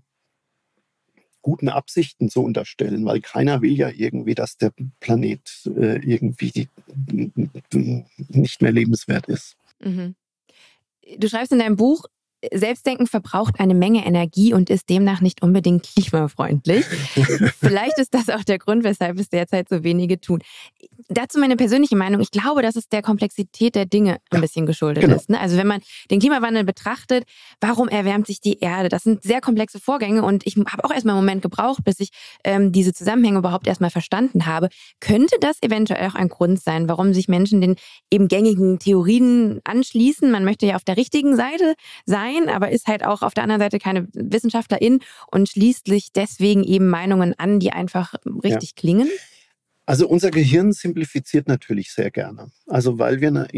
guten 1.45 1.69
Absichten 1.69 2.31
zu 2.31 2.43
unterstellen, 2.43 3.05
weil 3.05 3.21
keiner 3.21 3.61
will 3.61 3.75
ja 3.77 3.91
irgendwie, 3.91 4.35
dass 4.35 4.57
der 4.57 4.73
Planet 4.99 5.43
äh, 5.67 5.99
irgendwie 6.03 6.69
nicht 8.31 8.63
mehr 8.63 8.73
lebenswert 8.73 9.29
ist. 9.29 9.57
Mhm. 9.79 10.17
Du 11.19 11.29
schreibst 11.29 11.53
in 11.53 11.59
deinem 11.59 11.77
Buch, 11.77 12.07
Selbstdenken 12.53 13.07
verbraucht 13.07 13.61
eine 13.61 13.75
Menge 13.75 14.05
Energie 14.05 14.53
und 14.55 14.71
ist 14.71 14.89
demnach 14.89 15.21
nicht 15.21 15.43
unbedingt 15.43 15.85
klimafreundlich. 15.85 16.85
Vielleicht 17.61 17.99
ist 17.99 18.15
das 18.15 18.29
auch 18.29 18.45
der 18.45 18.59
Grund, 18.59 18.85
weshalb 18.85 19.19
es 19.19 19.29
derzeit 19.29 19.69
so 19.69 19.85
wenige 19.85 20.21
tun. 20.21 20.41
Dazu 21.09 21.39
meine 21.39 21.57
persönliche 21.57 21.97
Meinung. 21.97 22.21
Ich 22.21 22.31
glaube, 22.31 22.63
dass 22.63 22.77
es 22.77 22.89
der 22.89 23.03
Komplexität 23.03 23.75
der 23.75 23.87
Dinge 23.87 24.19
ein 24.31 24.41
bisschen 24.41 24.67
geschuldet 24.67 25.03
genau. 25.03 25.17
ist. 25.17 25.31
Ne? 25.31 25.41
Also 25.41 25.57
wenn 25.57 25.67
man 25.67 25.81
den 26.11 26.21
Klimawandel 26.21 26.65
betrachtet, 26.65 27.25
warum 27.61 27.89
erwärmt 27.89 28.27
sich 28.27 28.41
die 28.41 28.59
Erde? 28.61 28.89
Das 28.89 29.03
sind 29.03 29.23
sehr 29.23 29.41
komplexe 29.41 29.79
Vorgänge 29.81 30.23
und 30.23 30.47
ich 30.47 30.57
habe 30.57 30.85
auch 30.85 30.93
erstmal 30.93 31.15
einen 31.15 31.25
Moment 31.25 31.43
gebraucht, 31.43 31.85
bis 31.85 32.01
ich 32.01 32.11
ähm, 32.45 32.73
diese 32.73 32.93
Zusammenhänge 32.93 33.39
überhaupt 33.39 33.67
erstmal 33.67 33.91
verstanden 33.91 34.47
habe. 34.47 34.69
Könnte 35.01 35.37
das 35.41 35.63
eventuell 35.63 36.09
auch 36.09 36.15
ein 36.15 36.29
Grund 36.29 36.61
sein, 36.61 36.89
warum 36.89 37.13
sich 37.13 37.29
Menschen 37.29 37.61
den 37.61 37.77
eben 38.11 38.29
gängigen 38.29 38.79
Theorien 38.79 39.61
anschließen? 39.65 40.31
Man 40.31 40.45
möchte 40.45 40.67
ja 40.67 40.77
auf 40.77 40.85
der 40.85 40.97
richtigen 40.97 41.37
Seite 41.37 41.75
sein, 42.07 42.34
aber 42.49 42.71
ist 42.71 42.87
halt 42.87 43.05
auch 43.05 43.23
auf 43.23 43.35
der 43.35 43.45
anderen 43.45 43.61
Seite 43.61 43.79
keine 43.79 44.09
Wissenschaftlerin 44.13 45.01
und 45.31 45.49
schließt 45.49 45.87
sich 45.87 46.13
deswegen 46.13 46.65
eben 46.65 46.89
Meinungen 46.89 47.35
an, 47.39 47.61
die 47.61 47.73
einfach 47.73 48.15
richtig 48.43 48.71
ja. 48.71 48.81
klingen? 48.81 49.09
Also 49.87 50.09
unser 50.09 50.31
Gehirn 50.31 50.73
simplifiziert 50.73 51.47
natürlich 51.47 51.93
sehr 51.93 52.11
gerne. 52.11 52.51
Also 52.67 52.99
weil 52.99 53.21
wir, 53.21 53.29
eine, 53.29 53.49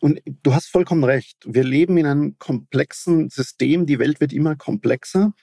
und 0.00 0.20
du 0.24 0.54
hast 0.54 0.68
vollkommen 0.68 1.02
recht, 1.02 1.38
wir 1.44 1.64
leben 1.64 1.96
in 1.96 2.06
einem 2.06 2.38
komplexen 2.38 3.30
System, 3.30 3.86
die 3.86 3.98
Welt 3.98 4.20
wird 4.20 4.32
immer 4.32 4.54
komplexer. 4.54 5.34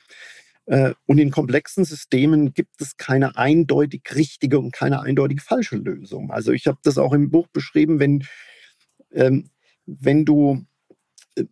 Äh, 0.66 0.94
und 1.08 1.18
in 1.18 1.32
komplexen 1.32 1.84
Systemen 1.84 2.54
gibt 2.54 2.80
es 2.80 2.96
keine 2.96 3.36
eindeutig 3.36 4.04
richtige 4.16 4.60
und 4.60 4.72
keine 4.72 5.02
eindeutig 5.02 5.42
falsche 5.42 5.76
Lösung. 5.76 6.32
Also 6.32 6.54
ich 6.54 6.68
habe 6.68 6.78
das 6.84 6.98
auch 6.98 7.12
im 7.12 7.32
Buch 7.32 7.48
beschrieben, 7.48 8.00
wenn, 8.00 8.24
ähm, 9.12 9.50
wenn 9.88 10.24
du, 10.24 10.64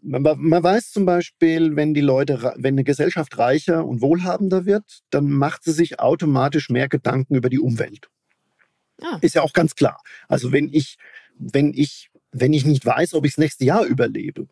man, 0.01 0.23
man, 0.23 0.63
weiß 0.63 0.91
zum 0.91 1.05
Beispiel, 1.05 1.75
wenn 1.75 1.93
die 1.93 2.01
Leute, 2.01 2.53
wenn 2.57 2.75
eine 2.75 2.83
Gesellschaft 2.83 3.37
reicher 3.37 3.85
und 3.85 4.01
wohlhabender 4.01 4.65
wird, 4.65 5.01
dann 5.09 5.29
macht 5.29 5.63
sie 5.63 5.71
sich 5.71 5.99
automatisch 5.99 6.69
mehr 6.69 6.87
Gedanken 6.87 7.35
über 7.35 7.49
die 7.49 7.59
Umwelt. 7.59 8.09
Ah. 9.01 9.19
Ist 9.21 9.35
ja 9.35 9.41
auch 9.41 9.53
ganz 9.53 9.75
klar. 9.75 10.01
Also 10.27 10.51
wenn 10.51 10.71
ich, 10.73 10.97
wenn 11.37 11.73
ich, 11.73 12.09
wenn 12.31 12.53
ich 12.53 12.65
nicht 12.65 12.85
weiß, 12.85 13.13
ob 13.13 13.25
ich 13.25 13.33
das 13.33 13.39
nächste 13.39 13.65
Jahr 13.65 13.85
überlebe, 13.85 14.47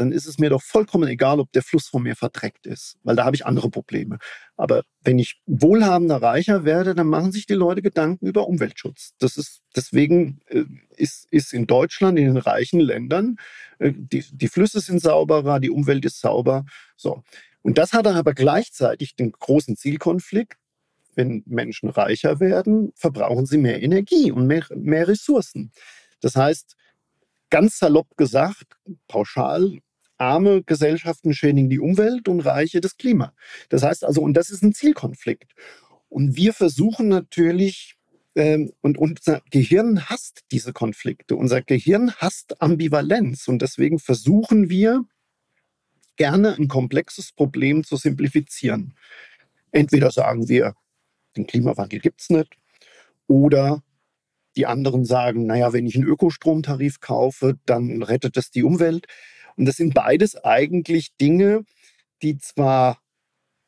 dann 0.00 0.12
ist 0.12 0.26
es 0.26 0.38
mir 0.38 0.50
doch 0.50 0.62
vollkommen 0.62 1.08
egal, 1.08 1.40
ob 1.40 1.52
der 1.52 1.62
Fluss 1.62 1.88
von 1.88 2.02
mir 2.02 2.16
verdreckt 2.16 2.66
ist, 2.66 2.96
weil 3.02 3.16
da 3.16 3.24
habe 3.24 3.36
ich 3.36 3.44
andere 3.44 3.70
Probleme. 3.70 4.18
Aber 4.56 4.82
wenn 5.02 5.18
ich 5.18 5.40
wohlhabender, 5.46 6.22
reicher 6.22 6.64
werde, 6.64 6.94
dann 6.94 7.06
machen 7.06 7.32
sich 7.32 7.46
die 7.46 7.54
Leute 7.54 7.82
Gedanken 7.82 8.26
über 8.26 8.48
Umweltschutz. 8.48 9.12
Das 9.18 9.36
ist 9.36 9.60
deswegen 9.76 10.40
äh, 10.46 10.64
ist, 10.96 11.26
ist 11.30 11.52
in 11.52 11.66
Deutschland, 11.66 12.18
in 12.18 12.26
den 12.26 12.36
reichen 12.38 12.80
Ländern, 12.80 13.36
äh, 13.78 13.92
die, 13.94 14.24
die 14.32 14.48
Flüsse 14.48 14.80
sind 14.80 15.00
sauberer, 15.00 15.60
die 15.60 15.70
Umwelt 15.70 16.04
ist 16.06 16.20
sauber. 16.20 16.64
So. 16.96 17.22
Und 17.62 17.76
das 17.76 17.92
hat 17.92 18.06
dann 18.06 18.16
aber 18.16 18.32
gleichzeitig 18.32 19.16
den 19.16 19.32
großen 19.32 19.76
Zielkonflikt, 19.76 20.56
wenn 21.14 21.42
Menschen 21.46 21.90
reicher 21.90 22.40
werden, 22.40 22.92
verbrauchen 22.94 23.44
sie 23.44 23.58
mehr 23.58 23.82
Energie 23.82 24.32
und 24.32 24.46
mehr, 24.46 24.64
mehr 24.74 25.08
Ressourcen. 25.08 25.72
Das 26.20 26.36
heißt, 26.36 26.76
ganz 27.50 27.78
salopp 27.78 28.16
gesagt, 28.16 28.78
pauschal, 29.08 29.80
arme 30.20 30.62
Gesellschaften 30.62 31.34
schädigen 31.34 31.70
die 31.70 31.80
Umwelt 31.80 32.28
und 32.28 32.40
reiche 32.40 32.80
das 32.80 32.96
Klima. 32.96 33.32
Das 33.68 33.82
heißt 33.82 34.04
also, 34.04 34.20
und 34.22 34.34
das 34.34 34.50
ist 34.50 34.62
ein 34.62 34.72
Zielkonflikt. 34.72 35.52
Und 36.08 36.36
wir 36.36 36.52
versuchen 36.52 37.08
natürlich, 37.08 37.96
ähm, 38.34 38.72
und 38.80 38.98
unser 38.98 39.42
Gehirn 39.50 40.08
hasst 40.08 40.42
diese 40.52 40.72
Konflikte. 40.72 41.36
Unser 41.36 41.62
Gehirn 41.62 42.12
hasst 42.16 42.60
Ambivalenz. 42.60 43.48
Und 43.48 43.62
deswegen 43.62 43.98
versuchen 43.98 44.68
wir 44.68 45.04
gerne 46.16 46.56
ein 46.56 46.68
komplexes 46.68 47.32
Problem 47.32 47.82
zu 47.82 47.96
simplifizieren. 47.96 48.94
Entweder 49.72 50.10
sagen 50.10 50.48
wir, 50.48 50.74
den 51.36 51.46
Klimawandel 51.46 52.00
gibt 52.00 52.20
es 52.20 52.30
nicht. 52.30 52.56
Oder 53.26 53.82
die 54.56 54.66
anderen 54.66 55.04
sagen, 55.04 55.46
naja, 55.46 55.72
wenn 55.72 55.86
ich 55.86 55.94
einen 55.94 56.04
Ökostromtarif 56.04 57.00
kaufe, 57.00 57.58
dann 57.66 58.02
rettet 58.02 58.36
das 58.36 58.50
die 58.50 58.64
Umwelt. 58.64 59.06
Und 59.60 59.66
das 59.66 59.76
sind 59.76 59.92
beides 59.92 60.42
eigentlich 60.42 61.14
Dinge, 61.20 61.66
die 62.22 62.38
zwar 62.38 62.98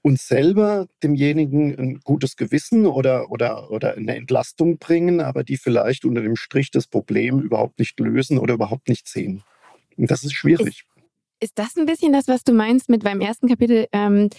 uns 0.00 0.26
selber, 0.26 0.88
demjenigen, 1.02 1.78
ein 1.78 2.00
gutes 2.00 2.38
Gewissen 2.38 2.86
oder, 2.86 3.30
oder, 3.30 3.70
oder 3.70 3.94
eine 3.94 4.16
Entlastung 4.16 4.78
bringen, 4.78 5.20
aber 5.20 5.44
die 5.44 5.58
vielleicht 5.58 6.06
unter 6.06 6.22
dem 6.22 6.34
Strich 6.34 6.70
das 6.70 6.86
Problem 6.86 7.40
überhaupt 7.40 7.78
nicht 7.78 8.00
lösen 8.00 8.38
oder 8.38 8.54
überhaupt 8.54 8.88
nicht 8.88 9.06
sehen. 9.06 9.42
Und 9.98 10.10
das 10.10 10.24
ist 10.24 10.32
schwierig. 10.32 10.86
Ist, 10.96 11.04
ist 11.40 11.58
das 11.58 11.76
ein 11.76 11.84
bisschen 11.84 12.14
das, 12.14 12.26
was 12.26 12.42
du 12.42 12.54
meinst 12.54 12.88
mit 12.88 13.04
beim 13.04 13.20
ersten 13.20 13.46
Kapitel? 13.46 13.86
Ähm, 13.92 14.30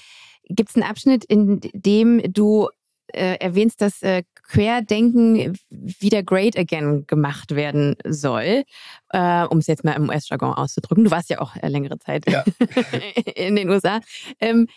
Gibt 0.45 0.71
es 0.71 0.75
einen 0.75 0.85
Abschnitt, 0.85 1.23
in 1.23 1.61
dem 1.75 2.33
du 2.33 2.69
äh, 3.09 3.35
erwähnst, 3.35 3.79
dass 3.79 4.01
äh, 4.01 4.23
Querdenken 4.43 5.57
wieder 5.69 6.21
great 6.21 6.57
again 6.57 7.05
gemacht 7.07 7.55
werden 7.55 7.95
soll, 8.05 8.63
äh, 9.09 9.43
um 9.45 9.57
es 9.57 9.67
jetzt 9.67 9.83
mal 9.83 9.93
im 9.93 10.09
US-Jargon 10.09 10.53
auszudrücken. 10.53 11.05
Du 11.05 11.11
warst 11.11 11.29
ja 11.29 11.39
auch 11.39 11.55
äh, 11.55 11.67
längere 11.67 11.97
Zeit 11.97 12.29
ja. 12.29 12.43
in 13.35 13.55
den 13.55 13.69
USA. 13.69 13.99
Ähm, 14.39 14.67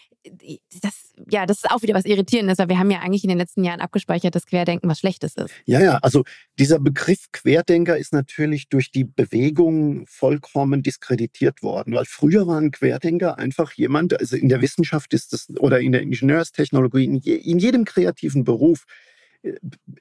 das, 0.83 1.12
ja, 1.31 1.47
das 1.47 1.59
ist 1.59 1.71
auch 1.71 1.83
wieder 1.83 1.95
was 1.95 2.05
Irritierendes, 2.05 2.59
weil 2.59 2.69
wir 2.69 2.79
haben 2.79 2.91
ja 2.91 3.01
eigentlich 3.01 3.25
in 3.25 3.29
den 3.29 3.39
letzten 3.39 3.64
Jahren 3.64 3.81
abgespeichert, 3.81 4.35
dass 4.35 4.47
Querdenken 4.47 4.89
was 4.89 4.99
Schlechtes 4.99 5.37
ist. 5.37 5.53
Ja, 5.67 5.81
ja, 5.81 5.99
also 6.03 6.25
dieser 6.59 6.79
Begriff 6.79 7.27
Querdenker 7.33 7.97
ist 7.97 8.12
natürlich 8.12 8.69
durch 8.69 8.91
die 8.91 9.05
Bewegung 9.05 10.07
vollkommen 10.07 10.83
diskreditiert 10.83 11.62
worden, 11.62 11.95
weil 11.95 12.05
früher 12.07 12.47
waren 12.47 12.71
Querdenker 12.71 13.39
einfach 13.39 13.73
jemand, 13.73 14.19
also 14.19 14.37
in 14.37 14.49
der 14.49 14.61
Wissenschaft 14.62 15.12
ist 15.14 15.33
das 15.33 15.49
oder 15.59 15.81
in 15.81 15.93
der 15.93 16.03
Ingenieurstechnologie, 16.03 17.05
in, 17.05 17.17
je, 17.17 17.37
in 17.37 17.59
jedem 17.59 17.85
kreativen 17.85 18.45
Beruf 18.45 18.85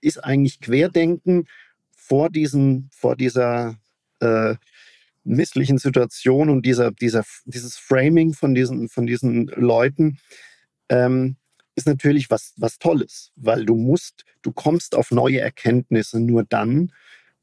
ist 0.02 0.24
eigentlich 0.24 0.60
Querdenken 0.60 1.48
vor, 1.91 2.30
diesen, 2.30 2.89
vor 2.91 3.16
dieser 3.16 3.78
äh, 4.20 4.56
misslichen 5.24 5.78
Situation 5.78 6.50
und 6.50 6.66
dieser, 6.66 6.91
dieser, 6.91 7.24
dieses 7.46 7.78
Framing 7.78 8.34
von 8.34 8.54
diesen, 8.54 8.89
von 8.89 9.08
diesen 9.08 9.48
Leuten 9.48 10.20
ähm, 10.89 11.36
ist 11.76 11.88
natürlich 11.88 12.30
was, 12.30 12.54
was 12.58 12.78
Tolles, 12.80 13.32
weil 13.36 13.66
du 13.66 13.76
musst, 13.76 14.24
du 14.43 14.52
kommst 14.52 14.96
auf 14.96 15.12
neue 15.12 15.41
Erkenntnisse 15.41 16.20
nur 16.20 16.43
dann, 16.43 16.91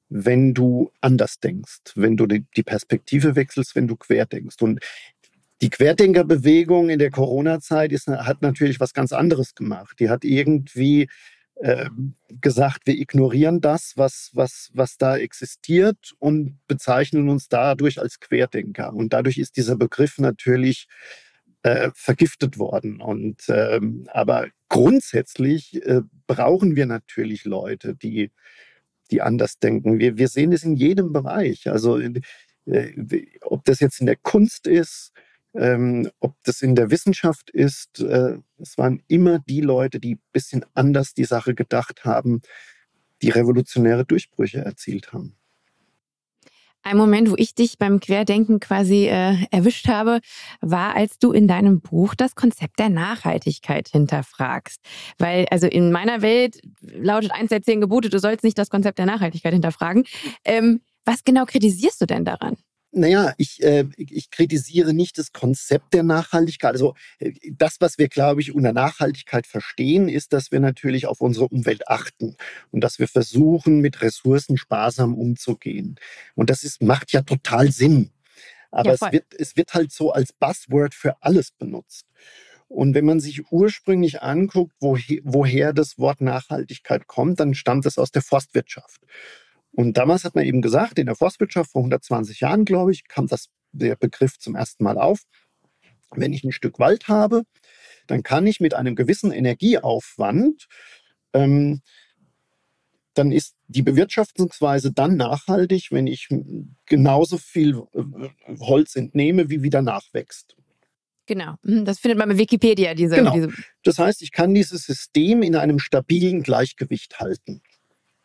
wenn 0.08 0.54
du 0.54 0.90
anders 1.00 1.40
denkst, 1.40 1.92
wenn 1.94 2.16
du 2.16 2.26
die, 2.26 2.62
Perspektive 2.62 3.34
wechselst, 3.34 3.74
wenn 3.74 3.88
du 3.88 3.96
quer 3.96 4.26
denkst. 4.26 4.56
Und 4.60 4.80
die 5.62 5.70
Querdenkerbewegung 5.70 6.90
in 6.90 6.98
der 6.98 7.10
Corona-Zeit 7.10 7.92
hat 7.92 8.42
natürlich 8.42 8.78
was 8.78 8.92
ganz 8.92 9.12
anderes 9.12 9.54
gemacht. 9.54 9.98
Die 10.00 10.10
hat 10.10 10.24
irgendwie 10.24 11.08
äh, 11.62 11.88
gesagt, 12.40 12.88
wir 12.88 12.94
ignorieren 12.94 13.60
das, 13.60 13.92
was, 13.94 14.30
was, 14.32 14.70
was 14.74 14.96
da 14.96 15.16
existiert 15.16 16.12
und 16.18 16.58
bezeichnen 16.66 17.28
uns 17.28 17.48
dadurch 17.48 18.00
als 18.00 18.18
Querdenker. 18.18 18.92
Und 18.92 19.12
dadurch 19.12 19.38
ist 19.38 19.56
dieser 19.56 19.76
Begriff 19.76 20.18
natürlich 20.18 20.88
äh, 21.62 21.90
vergiftet 21.94 22.58
worden. 22.58 23.00
Und, 23.00 23.44
ähm, 23.48 24.08
aber 24.12 24.48
grundsätzlich 24.68 25.80
äh, 25.86 26.00
brauchen 26.26 26.74
wir 26.74 26.86
natürlich 26.86 27.44
Leute, 27.44 27.94
die, 27.94 28.32
die 29.12 29.22
anders 29.22 29.60
denken. 29.60 30.00
Wir, 30.00 30.18
wir 30.18 30.26
sehen 30.26 30.52
es 30.52 30.64
in 30.64 30.74
jedem 30.74 31.12
Bereich. 31.12 31.70
Also 31.70 32.00
äh, 32.00 32.12
ob 33.42 33.64
das 33.66 33.78
jetzt 33.78 34.00
in 34.00 34.06
der 34.06 34.16
Kunst 34.16 34.66
ist, 34.66 35.12
ähm, 35.54 36.10
ob 36.20 36.34
das 36.44 36.62
in 36.62 36.74
der 36.74 36.90
Wissenschaft 36.90 37.50
ist, 37.50 38.00
äh, 38.00 38.38
es 38.58 38.78
waren 38.78 39.02
immer 39.08 39.38
die 39.38 39.60
Leute, 39.60 40.00
die 40.00 40.16
ein 40.16 40.22
bisschen 40.32 40.64
anders 40.74 41.14
die 41.14 41.24
Sache 41.24 41.54
gedacht 41.54 42.04
haben, 42.04 42.40
die 43.22 43.30
revolutionäre 43.30 44.04
Durchbrüche 44.04 44.58
erzielt 44.58 45.12
haben. 45.12 45.36
Ein 46.84 46.96
Moment, 46.96 47.30
wo 47.30 47.36
ich 47.36 47.54
dich 47.54 47.78
beim 47.78 48.00
Querdenken 48.00 48.58
quasi 48.58 49.06
äh, 49.06 49.36
erwischt 49.52 49.86
habe, 49.86 50.20
war, 50.60 50.96
als 50.96 51.18
du 51.20 51.30
in 51.30 51.46
deinem 51.46 51.80
Buch 51.80 52.16
das 52.16 52.34
Konzept 52.34 52.80
der 52.80 52.88
Nachhaltigkeit 52.88 53.88
hinterfragst. 53.88 54.80
Weil, 55.16 55.46
also 55.50 55.68
in 55.68 55.92
meiner 55.92 56.22
Welt 56.22 56.60
lautet 56.80 57.30
eins 57.30 57.50
der 57.50 57.62
zehn 57.62 57.80
Gebote, 57.80 58.10
du 58.10 58.18
sollst 58.18 58.42
nicht 58.42 58.58
das 58.58 58.68
Konzept 58.68 58.98
der 58.98 59.06
Nachhaltigkeit 59.06 59.52
hinterfragen. 59.52 60.04
Ähm, 60.44 60.80
was 61.04 61.22
genau 61.22 61.44
kritisierst 61.44 62.00
du 62.00 62.06
denn 62.06 62.24
daran? 62.24 62.56
Naja, 62.94 63.32
ich, 63.38 63.62
äh, 63.62 63.86
ich 63.96 64.30
kritisiere 64.30 64.92
nicht 64.92 65.16
das 65.16 65.32
Konzept 65.32 65.94
der 65.94 66.02
Nachhaltigkeit. 66.02 66.72
Also 66.72 66.94
äh, 67.18 67.32
das, 67.50 67.76
was 67.80 67.96
wir, 67.96 68.08
glaube 68.08 68.42
ich, 68.42 68.54
unter 68.54 68.74
Nachhaltigkeit 68.74 69.46
verstehen, 69.46 70.10
ist, 70.10 70.34
dass 70.34 70.52
wir 70.52 70.60
natürlich 70.60 71.06
auf 71.06 71.22
unsere 71.22 71.48
Umwelt 71.48 71.88
achten 71.88 72.36
und 72.70 72.82
dass 72.84 72.98
wir 72.98 73.08
versuchen, 73.08 73.80
mit 73.80 74.02
Ressourcen 74.02 74.58
sparsam 74.58 75.14
umzugehen. 75.14 75.96
Und 76.34 76.50
das 76.50 76.64
ist, 76.64 76.82
macht 76.82 77.12
ja 77.12 77.22
total 77.22 77.72
Sinn. 77.72 78.10
Aber 78.70 78.90
ja, 78.90 78.98
es, 79.00 79.12
wird, 79.12 79.24
es 79.38 79.56
wird 79.56 79.72
halt 79.72 79.90
so 79.90 80.12
als 80.12 80.32
Buzzword 80.34 80.94
für 80.94 81.16
alles 81.22 81.50
benutzt. 81.50 82.06
Und 82.68 82.94
wenn 82.94 83.04
man 83.04 83.20
sich 83.20 83.52
ursprünglich 83.52 84.22
anguckt, 84.22 84.74
woher, 84.80 85.20
woher 85.24 85.72
das 85.72 85.98
Wort 85.98 86.20
Nachhaltigkeit 86.22 87.06
kommt, 87.06 87.38
dann 87.40 87.54
stammt 87.54 87.84
es 87.84 87.98
aus 87.98 88.12
der 88.12 88.22
Forstwirtschaft. 88.22 89.00
Und 89.72 89.96
damals 89.96 90.24
hat 90.24 90.34
man 90.34 90.44
eben 90.44 90.62
gesagt, 90.62 90.98
in 90.98 91.06
der 91.06 91.16
Forstwirtschaft 91.16 91.72
vor 91.72 91.80
120 91.80 92.40
Jahren, 92.40 92.64
glaube 92.64 92.92
ich, 92.92 93.08
kam 93.08 93.26
das, 93.26 93.48
der 93.72 93.96
Begriff 93.96 94.38
zum 94.38 94.54
ersten 94.54 94.84
Mal 94.84 94.98
auf. 94.98 95.22
Wenn 96.10 96.32
ich 96.32 96.44
ein 96.44 96.52
Stück 96.52 96.78
Wald 96.78 97.08
habe, 97.08 97.44
dann 98.06 98.22
kann 98.22 98.46
ich 98.46 98.60
mit 98.60 98.74
einem 98.74 98.94
gewissen 98.94 99.32
Energieaufwand, 99.32 100.66
ähm, 101.32 101.80
dann 103.14 103.30
ist 103.30 103.54
die 103.66 103.82
Bewirtschaftungsweise 103.82 104.92
dann 104.92 105.16
nachhaltig, 105.16 105.88
wenn 105.90 106.06
ich 106.06 106.28
genauso 106.86 107.38
viel 107.38 107.82
äh, 107.94 108.58
Holz 108.58 108.96
entnehme, 108.96 109.50
wie 109.50 109.62
wieder 109.62 109.82
nachwächst. 109.82 110.56
Genau, 111.26 111.54
mhm, 111.62 111.84
das 111.84 111.98
findet 111.98 112.18
man 112.18 112.30
bei 112.30 112.38
Wikipedia. 112.38 112.94
Diese, 112.94 113.16
genau. 113.16 113.32
Diese 113.32 113.52
das 113.84 113.98
heißt, 113.98 114.22
ich 114.22 114.32
kann 114.32 114.54
dieses 114.54 114.84
System 114.84 115.42
in 115.42 115.56
einem 115.56 115.78
stabilen 115.78 116.42
Gleichgewicht 116.42 117.20
halten. 117.20 117.62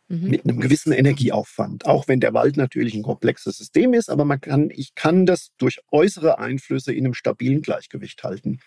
Mhm. 0.08 0.30
Mit 0.30 0.44
einem 0.44 0.60
gewissen 0.60 0.92
Energieaufwand. 0.92 1.86
Auch 1.86 2.08
wenn 2.08 2.20
der 2.20 2.32
Wald 2.32 2.56
natürlich 2.56 2.94
ein 2.94 3.02
komplexes 3.02 3.58
System 3.58 3.92
ist, 3.92 4.08
aber 4.08 4.24
man 4.24 4.40
kann, 4.40 4.70
ich 4.70 4.94
kann 4.94 5.26
das 5.26 5.50
durch 5.58 5.80
äußere 5.90 6.38
Einflüsse 6.38 6.92
in 6.92 7.04
einem 7.04 7.14
stabilen 7.14 7.60
Gleichgewicht 7.60 8.24
halten. 8.24 8.60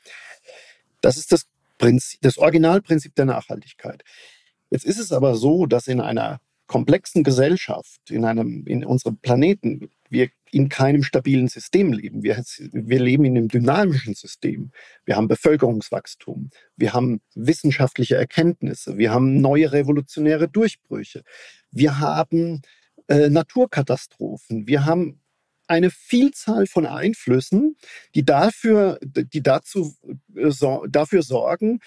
Das 1.01 1.17
ist 1.17 1.31
das, 1.31 1.47
Prinzip, 1.79 2.21
das 2.21 2.37
Originalprinzip 2.37 3.15
der 3.15 3.25
Nachhaltigkeit. 3.25 4.03
Jetzt 4.69 4.85
ist 4.85 4.99
es 4.99 5.11
aber 5.11 5.35
so, 5.35 5.65
dass 5.65 5.87
in 5.87 5.99
einer 5.99 6.39
komplexen 6.67 7.23
Gesellschaft, 7.23 8.11
in, 8.11 8.23
einem, 8.23 8.65
in 8.67 8.85
unserem 8.85 9.17
Planeten, 9.17 9.89
wir 10.11 10.29
in 10.51 10.67
keinem 10.69 11.03
stabilen 11.03 11.47
System 11.47 11.93
leben. 11.93 12.23
Wir, 12.23 12.43
wir 12.73 12.99
leben 12.99 13.23
in 13.25 13.37
einem 13.37 13.47
dynamischen 13.47 14.13
System. 14.13 14.71
Wir 15.05 15.15
haben 15.15 15.29
Bevölkerungswachstum, 15.29 16.49
wir 16.75 16.93
haben 16.93 17.21
wissenschaftliche 17.33 18.17
Erkenntnisse, 18.17 18.97
wir 18.97 19.11
haben 19.11 19.39
neue 19.39 19.71
revolutionäre 19.71 20.49
Durchbrüche, 20.49 21.23
wir 21.71 21.99
haben 21.99 22.61
äh, 23.07 23.29
Naturkatastrophen, 23.29 24.67
wir 24.67 24.85
haben 24.85 25.21
eine 25.67 25.89
Vielzahl 25.89 26.67
von 26.67 26.85
Einflüssen, 26.85 27.77
die 28.13 28.25
dafür, 28.25 28.99
die 29.01 29.41
dazu, 29.41 29.95
äh, 30.35 30.51
so, 30.51 30.85
dafür 30.89 31.23
sorgen, 31.23 31.79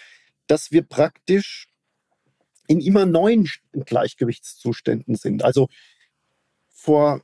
dass 0.46 0.72
wir 0.72 0.82
praktisch 0.82 1.68
in 2.66 2.80
immer 2.80 3.04
neuen 3.04 3.46
Gleichgewichtszuständen 3.72 5.16
sind. 5.16 5.44
Also 5.44 5.68
vor 6.70 7.20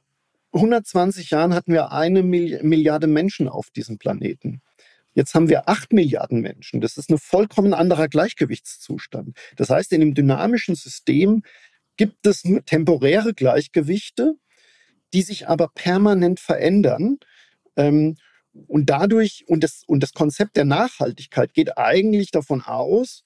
120 0.52 1.30
Jahren 1.30 1.54
hatten 1.54 1.72
wir 1.72 1.92
eine 1.92 2.22
Milliarde 2.22 3.06
Menschen 3.06 3.48
auf 3.48 3.70
diesem 3.70 3.98
Planeten. 3.98 4.62
Jetzt 5.12 5.34
haben 5.34 5.48
wir 5.48 5.68
acht 5.68 5.92
Milliarden 5.92 6.40
Menschen. 6.40 6.80
Das 6.80 6.96
ist 6.96 7.10
ein 7.10 7.18
vollkommen 7.18 7.74
anderer 7.74 8.08
Gleichgewichtszustand. 8.08 9.36
Das 9.56 9.70
heißt, 9.70 9.92
in 9.92 10.02
einem 10.02 10.14
dynamischen 10.14 10.74
System 10.74 11.42
gibt 11.96 12.26
es 12.26 12.42
temporäre 12.66 13.34
Gleichgewichte, 13.34 14.34
die 15.12 15.22
sich 15.22 15.48
aber 15.48 15.68
permanent 15.74 16.40
verändern. 16.40 17.18
Ähm, 17.76 18.16
und 18.66 18.90
dadurch, 18.90 19.44
und 19.46 19.62
das, 19.62 19.82
und 19.86 20.02
das 20.02 20.12
Konzept 20.12 20.56
der 20.56 20.64
Nachhaltigkeit 20.64 21.54
geht 21.54 21.76
eigentlich 21.76 22.30
davon 22.30 22.62
aus, 22.62 23.24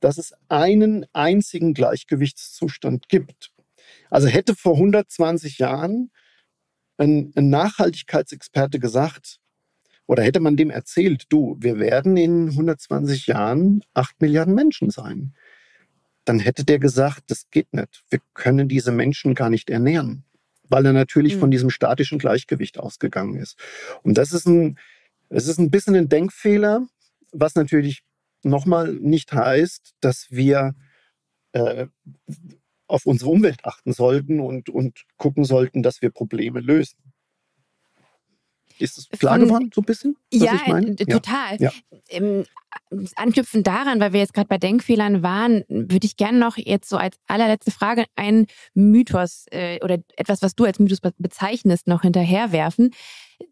dass 0.00 0.18
es 0.18 0.34
einen 0.48 1.06
einzigen 1.12 1.74
Gleichgewichtszustand 1.74 3.08
gibt. 3.08 3.52
Also 4.10 4.28
hätte 4.28 4.54
vor 4.54 4.74
120 4.74 5.58
Jahren 5.58 6.10
ein, 6.98 7.32
ein 7.34 7.50
Nachhaltigkeitsexperte 7.50 8.78
gesagt, 8.78 9.38
oder 10.06 10.22
hätte 10.22 10.40
man 10.40 10.56
dem 10.56 10.70
erzählt, 10.70 11.24
du, 11.28 11.56
wir 11.58 11.78
werden 11.78 12.16
in 12.16 12.50
120 12.50 13.26
Jahren 13.26 13.82
8 13.94 14.20
Milliarden 14.20 14.54
Menschen 14.54 14.90
sein, 14.90 15.34
dann 16.24 16.38
hätte 16.38 16.64
der 16.64 16.78
gesagt, 16.78 17.24
das 17.28 17.48
geht 17.50 17.72
nicht. 17.72 18.04
Wir 18.10 18.20
können 18.34 18.68
diese 18.68 18.92
Menschen 18.92 19.34
gar 19.34 19.50
nicht 19.50 19.70
ernähren, 19.70 20.24
weil 20.68 20.86
er 20.86 20.92
natürlich 20.92 21.36
mhm. 21.36 21.40
von 21.40 21.50
diesem 21.50 21.70
statischen 21.70 22.18
Gleichgewicht 22.18 22.78
ausgegangen 22.78 23.36
ist. 23.36 23.58
Und 24.02 24.18
das 24.18 24.32
ist 24.32 24.46
ein, 24.46 24.78
es 25.28 25.48
ist 25.48 25.58
ein 25.58 25.70
bisschen 25.70 25.94
ein 25.94 26.08
Denkfehler, 26.08 26.86
was 27.32 27.54
natürlich 27.54 28.02
nochmal 28.42 28.92
nicht 28.94 29.32
heißt, 29.32 29.94
dass 30.00 30.26
wir 30.30 30.74
äh, 31.52 31.86
auf 32.88 33.06
unsere 33.06 33.30
Umwelt 33.30 33.64
achten 33.64 33.92
sollten 33.92 34.40
und, 34.40 34.68
und 34.68 35.04
gucken 35.16 35.44
sollten, 35.44 35.82
dass 35.82 36.02
wir 36.02 36.10
Probleme 36.10 36.60
lösen. 36.60 36.98
Ist 38.78 38.98
es 38.98 39.08
klar 39.08 39.38
Von, 39.38 39.46
geworden, 39.46 39.70
so 39.74 39.80
ein 39.80 39.84
bisschen? 39.84 40.16
Ja, 40.30 40.56
total. 41.08 41.56
Ja. 41.58 41.72
Ähm, 42.10 42.44
anknüpfend 43.16 43.66
daran, 43.66 44.00
weil 44.00 44.12
wir 44.12 44.20
jetzt 44.20 44.34
gerade 44.34 44.48
bei 44.48 44.58
Denkfehlern 44.58 45.22
waren, 45.22 45.64
würde 45.68 46.06
ich 46.06 46.16
gerne 46.16 46.38
noch 46.38 46.58
jetzt 46.58 46.88
so 46.88 46.96
als 46.98 47.16
allerletzte 47.26 47.70
Frage 47.70 48.04
einen 48.16 48.46
Mythos 48.74 49.46
äh, 49.50 49.82
oder 49.82 49.98
etwas, 50.16 50.42
was 50.42 50.54
du 50.54 50.64
als 50.64 50.78
Mythos 50.78 51.00
bezeichnest, 51.00 51.86
noch 51.86 52.02
hinterherwerfen. 52.02 52.90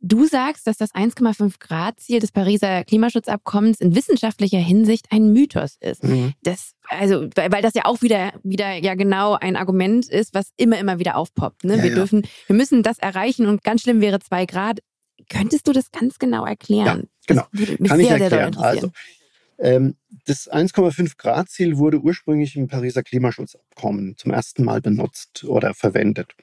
Du 0.06 0.26
sagst, 0.26 0.66
dass 0.66 0.76
das 0.76 0.92
1,5 0.94 1.54
Grad 1.58 1.98
Ziel 1.98 2.20
des 2.20 2.30
Pariser 2.30 2.84
Klimaschutzabkommens 2.84 3.80
in 3.80 3.94
wissenschaftlicher 3.94 4.58
Hinsicht 4.58 5.06
ein 5.10 5.32
Mythos 5.32 5.76
ist. 5.80 6.04
Mhm. 6.04 6.34
Das, 6.42 6.72
also, 6.88 7.26
weil 7.34 7.62
das 7.62 7.72
ja 7.72 7.86
auch 7.86 8.02
wieder, 8.02 8.34
wieder 8.42 8.74
ja 8.74 8.96
genau 8.96 9.32
ein 9.32 9.56
Argument 9.56 10.06
ist, 10.06 10.34
was 10.34 10.50
immer, 10.58 10.78
immer 10.78 10.98
wieder 10.98 11.16
aufpoppt. 11.16 11.64
Ne? 11.64 11.78
Ja, 11.78 11.82
wir 11.82 11.90
ja. 11.90 11.96
dürfen, 11.96 12.26
wir 12.46 12.54
müssen 12.54 12.82
das 12.82 12.98
erreichen 12.98 13.46
und 13.46 13.64
ganz 13.64 13.80
schlimm 13.80 14.02
wäre 14.02 14.20
zwei 14.20 14.44
Grad. 14.44 14.80
Könntest 15.30 15.66
du 15.68 15.72
das 15.72 15.90
ganz 15.90 16.18
genau 16.18 16.44
erklären? 16.44 17.08
Ja, 17.26 17.26
genau. 17.26 17.42
Kann 17.88 18.00
ich 18.00 18.06
sehr, 18.06 18.20
erklären. 18.20 18.52
Sehr 18.52 18.62
also, 18.62 18.90
das 20.26 20.50
1,5 20.50 21.16
Grad 21.16 21.48
Ziel 21.48 21.78
wurde 21.78 21.98
ursprünglich 21.98 22.54
im 22.56 22.68
Pariser 22.68 23.02
Klimaschutzabkommen 23.02 24.16
zum 24.18 24.32
ersten 24.32 24.62
Mal 24.62 24.82
benutzt 24.82 25.44
oder 25.44 25.72
verwendet. 25.72 26.34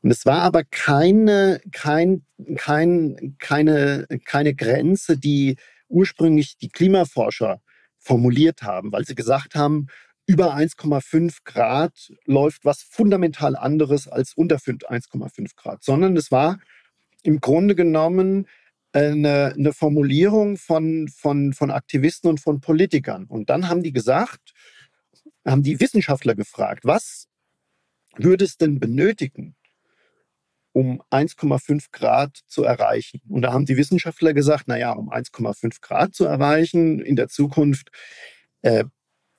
Und 0.00 0.10
es 0.10 0.24
war 0.24 0.40
aber 0.40 0.64
keine, 0.64 1.60
kein, 1.70 2.24
kein, 2.56 3.36
keine, 3.38 4.06
keine 4.24 4.54
Grenze, 4.54 5.18
die 5.18 5.56
ursprünglich 5.88 6.56
die 6.56 6.70
Klimaforscher 6.70 7.60
formuliert 7.98 8.62
haben, 8.62 8.90
weil 8.90 9.04
sie 9.04 9.14
gesagt 9.14 9.54
haben, 9.54 9.88
über 10.26 10.54
1,5 10.54 11.38
Grad 11.44 12.12
läuft 12.24 12.64
was 12.64 12.82
fundamental 12.82 13.54
anderes 13.54 14.08
als 14.08 14.32
unter 14.34 14.56
1,5 14.56 15.56
Grad, 15.56 15.84
sondern 15.84 16.16
es 16.16 16.30
war 16.30 16.58
im 17.22 17.40
Grunde 17.40 17.74
genommen 17.74 18.46
eine, 18.92 19.54
eine 19.54 19.72
Formulierung 19.72 20.56
von, 20.56 21.08
von, 21.08 21.52
von 21.52 21.70
Aktivisten 21.70 22.28
und 22.28 22.40
von 22.40 22.60
Politikern. 22.60 23.24
Und 23.24 23.50
dann 23.50 23.68
haben 23.68 23.82
die 23.82 23.92
gesagt, 23.92 24.52
haben 25.46 25.62
die 25.62 25.80
Wissenschaftler 25.80 26.34
gefragt, 26.34 26.84
was 26.84 27.28
würde 28.16 28.44
es 28.44 28.58
denn 28.58 28.78
benötigen, 28.78 29.56
um 30.72 31.02
1,5 31.10 31.86
Grad 31.90 32.40
zu 32.46 32.64
erreichen? 32.64 33.22
Und 33.28 33.42
da 33.42 33.52
haben 33.52 33.66
die 33.66 33.76
Wissenschaftler 33.76 34.34
gesagt, 34.34 34.68
naja, 34.68 34.92
um 34.92 35.10
1,5 35.10 35.80
Grad 35.80 36.14
zu 36.14 36.24
erreichen 36.24 37.00
in 37.00 37.16
der 37.16 37.28
Zukunft, 37.28 37.90
äh, 38.62 38.84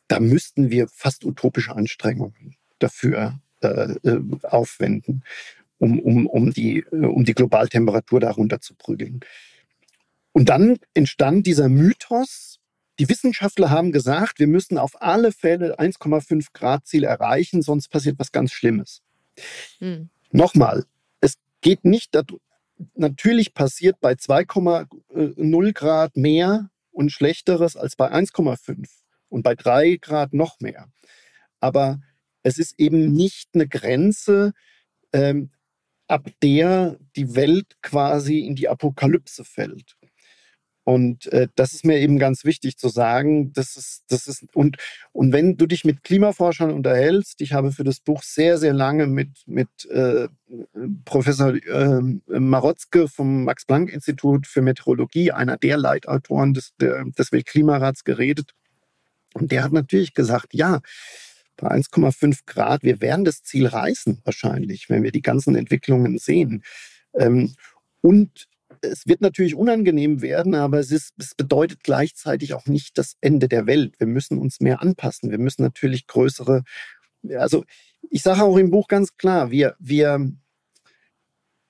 da 0.07 0.19
müssten 0.19 0.69
wir 0.69 0.87
fast 0.87 1.23
utopische 1.23 1.75
Anstrengungen 1.75 2.55
dafür 2.79 3.39
äh, 3.61 3.93
äh 4.03 4.21
aufwenden 4.43 5.23
um, 5.83 5.99
um, 5.99 6.27
um, 6.27 6.53
die, 6.53 6.79
äh, 6.79 7.05
um 7.05 7.25
die 7.25 7.33
Globaltemperatur 7.33 8.21
darunter 8.21 8.61
zu 8.61 8.73
prügeln. 8.73 9.19
Und 10.31 10.49
dann 10.49 10.77
entstand 10.93 11.45
dieser 11.45 11.67
Mythos, 11.67 12.59
die 12.99 13.09
Wissenschaftler 13.09 13.69
haben 13.69 13.91
gesagt, 13.91 14.39
wir 14.39 14.47
müssen 14.47 14.77
auf 14.77 15.01
alle 15.01 15.31
Fälle 15.31 15.79
1,5 15.79 16.47
Grad 16.53 16.87
Ziel 16.87 17.03
erreichen, 17.03 17.61
sonst 17.61 17.89
passiert 17.89 18.17
was 18.17 18.31
ganz 18.31 18.53
Schlimmes. 18.53 19.01
Hm. 19.79 20.09
Nochmal, 20.31 20.85
es 21.19 21.35
geht 21.61 21.83
nicht, 21.83 22.17
natürlich 22.95 23.53
passiert 23.53 23.99
bei 23.99 24.13
2,0 24.13 25.73
Grad 25.73 26.15
mehr 26.15 26.69
und 26.91 27.11
schlechteres 27.11 27.75
als 27.75 27.95
bei 27.95 28.11
1,5 28.11 28.87
und 29.27 29.43
bei 29.43 29.55
3 29.55 29.97
Grad 29.97 30.33
noch 30.33 30.59
mehr. 30.61 30.87
Aber 31.59 31.99
es 32.41 32.57
ist 32.57 32.79
eben 32.79 33.11
nicht 33.11 33.49
eine 33.53 33.67
Grenze, 33.67 34.53
ähm, 35.11 35.51
ab 36.13 36.29
der 36.43 36.97
die 37.15 37.35
Welt 37.35 37.75
quasi 37.81 38.39
in 38.41 38.55
die 38.55 38.69
Apokalypse 38.69 39.43
fällt. 39.43 39.95
Und 40.85 41.27
äh, 41.31 41.47
das 41.55 41.73
ist 41.73 41.85
mir 41.85 41.97
eben 41.97 42.19
ganz 42.19 42.43
wichtig 42.43 42.77
zu 42.77 42.89
sagen. 42.89 43.51
Das 43.53 43.75
ist, 43.77 44.03
das 44.09 44.27
ist, 44.27 44.45
und, 44.53 44.77
und 45.11 45.31
wenn 45.31 45.57
du 45.57 45.65
dich 45.65 45.85
mit 45.85 46.03
Klimaforschern 46.03 46.71
unterhältst, 46.71 47.41
ich 47.41 47.53
habe 47.53 47.71
für 47.71 47.83
das 47.83 47.99
Buch 47.99 48.21
sehr, 48.21 48.59
sehr 48.59 48.73
lange 48.73 49.07
mit, 49.07 49.29
mit 49.47 49.69
äh, 49.89 50.27
Professor 51.05 51.55
äh, 51.55 52.01
Marotzke 52.27 53.07
vom 53.07 53.45
Max-Planck-Institut 53.45 54.45
für 54.45 54.61
Meteorologie, 54.61 55.31
einer 55.31 55.57
der 55.57 55.77
Leitautoren 55.77 56.53
des, 56.53 56.75
der, 56.79 57.05
des 57.05 57.31
Weltklimarats, 57.31 58.03
geredet. 58.03 58.51
Und 59.33 59.51
der 59.51 59.63
hat 59.63 59.71
natürlich 59.71 60.13
gesagt, 60.13 60.53
ja, 60.53 60.81
bei 61.57 61.69
1,5 61.69 62.39
Grad, 62.45 62.83
wir 62.83 63.01
werden 63.01 63.25
das 63.25 63.43
Ziel 63.43 63.67
reißen 63.67 64.21
wahrscheinlich, 64.23 64.89
wenn 64.89 65.03
wir 65.03 65.11
die 65.11 65.21
ganzen 65.21 65.55
Entwicklungen 65.55 66.17
sehen. 66.17 66.63
Ähm, 67.13 67.55
und 68.01 68.47
es 68.81 69.07
wird 69.07 69.21
natürlich 69.21 69.55
unangenehm 69.55 70.21
werden, 70.21 70.55
aber 70.55 70.79
es, 70.79 70.91
ist, 70.91 71.13
es 71.17 71.35
bedeutet 71.35 71.83
gleichzeitig 71.83 72.53
auch 72.53 72.65
nicht 72.65 72.97
das 72.97 73.15
Ende 73.21 73.47
der 73.47 73.65
Welt. 73.65 73.95
Wir 73.99 74.07
müssen 74.07 74.37
uns 74.37 74.59
mehr 74.59 74.81
anpassen. 74.81 75.31
Wir 75.31 75.37
müssen 75.37 75.61
natürlich 75.61 76.07
größere, 76.07 76.63
also 77.37 77.63
ich 78.09 78.23
sage 78.23 78.43
auch 78.43 78.57
im 78.57 78.71
Buch 78.71 78.87
ganz 78.87 79.15
klar, 79.15 79.51
wir, 79.51 79.75
wir, 79.79 80.31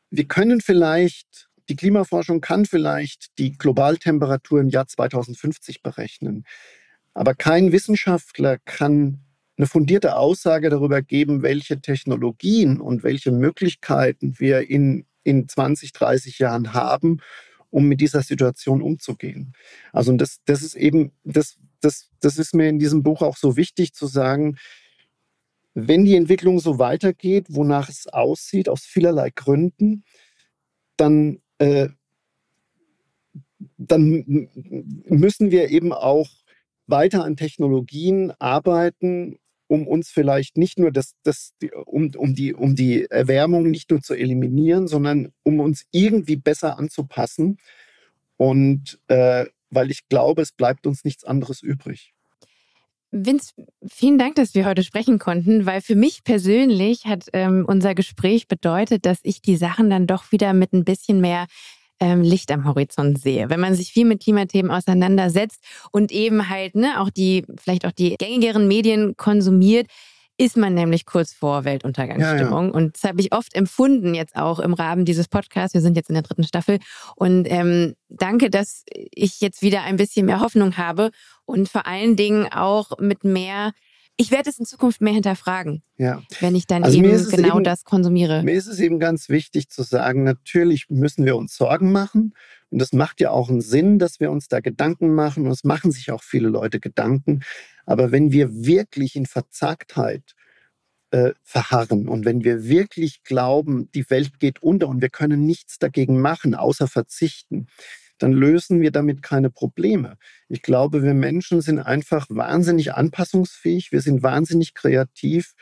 wir 0.09 0.27
können 0.27 0.61
vielleicht 0.61 1.49
die 1.69 1.75
Klimaforschung 1.75 2.41
kann 2.41 2.65
vielleicht 2.65 3.37
die 3.37 3.57
Globaltemperatur 3.57 4.59
im 4.59 4.69
Jahr 4.69 4.87
2050 4.87 5.81
berechnen. 5.81 6.45
Aber 7.13 7.35
kein 7.35 7.71
Wissenschaftler 7.71 8.57
kann 8.65 9.22
eine 9.57 9.67
fundierte 9.67 10.15
Aussage 10.15 10.69
darüber 10.69 11.01
geben, 11.01 11.43
welche 11.43 11.79
Technologien 11.79 12.79
und 12.79 13.03
welche 13.03 13.31
Möglichkeiten 13.31 14.39
wir 14.39 14.69
in, 14.69 15.05
in 15.23 15.47
20, 15.47 15.91
30 15.91 16.39
Jahren 16.39 16.73
haben, 16.73 17.19
um 17.69 17.87
mit 17.87 18.01
dieser 18.01 18.21
Situation 18.21 18.81
umzugehen. 18.81 19.53
Also 19.91 20.11
das, 20.13 20.39
das 20.45 20.63
ist 20.63 20.75
eben, 20.75 21.11
das, 21.23 21.57
das, 21.81 22.09
das 22.19 22.37
ist 22.37 22.53
mir 22.53 22.67
in 22.69 22.79
diesem 22.79 23.03
Buch 23.03 23.21
auch 23.21 23.37
so 23.37 23.55
wichtig 23.57 23.93
zu 23.93 24.07
sagen, 24.07 24.57
wenn 25.75 26.05
die 26.05 26.15
Entwicklung 26.15 26.59
so 26.59 26.77
weitergeht, 26.77 27.47
wonach 27.49 27.89
es 27.89 28.07
aussieht, 28.07 28.69
aus 28.69 28.83
vielerlei 28.83 29.31
Gründen, 29.31 30.03
dann, 30.97 31.41
äh, 31.57 31.89
dann 33.77 34.49
müssen 35.07 35.51
wir 35.51 35.69
eben 35.69 35.93
auch 35.93 36.29
weiter 36.85 37.23
an 37.23 37.37
Technologien 37.37 38.31
arbeiten, 38.39 39.39
um 39.67 39.87
uns 39.87 40.09
vielleicht 40.09 40.57
nicht 40.57 40.77
nur 40.77 40.91
das, 40.91 41.15
das, 41.23 41.53
um, 41.85 42.11
um, 42.15 42.35
die, 42.35 42.53
um 42.53 42.75
die 42.75 43.05
Erwärmung 43.05 43.69
nicht 43.69 43.91
nur 43.91 44.01
zu 44.01 44.13
eliminieren, 44.13 44.87
sondern 44.87 45.31
um 45.43 45.59
uns 45.59 45.85
irgendwie 45.91 46.35
besser 46.35 46.77
anzupassen. 46.77 47.57
Und 48.37 48.99
äh, 49.07 49.45
weil 49.69 49.91
ich 49.91 50.07
glaube, 50.07 50.41
es 50.41 50.51
bleibt 50.51 50.85
uns 50.85 51.03
nichts 51.03 51.23
anderes 51.23 51.61
übrig. 51.61 52.13
Vince, 53.11 53.53
vielen 53.87 54.17
Dank, 54.17 54.35
dass 54.35 54.55
wir 54.55 54.65
heute 54.65 54.83
sprechen 54.83 55.19
konnten, 55.19 55.67
weil 55.67 55.81
für 55.81 55.95
mich 55.95 56.23
persönlich 56.23 57.05
hat 57.05 57.27
ähm, 57.33 57.63
unser 57.67 57.93
Gespräch 57.93 58.47
bedeutet, 58.47 59.05
dass 59.05 59.19
ich 59.21 59.41
die 59.41 59.55
Sachen 59.55 59.91
dann 59.91 60.07
doch 60.07 60.31
wieder 60.31 60.53
mit 60.53 60.73
ein 60.73 60.83
bisschen 60.83 61.21
mehr 61.21 61.45
ähm, 62.03 62.21
Licht 62.21 62.51
am 62.51 62.65
Horizont 62.65 63.19
sehe. 63.19 63.49
Wenn 63.49 63.61
man 63.61 63.75
sich 63.75 63.93
viel 63.93 64.05
mit 64.05 64.21
Klimathemen 64.21 64.71
auseinandersetzt 64.71 65.63
und 65.91 66.11
eben 66.11 66.49
halt 66.49 66.75
ne, 66.75 66.99
auch 66.99 67.09
die, 67.09 67.45
vielleicht 67.57 67.85
auch 67.85 67.91
die 67.91 68.15
gängigeren 68.17 68.67
Medien 68.67 69.15
konsumiert, 69.15 69.87
ist 70.37 70.57
man 70.57 70.73
nämlich 70.73 71.05
kurz 71.05 71.31
vor 71.31 71.63
Weltuntergangsstimmung. 71.63 72.65
Ja, 72.65 72.71
ja. 72.71 72.73
Und 72.73 72.95
das 72.95 73.03
habe 73.03 73.21
ich 73.21 73.33
oft 73.33 73.55
empfunden, 73.55 74.15
jetzt 74.15 74.35
auch 74.35 74.59
im 74.59 74.73
Rahmen 74.73 75.05
dieses 75.05 75.27
Podcasts. 75.27 75.73
Wir 75.73 75.81
sind 75.81 75.95
jetzt 75.95 76.09
in 76.09 76.15
der 76.15 76.23
dritten 76.23 76.43
Staffel. 76.43 76.79
Und 77.15 77.45
ähm, 77.49 77.93
danke, 78.09 78.49
dass 78.49 78.83
ich 78.89 79.39
jetzt 79.41 79.61
wieder 79.61 79.83
ein 79.83 79.95
bisschen 79.95 80.25
mehr 80.25 80.41
Hoffnung 80.41 80.75
habe 80.77 81.11
und 81.45 81.69
vor 81.69 81.85
allen 81.85 82.15
Dingen 82.15 82.51
auch 82.51 82.97
mit 82.99 83.23
mehr 83.23 83.71
ich 84.15 84.31
werde 84.31 84.49
es 84.49 84.59
in 84.59 84.65
Zukunft 84.65 85.01
mehr 85.01 85.13
hinterfragen, 85.13 85.81
ja. 85.97 86.21
wenn 86.39 86.55
ich 86.55 86.67
dann 86.67 86.83
also 86.83 86.97
eben 86.97 87.29
genau 87.29 87.55
eben, 87.55 87.63
das 87.63 87.83
konsumiere. 87.83 88.43
Mir 88.43 88.53
ist 88.53 88.67
es 88.67 88.79
eben 88.79 88.99
ganz 88.99 89.29
wichtig 89.29 89.69
zu 89.69 89.83
sagen, 89.83 90.23
natürlich 90.23 90.89
müssen 90.89 91.25
wir 91.25 91.35
uns 91.35 91.55
Sorgen 91.55 91.91
machen. 91.91 92.33
Und 92.69 92.79
das 92.79 92.93
macht 92.93 93.21
ja 93.21 93.31
auch 93.31 93.49
einen 93.49 93.61
Sinn, 93.61 93.99
dass 93.99 94.19
wir 94.19 94.31
uns 94.31 94.47
da 94.47 94.59
Gedanken 94.59 95.13
machen. 95.13 95.45
Und 95.45 95.51
es 95.51 95.63
machen 95.63 95.91
sich 95.91 96.11
auch 96.11 96.23
viele 96.23 96.49
Leute 96.49 96.79
Gedanken. 96.79 97.41
Aber 97.85 98.11
wenn 98.11 98.31
wir 98.31 98.65
wirklich 98.65 99.15
in 99.15 99.25
Verzagtheit 99.25 100.35
äh, 101.11 101.33
verharren 101.43 102.07
und 102.07 102.25
wenn 102.25 102.43
wir 102.43 102.65
wirklich 102.65 103.23
glauben, 103.23 103.89
die 103.93 104.09
Welt 104.09 104.39
geht 104.39 104.61
unter 104.61 104.87
und 104.87 105.01
wir 105.01 105.09
können 105.09 105.45
nichts 105.45 105.79
dagegen 105.79 106.19
machen, 106.19 106.55
außer 106.55 106.87
verzichten, 106.87 107.67
dann 108.23 108.31
lösen 108.31 108.79
wir 108.79 108.91
damit 108.91 109.21
keine 109.21 109.49
Probleme. 109.49 110.15
Ich 110.47 110.61
glaube, 110.61 111.03
wir 111.03 111.13
Menschen 111.13 111.59
sind 111.59 111.79
einfach 111.79 112.25
wahnsinnig 112.29 112.93
anpassungsfähig, 112.93 113.91
wir 113.91 113.99
sind 113.99 114.23
wahnsinnig 114.23 114.73
kreativ 114.73 115.55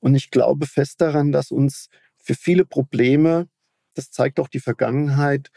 und 0.00 0.14
ich 0.14 0.30
glaube 0.30 0.64
fest 0.66 1.02
daran, 1.02 1.32
dass 1.32 1.50
uns 1.50 1.88
für 2.16 2.34
viele 2.34 2.64
Probleme, 2.64 3.46
das 3.92 4.10
zeigt 4.10 4.40
auch 4.40 4.48
die 4.48 4.60
Vergangenheit, 4.60 5.50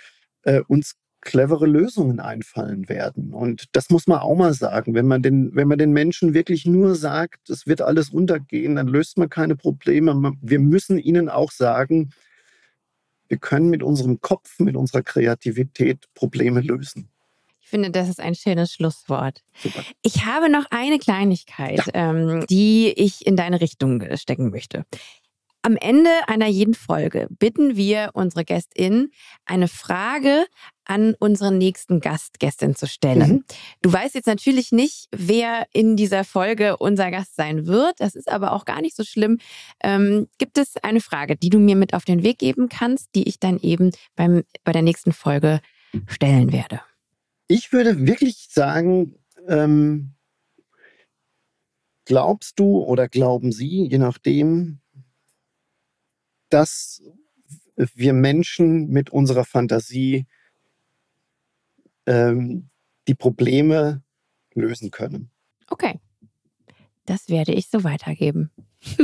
äh, 0.43 0.59
uns 0.67 0.95
clevere 1.21 1.67
Lösungen 1.67 2.19
einfallen 2.19 2.89
werden. 2.89 3.33
Und 3.33 3.65
das 3.71 3.89
muss 3.89 4.07
man 4.07 4.19
auch 4.19 4.35
mal 4.35 4.53
sagen. 4.53 4.93
Wenn 4.93 5.07
man 5.07 5.21
den, 5.21 5.55
wenn 5.55 5.69
man 5.69 5.77
den 5.77 5.93
Menschen 5.93 6.33
wirklich 6.33 6.65
nur 6.65 6.95
sagt, 6.95 7.49
es 7.49 7.65
wird 7.65 7.81
alles 7.81 8.09
untergehen, 8.09 8.75
dann 8.75 8.87
löst 8.87 9.17
man 9.17 9.29
keine 9.29 9.55
Probleme. 9.55 10.33
Wir 10.41 10.59
müssen 10.59 10.97
ihnen 10.97 11.29
auch 11.29 11.51
sagen, 11.51 12.09
wir 13.31 13.37
können 13.37 13.69
mit 13.69 13.81
unserem 13.81 14.19
Kopf, 14.19 14.59
mit 14.59 14.75
unserer 14.75 15.01
Kreativität 15.01 16.05
Probleme 16.13 16.59
lösen. 16.59 17.07
Ich 17.61 17.69
finde, 17.69 17.89
das 17.89 18.09
ist 18.09 18.19
ein 18.19 18.35
schönes 18.35 18.73
Schlusswort. 18.73 19.41
Super. 19.57 19.83
Ich 20.01 20.25
habe 20.25 20.49
noch 20.49 20.65
eine 20.69 20.99
Kleinigkeit, 20.99 21.79
ja. 21.87 22.11
ähm, 22.11 22.45
die 22.49 22.91
ich 22.91 23.25
in 23.25 23.37
deine 23.37 23.61
Richtung 23.61 24.03
stecken 24.17 24.49
möchte. 24.49 24.85
Am 25.63 25.77
Ende 25.77 26.09
einer 26.27 26.47
jeden 26.47 26.73
Folge 26.73 27.27
bitten 27.37 27.75
wir 27.75 28.09
unsere 28.13 28.43
GästInnen, 28.43 29.11
eine 29.45 29.67
Frage 29.67 30.45
an 30.85 31.13
unseren 31.19 31.59
nächsten 31.59 31.99
Gast, 31.99 32.39
Gästin 32.39 32.75
zu 32.75 32.87
stellen. 32.87 33.29
Mhm. 33.29 33.43
Du 33.83 33.93
weißt 33.93 34.15
jetzt 34.15 34.25
natürlich 34.25 34.71
nicht, 34.71 35.07
wer 35.11 35.67
in 35.71 35.95
dieser 35.95 36.23
Folge 36.23 36.77
unser 36.77 37.11
Gast 37.11 37.35
sein 37.35 37.67
wird. 37.67 37.93
Das 37.99 38.15
ist 38.15 38.29
aber 38.29 38.53
auch 38.53 38.65
gar 38.65 38.81
nicht 38.81 38.95
so 38.95 39.03
schlimm. 39.03 39.37
Ähm, 39.83 40.27
gibt 40.39 40.57
es 40.57 40.77
eine 40.77 40.99
Frage, 40.99 41.35
die 41.35 41.49
du 41.49 41.59
mir 41.59 41.75
mit 41.75 41.93
auf 41.93 42.05
den 42.05 42.23
Weg 42.23 42.39
geben 42.39 42.67
kannst, 42.67 43.09
die 43.13 43.27
ich 43.29 43.39
dann 43.39 43.59
eben 43.59 43.91
beim, 44.15 44.43
bei 44.63 44.71
der 44.71 44.81
nächsten 44.81 45.13
Folge 45.13 45.61
stellen 46.07 46.51
werde? 46.51 46.81
Ich 47.47 47.71
würde 47.71 48.07
wirklich 48.07 48.47
sagen, 48.49 49.15
ähm, 49.47 50.15
glaubst 52.05 52.59
du 52.59 52.83
oder 52.83 53.07
glauben 53.07 53.51
Sie, 53.51 53.87
je 53.87 53.97
nachdem, 53.97 54.80
dass 56.53 57.01
wir 57.75 58.13
Menschen 58.13 58.89
mit 58.89 59.09
unserer 59.09 59.45
Fantasie 59.45 60.27
ähm, 62.05 62.69
die 63.07 63.15
Probleme 63.15 64.03
lösen 64.53 64.91
können. 64.91 65.31
Okay, 65.69 65.99
das 67.05 67.29
werde 67.29 67.53
ich 67.53 67.69
so 67.69 67.83
weitergeben. 67.83 68.51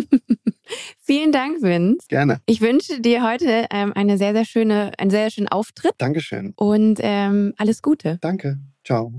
Vielen 0.99 1.31
Dank, 1.31 1.61
Vince. 1.61 2.07
Gerne. 2.09 2.41
Ich 2.45 2.61
wünsche 2.61 2.99
dir 2.99 3.23
heute 3.23 3.67
ähm, 3.71 3.93
eine 3.93 4.17
sehr, 4.17 4.33
sehr 4.33 4.45
schöne, 4.45 4.91
einen 4.97 5.09
sehr, 5.09 5.23
sehr 5.23 5.31
schönen 5.31 5.47
Auftritt. 5.47 5.93
Dankeschön. 5.97 6.53
Und 6.55 6.99
ähm, 7.01 7.53
alles 7.57 7.81
Gute. 7.81 8.17
Danke. 8.21 8.59
Ciao. 8.83 9.13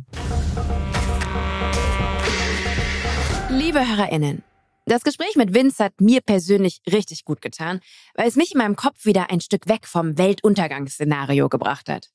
Liebe 3.51 3.81
HörerInnen, 3.81 4.43
das 4.89 5.05
Gespräch 5.05 5.37
mit 5.37 5.55
Vince 5.55 5.85
hat 5.85 6.01
mir 6.01 6.21
persönlich 6.21 6.81
richtig 6.91 7.25
gut 7.25 7.41
getan, 7.41 7.81
weil 8.15 8.29
es 8.29 8.37
mich 8.37 8.53
in 8.53 8.59
meinem 8.59 8.77
Kopf 8.77 9.05
wieder 9.05 9.31
ein 9.31 9.41
Stück 9.41 9.69
weg 9.69 9.87
vom 9.87 10.19
Weltuntergangsszenario 10.19 11.49
gebracht 11.49 11.89
hat. 11.89 12.11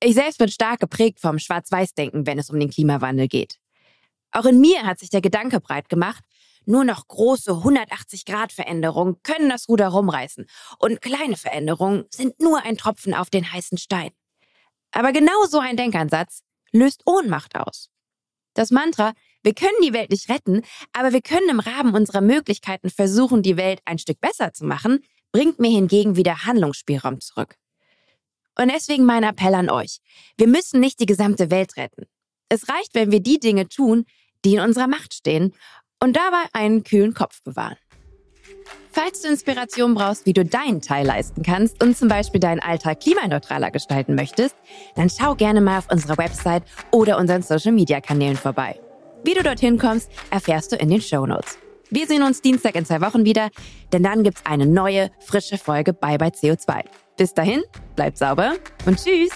Ich 0.00 0.14
selbst 0.14 0.38
bin 0.38 0.48
stark 0.48 0.80
geprägt 0.80 1.20
vom 1.20 1.38
Schwarz-Weiß-Denken, 1.38 2.26
wenn 2.26 2.38
es 2.38 2.50
um 2.50 2.58
den 2.58 2.70
Klimawandel 2.70 3.28
geht. 3.28 3.58
Auch 4.32 4.44
in 4.44 4.60
mir 4.60 4.82
hat 4.82 4.98
sich 4.98 5.10
der 5.10 5.20
Gedanke 5.20 5.60
breit 5.60 5.88
gemacht, 5.88 6.24
nur 6.66 6.84
noch 6.84 7.06
große 7.06 7.52
180-Grad-Veränderungen 7.52 9.22
können 9.22 9.48
das 9.48 9.68
Ruder 9.68 9.88
rumreißen 9.88 10.46
und 10.78 11.02
kleine 11.02 11.36
Veränderungen 11.36 12.04
sind 12.10 12.40
nur 12.40 12.62
ein 12.64 12.76
Tropfen 12.76 13.14
auf 13.14 13.30
den 13.30 13.52
heißen 13.52 13.78
Stein. 13.78 14.10
Aber 14.90 15.12
genau 15.12 15.44
so 15.48 15.58
ein 15.58 15.76
Denkansatz 15.76 16.42
löst 16.72 17.02
Ohnmacht 17.04 17.56
aus. 17.56 17.90
Das 18.54 18.70
Mantra, 18.70 19.12
wir 19.44 19.54
können 19.54 19.76
die 19.84 19.92
Welt 19.92 20.10
nicht 20.10 20.28
retten, 20.28 20.62
aber 20.92 21.12
wir 21.12 21.20
können 21.20 21.48
im 21.50 21.60
Rahmen 21.60 21.94
unserer 21.94 22.22
Möglichkeiten 22.22 22.90
versuchen, 22.90 23.42
die 23.42 23.56
Welt 23.56 23.80
ein 23.84 23.98
Stück 23.98 24.20
besser 24.20 24.52
zu 24.52 24.64
machen, 24.64 25.04
bringt 25.32 25.60
mir 25.60 25.70
hingegen 25.70 26.16
wieder 26.16 26.44
Handlungsspielraum 26.46 27.20
zurück. 27.20 27.56
Und 28.58 28.72
deswegen 28.72 29.04
mein 29.04 29.24
Appell 29.24 29.54
an 29.54 29.68
euch. 29.68 29.98
Wir 30.38 30.48
müssen 30.48 30.80
nicht 30.80 31.00
die 31.00 31.06
gesamte 31.06 31.50
Welt 31.50 31.76
retten. 31.76 32.06
Es 32.48 32.68
reicht, 32.68 32.94
wenn 32.94 33.10
wir 33.10 33.20
die 33.20 33.38
Dinge 33.38 33.68
tun, 33.68 34.06
die 34.44 34.54
in 34.54 34.60
unserer 34.60 34.86
Macht 34.86 35.12
stehen 35.12 35.52
und 36.00 36.16
dabei 36.16 36.44
einen 36.52 36.84
kühlen 36.84 37.14
Kopf 37.14 37.42
bewahren. 37.42 37.76
Falls 38.92 39.22
du 39.22 39.28
Inspiration 39.28 39.94
brauchst, 39.94 40.24
wie 40.24 40.32
du 40.32 40.44
deinen 40.44 40.80
Teil 40.80 41.04
leisten 41.04 41.42
kannst 41.42 41.82
und 41.82 41.96
zum 41.96 42.08
Beispiel 42.08 42.38
deinen 42.40 42.60
Alltag 42.60 43.00
klimaneutraler 43.00 43.72
gestalten 43.72 44.14
möchtest, 44.14 44.54
dann 44.94 45.10
schau 45.10 45.34
gerne 45.34 45.60
mal 45.60 45.78
auf 45.78 45.90
unserer 45.90 46.16
Website 46.16 46.62
oder 46.92 47.18
unseren 47.18 47.42
Social-Media-Kanälen 47.42 48.36
vorbei. 48.36 48.78
Wie 49.24 49.32
du 49.32 49.42
dorthin 49.42 49.78
kommst, 49.78 50.10
erfährst 50.30 50.70
du 50.70 50.76
in 50.76 50.90
den 50.90 51.00
Show 51.00 51.24
Notes. 51.24 51.56
Wir 51.88 52.06
sehen 52.06 52.22
uns 52.22 52.42
Dienstag 52.42 52.74
in 52.74 52.84
zwei 52.84 53.00
Wochen 53.00 53.24
wieder, 53.24 53.48
denn 53.90 54.02
dann 54.02 54.22
gibt's 54.22 54.42
eine 54.44 54.66
neue, 54.66 55.10
frische 55.20 55.56
Folge 55.56 55.94
Bye 55.94 56.18
Bye 56.18 56.28
CO2. 56.28 56.84
Bis 57.16 57.32
dahin, 57.32 57.62
bleibt 57.96 58.18
sauber 58.18 58.56
und 58.84 59.02
tschüss! 59.02 59.30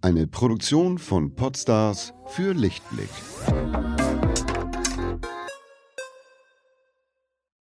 Eine 0.00 0.26
Produktion 0.26 0.96
von 0.96 1.34
Podstars 1.34 2.14
für 2.26 2.54
Lichtblick. 2.54 3.10